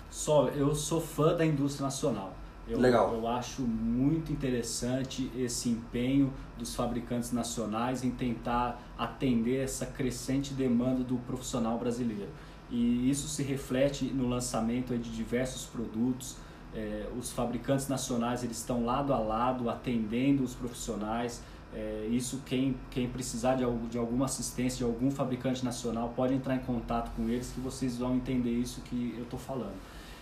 Só, 0.09 0.47
eu 0.49 0.73
sou 0.75 0.99
fã 0.99 1.35
da 1.35 1.45
indústria 1.45 1.85
nacional. 1.85 2.33
Eu, 2.69 2.79
Legal. 2.79 3.13
eu 3.13 3.27
acho 3.27 3.61
muito 3.61 4.31
interessante 4.31 5.31
esse 5.37 5.69
empenho 5.69 6.33
dos 6.57 6.75
fabricantes 6.75 7.31
nacionais 7.31 8.03
em 8.03 8.11
tentar 8.11 8.81
atender 8.97 9.63
essa 9.63 9.85
crescente 9.85 10.53
demanda 10.53 11.03
do 11.03 11.15
profissional 11.17 11.77
brasileiro. 11.77 12.29
E 12.69 13.09
isso 13.09 13.27
se 13.27 13.41
reflete 13.41 14.05
no 14.05 14.27
lançamento 14.27 14.97
de 14.97 15.09
diversos 15.09 15.65
produtos. 15.65 16.35
É, 16.75 17.07
os 17.17 17.31
fabricantes 17.31 17.87
nacionais 17.87 18.43
eles 18.43 18.57
estão 18.57 18.85
lado 18.85 19.13
a 19.13 19.19
lado 19.19 19.69
atendendo 19.69 20.43
os 20.43 20.53
profissionais. 20.53 21.41
É, 21.73 22.07
isso 22.11 22.41
quem, 22.45 22.75
quem 22.91 23.07
precisar 23.07 23.55
de, 23.55 23.63
de 23.89 23.97
alguma 23.97 24.25
assistência 24.25 24.77
de 24.77 24.83
algum 24.83 25.09
fabricante 25.09 25.63
nacional 25.63 26.11
pode 26.15 26.33
entrar 26.33 26.55
em 26.55 26.59
contato 26.59 27.11
com 27.15 27.29
eles 27.29 27.51
que 27.51 27.61
vocês 27.61 27.97
vão 27.97 28.15
entender 28.15 28.51
isso 28.51 28.81
que 28.81 29.13
eu 29.17 29.23
estou 29.23 29.39
falando. 29.39 29.75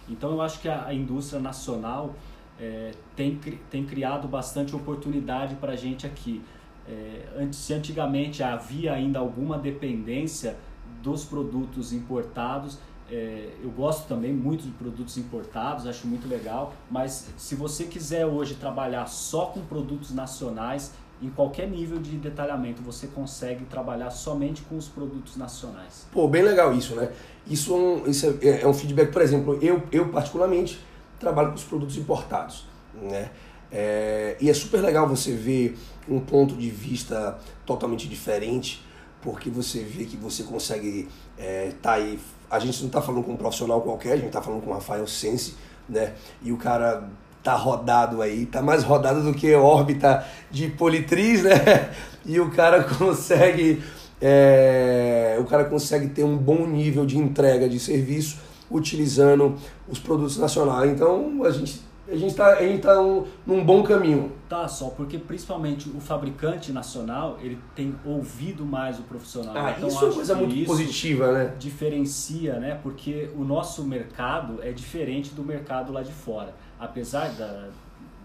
Então 0.08 0.32
eu 0.32 0.42
acho 0.42 0.60
que 0.60 0.70
a, 0.70 0.86
a 0.86 0.94
indústria 0.94 1.42
nacional 1.42 2.14
é, 2.60 2.92
tem, 3.16 3.40
tem 3.70 3.86
criado 3.86 4.28
bastante 4.28 4.76
oportunidade 4.76 5.56
para 5.56 5.74
a 5.74 5.76
gente 5.76 6.06
aqui. 6.06 6.42
É, 6.88 7.48
se 7.52 7.74
antigamente 7.74 8.44
havia 8.44 8.94
ainda 8.94 9.20
alguma 9.20 9.58
dependência 9.58 10.56
dos 11.02 11.26
produtos 11.26 11.92
importados, 11.92 12.78
é, 13.12 13.50
eu 13.64 13.70
gosto 13.70 14.08
também 14.08 14.34
muito 14.34 14.64
de 14.64 14.72
produtos 14.72 15.18
importados, 15.18 15.86
acho 15.86 16.08
muito 16.08 16.28
legal, 16.28 16.74
mas 16.90 17.28
se 17.38 17.56
você 17.56 17.84
quiser 17.86 18.26
hoje 18.26 18.56
trabalhar 18.56 19.06
só 19.08 19.48
com 19.48 19.62
produtos 19.62 20.12
nacionais, 20.12 20.94
em 21.22 21.30
qualquer 21.30 21.68
nível 21.70 22.00
de 22.00 22.18
detalhamento 22.18 22.82
você 22.82 23.08
consegue 23.08 23.66
trabalhar 23.66 24.10
somente 24.10 24.64
com 24.64 24.76
os 24.76 24.88
produtos 24.88 25.38
nacionais. 25.38 26.08
Pô, 26.12 26.28
bem 26.28 26.42
legal 26.42 26.74
isso, 26.74 26.96
né? 26.96 27.12
Isso, 27.48 27.74
é 27.74 27.78
um, 27.78 28.08
isso 28.08 28.40
é, 28.42 28.62
é 28.62 28.68
um 28.68 28.74
feedback, 28.74 29.12
por 29.12 29.22
exemplo, 29.22 29.58
eu, 29.62 29.84
eu 29.92 30.10
particularmente 30.10 30.80
trabalho 31.20 31.50
com 31.50 31.56
os 31.56 31.64
produtos 31.64 31.98
importados, 31.98 32.66
né? 32.94 33.30
É, 33.72 34.38
e 34.40 34.50
é 34.50 34.54
super 34.54 34.82
legal 34.82 35.08
você 35.08 35.34
ver 35.34 35.78
um 36.08 36.20
ponto 36.20 36.56
de 36.56 36.70
vista 36.70 37.38
totalmente 37.66 38.08
diferente, 38.08 38.86
porque 39.22 39.50
você 39.50 39.80
vê 39.80 40.06
que 40.06 40.16
você 40.16 40.44
consegue 40.44 41.10
é, 41.38 41.72
tá 41.82 41.94
aí. 41.94 42.20
A 42.50 42.60
gente 42.60 42.80
não 42.80 42.88
está 42.88 43.02
falando 43.02 43.24
com 43.24 43.34
um 43.34 43.38
profissional 43.38 43.82
qualquer, 43.82 44.14
a 44.14 44.16
gente 44.18 44.28
está 44.28 44.42
falando 44.42 44.62
com 44.62 44.70
o 44.70 44.74
Rafael 44.74 45.08
Sense, 45.08 45.56
né? 45.90 46.14
E 46.42 46.52
o 46.52 46.58
cara 46.58 47.10
tá 47.44 47.56
rodado 47.56 48.22
aí, 48.22 48.46
tá 48.46 48.62
mais 48.62 48.84
rodado 48.84 49.24
do 49.24 49.34
que 49.34 49.54
órbita 49.54 50.26
de 50.50 50.70
politriz, 50.70 51.44
né? 51.44 51.92
E 52.28 52.40
o 52.40 52.50
cara 52.50 52.84
consegue 52.84 53.84
é, 54.20 55.38
o 55.40 55.46
cara 55.46 55.66
consegue 55.66 56.08
ter 56.08 56.24
um 56.24 56.36
bom 56.36 56.66
nível 56.66 57.06
de 57.06 57.20
entrega 57.20 57.70
de 57.70 57.80
serviço 57.80 58.40
utilizando 58.70 59.56
os 59.88 60.00
produtos 60.00 60.38
nacionais. 60.38 60.92
Então 60.92 61.44
a 61.44 61.52
gente 61.52 61.84
a 62.08 62.16
gente 62.16 62.32
está 62.32 62.56
tá 62.82 63.02
um, 63.02 63.26
num 63.46 63.64
bom 63.64 63.82
caminho. 63.82 64.32
Tá, 64.48 64.68
só 64.68 64.90
porque 64.90 65.18
principalmente 65.18 65.90
o 65.90 66.00
fabricante 66.00 66.72
nacional 66.72 67.40
ele 67.42 67.58
tem 67.76 67.96
ouvido 68.06 68.64
mais 68.64 69.00
o 69.00 69.04
profissional. 69.04 69.56
Ah, 69.58 69.74
então, 69.76 69.88
isso 69.88 70.04
é 70.04 70.08
uma 70.08 70.14
coisa 70.14 70.36
muito 70.36 70.66
positiva, 70.66 71.32
né? 71.32 71.56
Diferencia, 71.58 72.60
né? 72.60 72.80
Porque 72.82 73.30
o 73.36 73.44
nosso 73.44 73.84
mercado 73.84 74.62
é 74.62 74.72
diferente 74.72 75.34
do 75.34 75.44
mercado 75.44 75.92
lá 75.92 76.04
de 76.04 76.12
fora. 76.12 76.54
Apesar 76.80 77.30
da, 77.30 77.70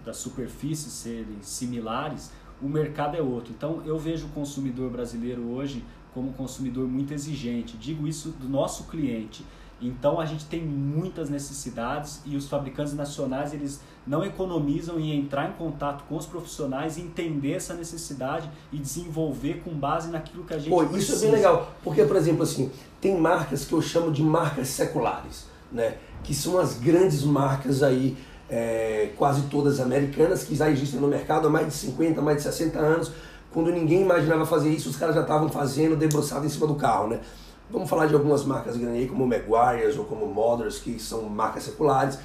das 0.05 0.19
superfícies 0.19 0.93
serem 0.93 1.39
similares, 1.41 2.31
o 2.61 2.69
mercado 2.69 3.17
é 3.17 3.23
outro. 3.23 3.53
Então 3.57 3.83
eu 3.87 3.99
vejo 3.99 4.27
o 4.27 4.31
consumidor 4.31 4.91
brasileiro 4.91 5.51
hoje 5.51 5.83
como 6.13 6.29
um 6.29 6.33
consumidor 6.33 6.87
muito 6.87 7.15
exigente. 7.15 7.79
Digo 7.79 8.07
isso 8.07 8.31
do 8.31 8.49
nosso 8.49 8.85
cliente 8.85 9.43
então 9.81 10.21
a 10.21 10.27
gente 10.27 10.45
tem 10.45 10.63
muitas 10.63 11.31
necessidades 11.31 12.21
e 12.27 12.37
os 12.37 12.49
fabricantes 12.49 12.93
nacionais 12.93 13.55
eles 13.55 13.81
não 14.07 14.25
economizam 14.25 14.99
em 14.99 15.19
entrar 15.19 15.49
em 15.49 15.53
contato 15.53 16.05
com 16.09 16.17
os 16.17 16.27
profissionais, 16.27 16.99
entender 16.99 17.53
essa 17.53 17.75
necessidade 17.75 18.51
e 18.73 18.79
desenvolver 18.79 19.63
com 19.65 19.71
base 19.73 20.11
naquilo 20.11 20.45
que 20.45 20.55
a 20.55 20.59
gente 20.59 20.71
Pô, 20.71 20.85
precisa. 20.85 21.15
Isso 21.15 21.25
é 21.25 21.29
bem 21.29 21.37
legal, 21.37 21.71
porque 21.83 22.05
por 22.05 22.17
exemplo 22.17 22.43
assim, 22.43 22.71
tem 23.01 23.19
marcas 23.19 23.65
que 23.65 23.73
eu 23.73 23.81
chamo 23.81 24.11
de 24.13 24.23
marcas 24.23 24.69
seculares, 24.69 25.47
né? 25.73 25.97
Que 26.23 26.35
são 26.35 26.59
as 26.59 26.79
grandes 26.79 27.23
marcas 27.23 27.83
aí, 27.83 28.17
é, 28.49 29.13
quase 29.17 29.43
todas 29.43 29.81
americanas, 29.81 30.45
que 30.45 30.55
já 30.55 30.71
existem 30.71 31.01
no 31.01 31.09
mercado 31.09 31.47
há 31.47 31.51
mais 31.51 31.67
de 31.67 31.75
50, 31.75 32.21
mais 32.21 32.39
de 32.39 32.43
60 32.43 32.79
anos. 32.79 33.13
Quando 33.53 33.73
ninguém 33.73 34.03
imaginava 34.03 34.45
fazer 34.45 34.71
isso, 34.71 34.91
os 34.91 34.97
caras 34.97 35.15
já 35.15 35.23
estavam 35.23 35.49
fazendo, 35.49 35.97
debruçado 35.97 36.45
em 36.45 36.49
cima 36.49 36.67
do 36.67 36.75
carro, 36.75 37.09
né? 37.09 37.21
Vamos 37.73 37.89
falar 37.89 38.07
de 38.07 38.15
algumas 38.15 38.45
marcas 38.45 38.77
grandes 38.77 39.03
aí, 39.03 39.09
como 39.09 39.27
Maguire's 39.27 39.97
ou 39.97 40.05
como 40.05 40.27
Mothers, 40.27 40.79
que 40.79 40.99
são 40.99 41.23
marcas 41.29 41.63
seculares, 41.63 42.19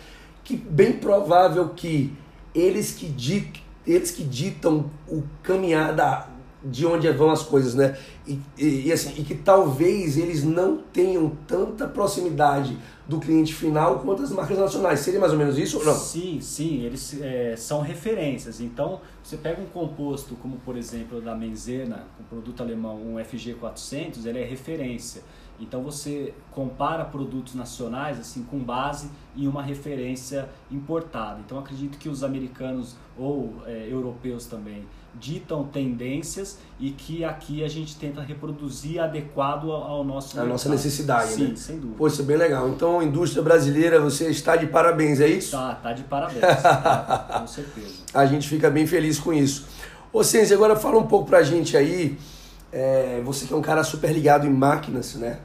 que 0.43 0.55
bem 0.55 0.93
provável 0.93 1.69
que 1.69 2.15
eles 2.53 2.91
que, 2.91 3.07
ditam, 3.07 3.61
eles 3.85 4.11
que 4.11 4.23
ditam 4.23 4.89
o 5.07 5.23
caminhar 5.43 5.93
da, 5.93 6.27
de 6.65 6.85
onde 6.85 7.09
vão 7.11 7.29
as 7.29 7.43
coisas, 7.43 7.75
né? 7.75 7.97
E, 8.25 8.39
e, 8.57 8.87
e, 8.87 8.91
assim, 8.91 9.13
e 9.17 9.23
que 9.23 9.35
talvez 9.35 10.17
eles 10.17 10.43
não 10.43 10.77
tenham 10.77 11.31
tanta 11.47 11.87
proximidade 11.87 12.77
do 13.07 13.19
cliente 13.19 13.53
final 13.53 13.99
quanto 13.99 14.23
as 14.23 14.31
marcas 14.31 14.57
nacionais. 14.57 14.99
Seria 15.01 15.19
mais 15.19 15.31
ou 15.31 15.37
menos 15.37 15.57
isso 15.57 15.77
ou 15.77 15.85
não? 15.85 15.93
Sim, 15.93 16.39
sim, 16.41 16.83
eles 16.83 17.21
é, 17.21 17.55
são 17.55 17.81
referências. 17.81 18.59
Então, 18.59 18.99
você 19.23 19.37
pega 19.37 19.61
um 19.61 19.67
composto 19.67 20.35
como, 20.35 20.57
por 20.57 20.75
exemplo, 20.75 21.21
da 21.21 21.35
Menzena, 21.35 22.07
um 22.19 22.23
produto 22.23 22.61
alemão, 22.61 22.95
um 22.95 23.15
FG400, 23.15 24.25
ele 24.25 24.39
é 24.39 24.45
referência. 24.45 25.21
Então 25.59 25.81
você 25.81 26.33
compara 26.51 27.05
produtos 27.05 27.55
nacionais 27.55 28.19
assim 28.19 28.43
com 28.43 28.59
base 28.59 29.09
em 29.35 29.47
uma 29.47 29.63
referência 29.63 30.49
importada. 30.69 31.39
Então 31.39 31.57
acredito 31.57 31.97
que 31.97 32.09
os 32.09 32.23
americanos 32.23 32.97
ou 33.17 33.53
é, 33.65 33.87
europeus 33.89 34.45
também 34.45 34.83
ditam 35.19 35.63
tendências 35.63 36.57
e 36.79 36.91
que 36.91 37.23
aqui 37.23 37.63
a 37.63 37.67
gente 37.67 37.95
tenta 37.95 38.21
reproduzir 38.21 39.01
adequado 39.01 39.71
ao 39.71 40.03
nosso 40.03 40.33
a 40.33 40.41
mercado. 40.41 40.51
nossa 40.51 40.69
necessidade, 40.69 41.31
Sim, 41.31 41.47
né? 41.49 41.55
sem 41.55 41.75
dúvida. 41.77 41.97
Pô, 41.97 42.07
isso 42.07 42.21
é 42.21 42.25
bem 42.25 42.37
legal. 42.37 42.67
Então, 42.69 42.99
a 42.99 43.03
indústria 43.03 43.41
brasileira, 43.41 43.99
você 43.99 44.29
está 44.29 44.55
de 44.55 44.67
parabéns, 44.67 45.19
é 45.19 45.27
isso? 45.27 45.51
Tá, 45.51 45.75
tá 45.75 45.93
de 45.93 46.03
parabéns. 46.03 46.41
tá, 46.41 47.37
com 47.39 47.47
certeza. 47.47 47.93
A 48.13 48.25
gente 48.25 48.47
fica 48.47 48.69
bem 48.69 48.85
feliz 48.85 49.17
com 49.19 49.33
isso. 49.33 49.65
Ô, 50.11 50.23
Sense, 50.23 50.53
agora 50.53 50.75
fala 50.75 50.97
um 50.97 51.07
pouco 51.07 51.27
pra 51.27 51.43
gente 51.43 51.75
aí. 51.77 52.17
É, 52.71 53.21
você 53.23 53.45
que 53.45 53.53
é 53.53 53.55
um 53.55 53.61
cara 53.61 53.83
super 53.83 54.11
ligado 54.11 54.45
em 54.45 54.51
máquinas, 54.51 55.15
né? 55.15 55.39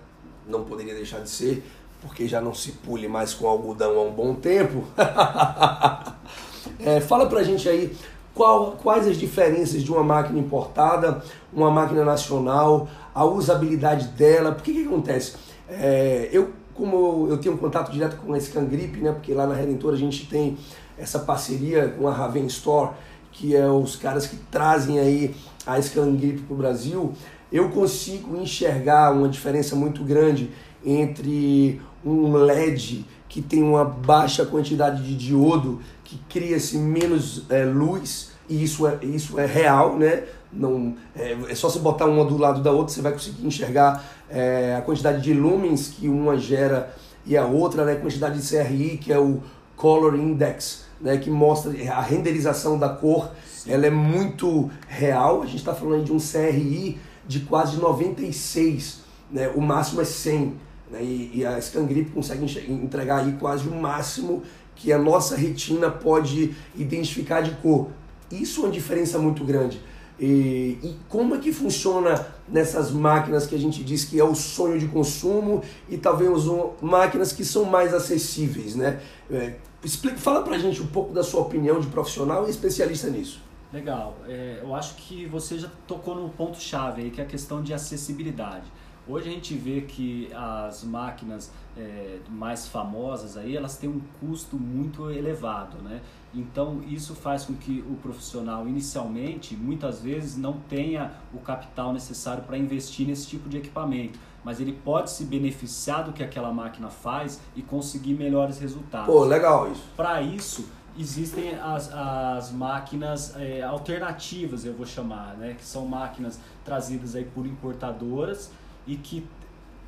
Não 0.49 0.65
poderia 0.65 0.95
deixar 0.95 1.21
de 1.21 1.31
ser, 1.31 1.65
porque 2.03 2.27
já 2.27 2.41
não 2.41 2.53
se 2.53 2.73
pule 2.73 3.07
mais 3.07 3.33
com 3.33 3.47
algodão 3.47 3.97
há 3.99 4.03
um 4.03 4.11
bom 4.11 4.35
tempo. 4.35 4.85
é, 6.81 7.01
fala 7.01 7.27
pra 7.27 7.45
gente 7.45 7.69
aí 7.69 7.97
qual, 8.35 8.73
quais 8.83 9.07
as 9.07 9.17
diferenças 9.17 9.83
de 9.83 9.91
uma 9.91 10.03
máquina 10.03 10.39
importada, 10.39 11.23
uma 11.53 11.71
máquina 11.71 12.05
nacional, 12.05 12.89
a 13.15 13.25
usabilidade 13.25 14.09
dela, 14.09 14.53
por 14.53 14.63
que 14.63 14.73
que 14.73 14.87
acontece? 14.87 15.35
É, 15.69 16.29
eu, 16.33 16.51
como 16.75 17.27
eu 17.29 17.39
tenho 17.39 17.55
um 17.55 17.59
contato 17.59 17.93
direto 17.93 18.17
com 18.17 18.33
a 18.33 18.41
Scangrip, 18.41 18.99
né, 18.99 19.13
porque 19.13 19.35
lá 19.35 19.47
na 19.47 19.55
Redentora 19.55 19.97
a 19.97 19.99
gente 19.99 20.27
tem 20.27 20.57
essa 20.97 21.19
parceria 21.19 21.89
com 21.89 22.07
a 22.07 22.13
Raven 22.13 22.47
Store, 22.47 22.91
que 23.33 23.57
é 23.57 23.67
os 23.67 23.97
caras 23.97 24.27
que 24.27 24.37
trazem 24.51 24.99
aí 24.99 25.35
a 25.67 25.81
Scangrip 25.81 26.43
para 26.43 26.55
o 26.55 26.57
Brasil, 26.57 27.13
eu 27.53 27.71
consigo 27.71 28.37
enxergar 28.37 29.13
uma 29.13 29.29
diferença 29.29 29.75
muito 29.75 30.05
grande 30.05 30.51
entre 30.85 31.81
um 32.05 32.33
LED 32.33 33.05
que 33.29 33.41
tem 33.41 33.63
uma 33.63 33.85
baixa 33.85 34.45
quantidade 34.45 35.03
de 35.05 35.15
diodo, 35.15 35.81
que 36.11 36.19
cria-se 36.29 36.77
menos 36.77 37.45
é, 37.49 37.65
luz, 37.65 38.33
e 38.49 38.65
isso 38.65 38.85
é, 38.85 38.99
isso 39.03 39.39
é 39.39 39.47
real, 39.47 39.97
né? 39.97 40.25
Não, 40.53 40.97
é, 41.15 41.37
é 41.49 41.55
só 41.55 41.71
você 41.71 41.79
botar 41.79 42.07
uma 42.07 42.25
do 42.25 42.37
lado 42.37 42.61
da 42.61 42.73
outra, 42.73 42.93
você 42.93 43.01
vai 43.01 43.13
conseguir 43.13 43.47
enxergar 43.47 44.05
é, 44.29 44.75
a 44.77 44.83
quantidade 44.83 45.23
de 45.23 45.33
lumens 45.33 45.87
que 45.87 46.09
uma 46.09 46.37
gera 46.37 46.93
e 47.25 47.37
a 47.37 47.47
outra, 47.47 47.85
né? 47.85 47.93
A 47.93 47.97
quantidade 47.97 48.41
de 48.41 48.49
CRI, 48.49 48.99
que 48.99 49.13
é 49.13 49.19
o 49.21 49.41
Color 49.77 50.17
Index, 50.17 50.87
né? 51.01 51.17
Que 51.17 51.31
mostra 51.31 51.71
a 51.93 52.01
renderização 52.01 52.77
da 52.77 52.89
cor, 52.89 53.31
Sim. 53.47 53.71
ela 53.71 53.87
é 53.87 53.91
muito 53.91 54.69
real. 54.89 55.43
A 55.43 55.47
gente 55.47 55.59
está 55.59 55.73
falando 55.73 56.05
de 56.05 56.13
um 56.13 56.19
CRI 56.19 56.99
de 57.29 57.41
quase 57.41 57.77
96, 57.77 58.99
né? 59.31 59.49
O 59.55 59.61
máximo 59.61 60.01
é 60.01 60.05
100, 60.05 60.57
né? 60.91 61.01
E, 61.01 61.31
e 61.35 61.47
a 61.47 61.61
Scangrip 61.61 62.11
consegue 62.11 62.45
entregar 62.69 63.21
aí 63.21 63.37
quase 63.39 63.69
o 63.69 63.81
máximo 63.81 64.43
que 64.81 64.93
a 64.93 64.99
nossa 64.99 65.37
retina 65.37 65.91
pode 65.91 66.55
identificar 66.75 67.43
de 67.43 67.51
cor. 67.57 67.89
Isso 68.31 68.63
é 68.63 68.65
uma 68.65 68.73
diferença 68.73 69.19
muito 69.19 69.45
grande. 69.45 69.81
E, 70.19 70.79
e, 70.83 70.97
como 71.09 71.35
é 71.35 71.39
que 71.39 71.53
funciona 71.53 72.27
nessas 72.49 72.91
máquinas 72.91 73.47
que 73.47 73.55
a 73.55 73.59
gente 73.59 73.83
diz 73.85 74.05
que 74.05 74.19
é 74.19 74.25
o 74.25 74.35
sonho 74.35 74.79
de 74.79 74.87
consumo 74.87 75.63
e 75.89 75.97
talvez 75.97 76.47
um, 76.47 76.71
máquinas 76.81 77.33
que 77.33 77.45
são 77.45 77.65
mais 77.65 77.95
acessíveis, 77.95 78.75
né? 78.75 79.01
É, 79.31 79.55
explica, 79.83 80.19
fala 80.19 80.43
pra 80.43 80.59
gente 80.59 80.83
um 80.83 80.87
pouco 80.87 81.13
da 81.13 81.23
sua 81.23 81.41
opinião 81.41 81.81
de 81.81 81.87
profissional 81.87 82.47
e 82.47 82.51
especialista 82.51 83.09
nisso. 83.09 83.41
Legal. 83.73 84.17
É, 84.27 84.61
eu 84.63 84.75
acho 84.75 84.95
que 84.97 85.27
você 85.27 85.59
já 85.59 85.71
tocou 85.87 86.15
no 86.15 86.29
ponto 86.29 86.61
chave 86.61 87.03
aí, 87.03 87.11
que 87.11 87.21
é 87.21 87.25
a 87.25 87.27
questão 87.27 87.63
de 87.63 87.73
acessibilidade. 87.73 88.65
Hoje 89.11 89.29
a 89.29 89.33
gente 89.33 89.55
vê 89.55 89.81
que 89.81 90.31
as 90.33 90.85
máquinas 90.85 91.51
é, 91.77 92.19
mais 92.29 92.69
famosas 92.69 93.37
aí, 93.37 93.57
elas 93.57 93.77
têm 93.77 93.91
um 93.91 94.01
custo 94.21 94.57
muito 94.57 95.11
elevado, 95.11 95.79
né? 95.79 96.01
Então 96.33 96.81
isso 96.87 97.17
faz 97.17 97.45
com 97.45 97.55
que 97.55 97.85
o 97.91 97.97
profissional 97.97 98.69
inicialmente, 98.69 99.57
muitas 99.57 100.01
vezes, 100.01 100.37
não 100.37 100.53
tenha 100.69 101.11
o 101.35 101.39
capital 101.39 101.93
necessário 101.93 102.45
para 102.45 102.57
investir 102.57 103.05
nesse 103.05 103.27
tipo 103.27 103.49
de 103.49 103.57
equipamento, 103.57 104.17
mas 104.45 104.61
ele 104.61 104.79
pode 104.85 105.11
se 105.11 105.25
beneficiar 105.25 106.05
do 106.05 106.13
que 106.13 106.23
aquela 106.23 106.53
máquina 106.53 106.89
faz 106.89 107.41
e 107.57 107.63
conseguir 107.63 108.15
melhores 108.15 108.61
resultados. 108.61 109.13
Pô, 109.13 109.25
legal 109.25 109.73
isso. 109.73 109.83
Para 109.97 110.23
isso 110.23 110.69
existem 110.97 111.55
as, 111.57 111.93
as 111.93 112.53
máquinas 112.53 113.35
é, 113.37 113.61
alternativas, 113.63 114.65
eu 114.65 114.73
vou 114.75 114.87
chamar, 114.87 115.37
né? 115.37 115.55
Que 115.59 115.65
são 115.65 115.85
máquinas 115.85 116.39
trazidas 116.65 117.17
aí 117.17 117.25
por 117.25 117.45
importadoras 117.45 118.53
e 118.87 118.97
que 118.97 119.27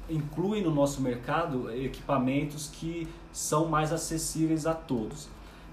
incluem 0.09 0.62
no 0.62 0.70
nosso 0.70 1.01
mercado 1.01 1.70
equipamentos 1.70 2.68
que 2.68 3.09
são 3.32 3.66
mais 3.66 3.93
acessíveis 3.93 4.66
a 4.66 4.74
todos. 4.74 5.28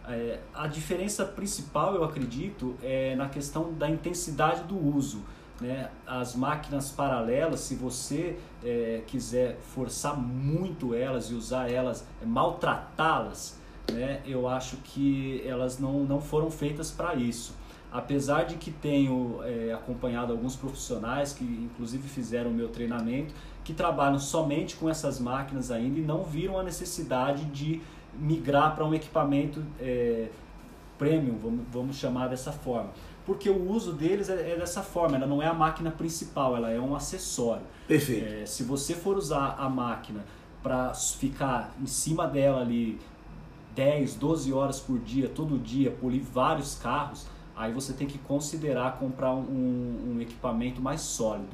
É, 0.08 0.40
a 0.54 0.68
diferença 0.68 1.24
principal, 1.24 1.94
eu 1.94 2.04
acredito, 2.04 2.76
é 2.82 3.16
na 3.16 3.30
questão 3.30 3.74
da 3.74 3.90
intensidade 3.90 4.64
do 4.64 4.78
uso. 4.78 5.22
Né? 5.62 5.90
As 6.08 6.36
máquinas 6.36 6.90
paralelas, 6.90 7.60
se 7.60 7.76
você 7.76 8.40
é, 8.64 9.04
quiser 9.06 9.60
forçar 9.60 10.18
muito 10.18 10.96
elas 10.96 11.30
e 11.30 11.34
usar 11.34 11.70
elas, 11.70 12.06
é, 12.22 12.26
maltratá-las, 12.26 13.60
né? 13.92 14.22
eu 14.26 14.48
acho 14.48 14.78
que 14.78 15.44
elas 15.46 15.78
não, 15.80 16.04
não 16.06 16.22
foram 16.22 16.50
feitas 16.50 16.90
para 16.90 17.14
isso. 17.14 17.54
Apesar 17.92 18.44
de 18.44 18.56
que 18.56 18.70
tenho 18.70 19.40
é, 19.44 19.74
acompanhado 19.74 20.32
alguns 20.32 20.56
profissionais 20.56 21.34
que 21.34 21.44
inclusive 21.44 22.08
fizeram 22.08 22.52
o 22.52 22.54
meu 22.54 22.70
treinamento, 22.70 23.34
que 23.64 23.74
trabalham 23.74 24.20
somente 24.20 24.76
com 24.76 24.88
essas 24.88 25.20
máquinas 25.20 25.72
ainda 25.72 26.00
e 26.00 26.02
não 26.04 26.24
viram 26.24 26.60
a 26.60 26.64
necessidade 26.64 27.46
de 27.46 27.82
migrar 28.14 28.76
para 28.76 28.86
um 28.86 28.94
equipamento 28.94 29.64
é, 29.80 30.30
premium, 30.98 31.38
vamos, 31.42 31.66
vamos 31.72 31.96
chamar 31.96 32.28
dessa 32.28 32.52
forma. 32.52 32.92
Porque 33.26 33.50
o 33.50 33.72
uso 33.72 33.94
deles 33.94 34.30
é, 34.30 34.54
é, 34.54 34.56
dessa 34.58 34.84
forma, 34.84 35.16
ela 35.16 35.28
não 35.28 35.42
é 35.42 35.48
a 35.48 35.54
máquina 35.54 35.90
principal, 35.92 36.56
ela 36.56 36.72
é 36.72 36.80
um 36.80 36.96
acessório. 36.96 37.64
Perfeito. 37.88 38.26
É, 38.26 38.46
se 38.46 38.64
você 38.64 38.94
for 38.94 39.18
usar 39.18 39.56
a 39.58 39.70
máquina 39.70 40.26
para 40.62 40.94
ficar 40.94 41.74
em 41.82 41.86
cima 41.86 42.28
dela 42.28 42.62
ali 42.62 43.00
10, 43.76 44.16
12 44.16 44.52
horas 44.52 44.80
por 44.80 45.00
dia, 45.00 45.30
todo 45.30 45.58
dia, 45.58 45.92
polir 45.92 46.22
vários 46.22 46.76
carros, 46.76 47.28
aí 47.60 47.74
você 47.74 47.92
tem 47.92 48.08
que 48.08 48.18
considerar 48.18 48.98
comprar 48.98 49.34
um, 49.36 50.16
um 50.16 50.22
equipamento 50.22 50.82
mais 50.82 51.02
sólido. 51.02 51.50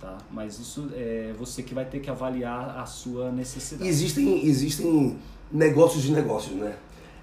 Tá? 0.00 0.16
Mas 0.32 0.58
isso 0.58 0.88
é 0.94 1.34
você 1.38 1.62
que 1.62 1.74
vai 1.74 1.84
ter 1.84 2.00
que 2.00 2.08
avaliar 2.08 2.78
a 2.78 2.86
sua 2.86 3.30
necessidade. 3.30 3.86
Existem, 3.86 4.46
existem 4.46 5.18
negócios 5.52 6.02
de 6.02 6.12
negócios, 6.12 6.56
né? 6.56 6.74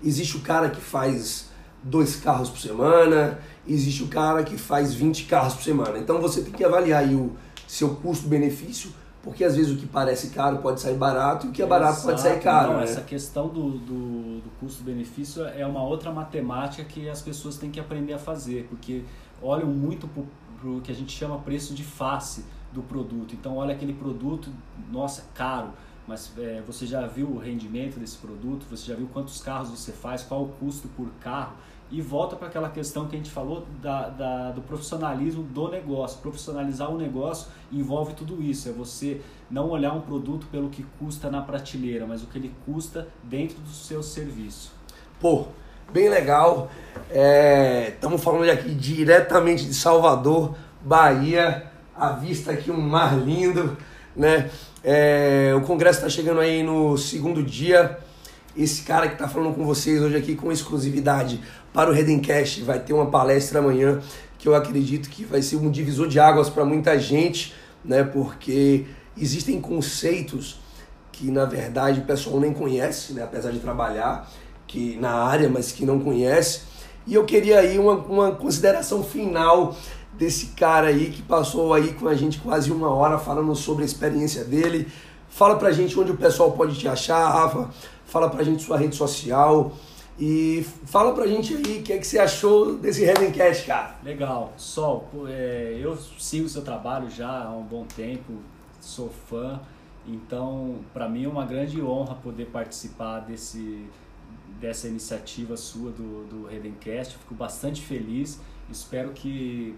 Existe 0.03 0.38
o 0.38 0.41
cara 0.41 0.69
que 0.69 0.79
faz 0.79 1.49
dois 1.81 2.17
carros 2.17 2.49
por 2.51 2.59
semana, 2.59 3.39
existe 3.67 4.03
o 4.03 4.07
cara 4.07 4.43
que 4.43 4.55
faz 4.55 4.93
20 4.93 5.25
carros 5.25 5.55
por 5.55 5.63
semana. 5.63 5.97
Então 5.97 6.21
você 6.21 6.41
tem 6.41 6.53
que 6.53 6.63
avaliar 6.63 7.03
aí 7.03 7.15
o 7.15 7.35
seu 7.67 7.95
custo-benefício, 7.95 8.91
porque 9.24 9.43
às 9.43 9.55
vezes 9.55 9.76
o 9.76 9.78
que 9.78 9.86
parece 9.86 10.30
caro 10.30 10.57
pode 10.57 10.80
sair 10.80 10.95
barato 10.95 11.47
e 11.47 11.49
o 11.49 11.51
que 11.51 11.61
é 11.61 11.65
barato 11.65 11.93
Exato, 11.93 12.07
pode 12.07 12.22
sair 12.22 12.39
caro. 12.39 12.74
Não, 12.74 12.78
né? 12.80 12.84
Essa 12.84 13.01
questão 13.01 13.47
do, 13.47 13.72
do, 13.72 14.39
do 14.39 14.49
custo-benefício 14.59 15.45
é 15.45 15.65
uma 15.65 15.84
outra 15.84 16.11
matemática 16.11 16.84
que 16.84 17.09
as 17.09 17.22
pessoas 17.22 17.57
têm 17.57 17.70
que 17.70 17.80
aprender 17.80 18.13
a 18.13 18.20
fazer, 18.20 18.68
porque 18.70 19.03
olham 19.41 19.68
muito 19.68 20.07
para 20.07 20.70
o 20.70 20.82
que 20.82 20.91
a 20.91 20.95
gente 20.95 21.11
chama 21.11 21.38
preço 21.39 21.74
de 21.74 21.84
face 21.84 22.45
do 22.72 22.82
produto. 22.82 23.34
Então 23.34 23.57
olha 23.57 23.74
aquele 23.74 23.93
produto, 23.93 24.49
nossa, 24.91 25.26
caro 25.34 25.70
mas 26.08 26.32
é, 26.38 26.62
você 26.66 26.86
já 26.86 27.05
viu 27.05 27.28
o 27.28 27.38
rendimento 27.38 27.99
desse 27.99 28.18
produto, 28.18 28.66
você 28.70 28.88
já 28.88 28.95
viu 28.95 29.10
quantos 29.12 29.41
carros 29.41 29.70
você 29.70 29.91
faz, 29.91 30.24
qual 30.24 30.43
o 30.43 30.47
custo 30.47 30.88
por 30.89 31.10
carro, 31.22 31.53
e 31.91 32.01
volta 32.01 32.36
para 32.36 32.47
aquela 32.47 32.70
questão 32.70 33.08
que 33.08 33.16
a 33.16 33.18
gente 33.18 33.32
falou 33.32 33.66
da, 33.82 34.10
da, 34.10 34.51
do 34.51 34.62
profissionalismo 34.62 35.43
do 35.43 35.70
negócio. 35.70 36.20
Profissionalizar 36.20 36.91
o 36.91 36.97
negócio 36.97 37.47
envolve 37.72 38.14
tudo 38.14 38.41
isso, 38.41 38.68
é 38.70 38.72
você 38.72 39.22
não 39.49 39.70
olhar 39.70 39.93
um 39.93 40.01
produto 40.01 40.47
pelo 40.51 40.70
que 40.70 40.86
custa 40.99 41.30
na 41.30 41.41
prateleira, 41.41 42.05
mas 42.05 42.24
o 42.24 42.28
que 42.28 42.38
ele 42.38 42.53
custa 42.66 43.08
dentro 43.24 43.58
do 43.60 43.70
seu 43.70 44.03
serviço. 44.03 44.72
Pô, 45.20 45.47
bem 45.91 46.10
legal. 46.10 46.70
Estamos 47.89 48.22
é, 48.22 48.24
falando 48.24 48.49
aqui 48.49 48.74
diretamente 48.74 49.66
de 49.66 49.74
Salvador, 49.74 50.55
Bahia. 50.82 51.72
A 51.95 52.12
vista 52.12 52.51
aqui, 52.51 52.70
um 52.70 52.80
mar 52.80 53.18
lindo, 53.18 53.76
né? 54.16 54.51
É, 54.84 55.53
o 55.55 55.61
congresso 55.61 55.99
está 55.99 56.09
chegando 56.09 56.39
aí 56.39 56.63
no 56.63 56.97
segundo 56.97 57.43
dia. 57.43 57.97
Esse 58.55 58.84
cara 58.84 59.07
que 59.07 59.13
está 59.13 59.28
falando 59.28 59.53
com 59.53 59.65
vocês 59.65 60.01
hoje 60.01 60.15
aqui 60.15 60.36
com 60.36 60.51
exclusividade 60.51 61.39
para 61.73 61.89
o 61.89 61.93
Redencast 61.93 62.63
vai 62.63 62.80
ter 62.80 62.93
uma 62.93 63.07
palestra 63.07 63.59
amanhã 63.59 64.01
que 64.38 64.47
eu 64.47 64.55
acredito 64.55 65.09
que 65.09 65.23
vai 65.25 65.41
ser 65.41 65.57
um 65.57 65.69
divisor 65.69 66.07
de 66.07 66.19
águas 66.19 66.49
para 66.49 66.63
muita 66.65 66.97
gente, 66.97 67.53
né? 67.84 68.03
Porque 68.03 68.86
existem 69.17 69.59
conceitos 69.59 70.59
que 71.11 71.32
na 71.32 71.45
verdade 71.45 71.99
o 71.99 72.03
pessoal 72.03 72.39
nem 72.39 72.53
conhece, 72.53 73.13
né? 73.13 73.23
Apesar 73.23 73.51
de 73.51 73.59
trabalhar 73.59 74.30
que 74.67 74.97
na 74.97 75.11
área, 75.11 75.49
mas 75.49 75.71
que 75.71 75.86
não 75.86 75.99
conhece. 75.99 76.61
E 77.05 77.13
eu 77.13 77.23
queria 77.25 77.59
aí 77.59 77.80
uma, 77.80 77.93
uma 77.93 78.32
consideração 78.32 79.03
final 79.03 79.75
desse 80.18 80.47
cara 80.47 80.88
aí 80.88 81.11
que 81.11 81.22
passou 81.22 81.74
aí 81.74 81.93
com 81.93 82.07
a 82.07 82.15
gente 82.15 82.39
quase 82.39 82.72
uma 82.72 82.89
hora 82.89 83.18
falando 83.18 83.55
sobre 83.55 83.84
a 83.84 83.86
experiência 83.86 84.43
dele. 84.43 84.88
Fala 85.30 85.57
pra 85.57 85.72
gente 85.72 85.97
onde 85.99 86.11
o 86.11 86.18
pessoal 86.18 86.51
pode 86.51 86.78
te 86.78 86.88
achar, 86.88 87.30
Rafa. 87.30 87.70
Fala 88.05 88.30
pra 88.30 88.43
gente 88.43 88.63
sua 88.63 88.78
rede 88.78 88.95
social. 88.95 89.72
E 90.20 90.65
fala 90.86 91.13
pra 91.13 91.28
gente 91.28 91.53
aí 91.53 91.80
o 91.80 91.84
que 91.84 91.93
é 91.93 91.97
que 91.99 92.07
você 92.07 92.18
achou 92.18 92.76
desse 92.76 93.05
Cash, 93.36 93.65
cara. 93.65 93.95
Legal. 94.03 94.51
Sol, 94.57 95.07
é, 95.28 95.78
eu 95.80 95.95
sigo 96.18 96.49
seu 96.49 96.63
trabalho 96.63 97.07
já 97.07 97.43
há 97.43 97.51
um 97.51 97.61
bom 97.61 97.86
tempo, 97.86 98.34
sou 98.82 99.11
fã. 99.30 99.59
Então, 100.07 100.78
para 100.91 101.07
mim 101.07 101.26
é 101.26 101.28
uma 101.28 101.45
grande 101.45 101.80
honra 101.82 102.15
poder 102.15 102.45
participar 102.45 103.20
desse, 103.20 103.86
dessa 104.59 104.88
iniciativa 104.88 105.55
sua 105.55 105.91
do, 105.91 106.26
do 106.26 106.47
Redencast. 106.47 107.18
Fico 107.18 107.36
bastante 107.36 107.82
feliz. 107.82 108.39
Espero 108.72 109.11
que 109.11 109.76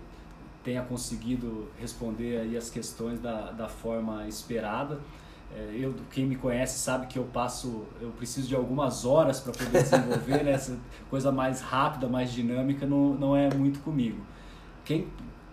tenha 0.64 0.82
conseguido 0.82 1.70
responder 1.80 2.40
aí 2.40 2.58
as 2.58 2.70
questões 2.70 3.20
da, 3.20 3.52
da 3.52 3.68
forma 3.68 4.28
esperada. 4.28 5.00
É, 5.56 5.76
eu, 5.80 5.96
quem 6.12 6.26
me 6.26 6.36
conhece 6.36 6.78
sabe 6.80 7.08
que 7.08 7.18
eu 7.18 7.24
passo, 7.24 7.86
eu 8.00 8.10
preciso 8.12 8.48
de 8.48 8.56
algumas 8.56 9.06
horas 9.06 9.40
para 9.40 9.52
poder 9.52 9.82
desenvolver, 9.82 10.44
né? 10.44 10.52
essa 10.52 10.78
coisa 11.10 11.32
mais 11.32 11.62
rápida, 11.62 12.08
mais 12.08 12.32
dinâmica 12.32 12.86
não, 12.86 13.14
não 13.14 13.36
é 13.36 13.54
muito 13.54 13.80
comigo. 13.80 14.22
Quem 14.86 15.08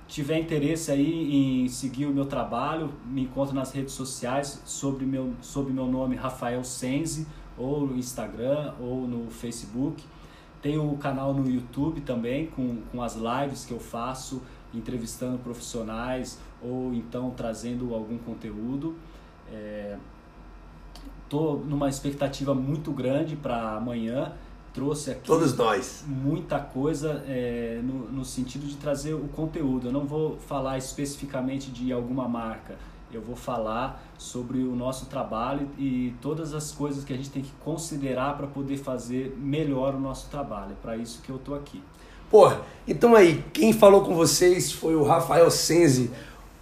tiver 0.06 0.38
interesse 0.38 0.90
aí 0.90 1.64
em 1.64 1.68
seguir 1.68 2.06
o 2.06 2.12
meu 2.12 2.26
trabalho, 2.26 2.92
me 3.06 3.22
encontra 3.22 3.54
nas 3.54 3.72
redes 3.72 3.94
sociais 3.94 4.60
sobre 4.64 5.04
meu, 5.04 5.32
sob 5.40 5.72
meu 5.72 5.86
nome 5.86 6.14
Rafael 6.14 6.62
Senzi, 6.62 7.26
ou 7.56 7.86
no 7.86 7.96
Instagram 7.96 8.74
ou 8.78 9.06
no 9.06 9.30
Facebook. 9.30 10.04
Tenho 10.60 10.90
o 10.90 10.98
canal 10.98 11.32
no 11.32 11.48
YouTube 11.48 12.00
também, 12.02 12.46
com, 12.48 12.82
com 12.92 13.02
as 13.02 13.16
lives 13.16 13.64
que 13.64 13.72
eu 13.72 13.80
faço 13.80 14.42
entrevistando 14.76 15.38
profissionais 15.38 16.38
ou 16.62 16.92
então 16.94 17.30
trazendo 17.30 17.94
algum 17.94 18.18
conteúdo. 18.18 18.96
Estou 21.24 21.62
é, 21.62 21.68
numa 21.68 21.88
expectativa 21.88 22.54
muito 22.54 22.90
grande 22.92 23.36
para 23.36 23.76
amanhã. 23.76 24.32
trouxe 24.74 25.10
aqui 25.10 25.26
Todos 25.26 25.56
nós. 25.56 26.04
muita 26.06 26.58
coisa 26.58 27.24
é, 27.26 27.80
no, 27.82 28.10
no 28.10 28.24
sentido 28.24 28.66
de 28.66 28.76
trazer 28.76 29.14
o 29.14 29.28
conteúdo. 29.28 29.88
Eu 29.88 29.92
não 29.92 30.04
vou 30.06 30.36
falar 30.38 30.76
especificamente 30.78 31.70
de 31.70 31.92
alguma 31.92 32.28
marca, 32.28 32.76
eu 33.12 33.22
vou 33.22 33.36
falar 33.36 34.02
sobre 34.18 34.58
o 34.58 34.74
nosso 34.74 35.06
trabalho 35.06 35.68
e 35.78 36.14
todas 36.20 36.52
as 36.52 36.72
coisas 36.72 37.04
que 37.04 37.12
a 37.12 37.16
gente 37.16 37.30
tem 37.30 37.42
que 37.42 37.52
considerar 37.64 38.36
para 38.36 38.46
poder 38.46 38.76
fazer 38.76 39.36
melhor 39.38 39.94
o 39.94 40.00
nosso 40.00 40.28
trabalho. 40.28 40.72
É 40.72 40.82
para 40.82 40.96
isso 40.96 41.22
que 41.22 41.30
eu 41.30 41.38
tô 41.38 41.54
aqui. 41.54 41.82
Pô, 42.30 42.52
então 42.86 43.14
aí, 43.14 43.44
quem 43.52 43.72
falou 43.72 44.02
com 44.02 44.14
vocês 44.14 44.72
foi 44.72 44.94
o 44.94 45.02
Rafael 45.02 45.50
Senzi, 45.50 46.10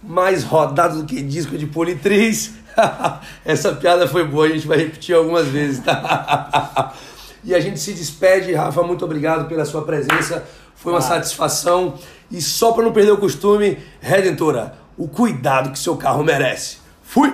mais 0.01 0.43
rodado 0.43 0.99
do 0.99 1.05
que 1.05 1.21
disco 1.21 1.57
de 1.57 1.65
Politriz. 1.65 2.53
Essa 3.43 3.73
piada 3.73 4.07
foi 4.07 4.25
boa, 4.25 4.45
a 4.45 4.49
gente 4.49 4.67
vai 4.67 4.77
repetir 4.77 5.15
algumas 5.15 5.47
vezes, 5.47 5.79
tá? 5.83 6.93
e 7.43 7.53
a 7.53 7.59
gente 7.59 7.79
se 7.79 7.93
despede, 7.93 8.53
Rafa, 8.53 8.83
muito 8.83 9.05
obrigado 9.05 9.47
pela 9.47 9.65
sua 9.65 9.83
presença, 9.83 10.45
foi 10.75 10.93
uma 10.93 10.99
ah. 10.99 11.01
satisfação. 11.01 11.95
E 12.29 12.41
só 12.41 12.71
para 12.71 12.83
não 12.83 12.91
perder 12.91 13.11
o 13.11 13.17
costume, 13.17 13.77
Redentora, 14.01 14.77
o 14.97 15.07
cuidado 15.07 15.71
que 15.71 15.79
seu 15.79 15.95
carro 15.95 16.23
merece. 16.23 16.77
Fui! 17.03 17.33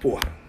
Porra. 0.00 0.41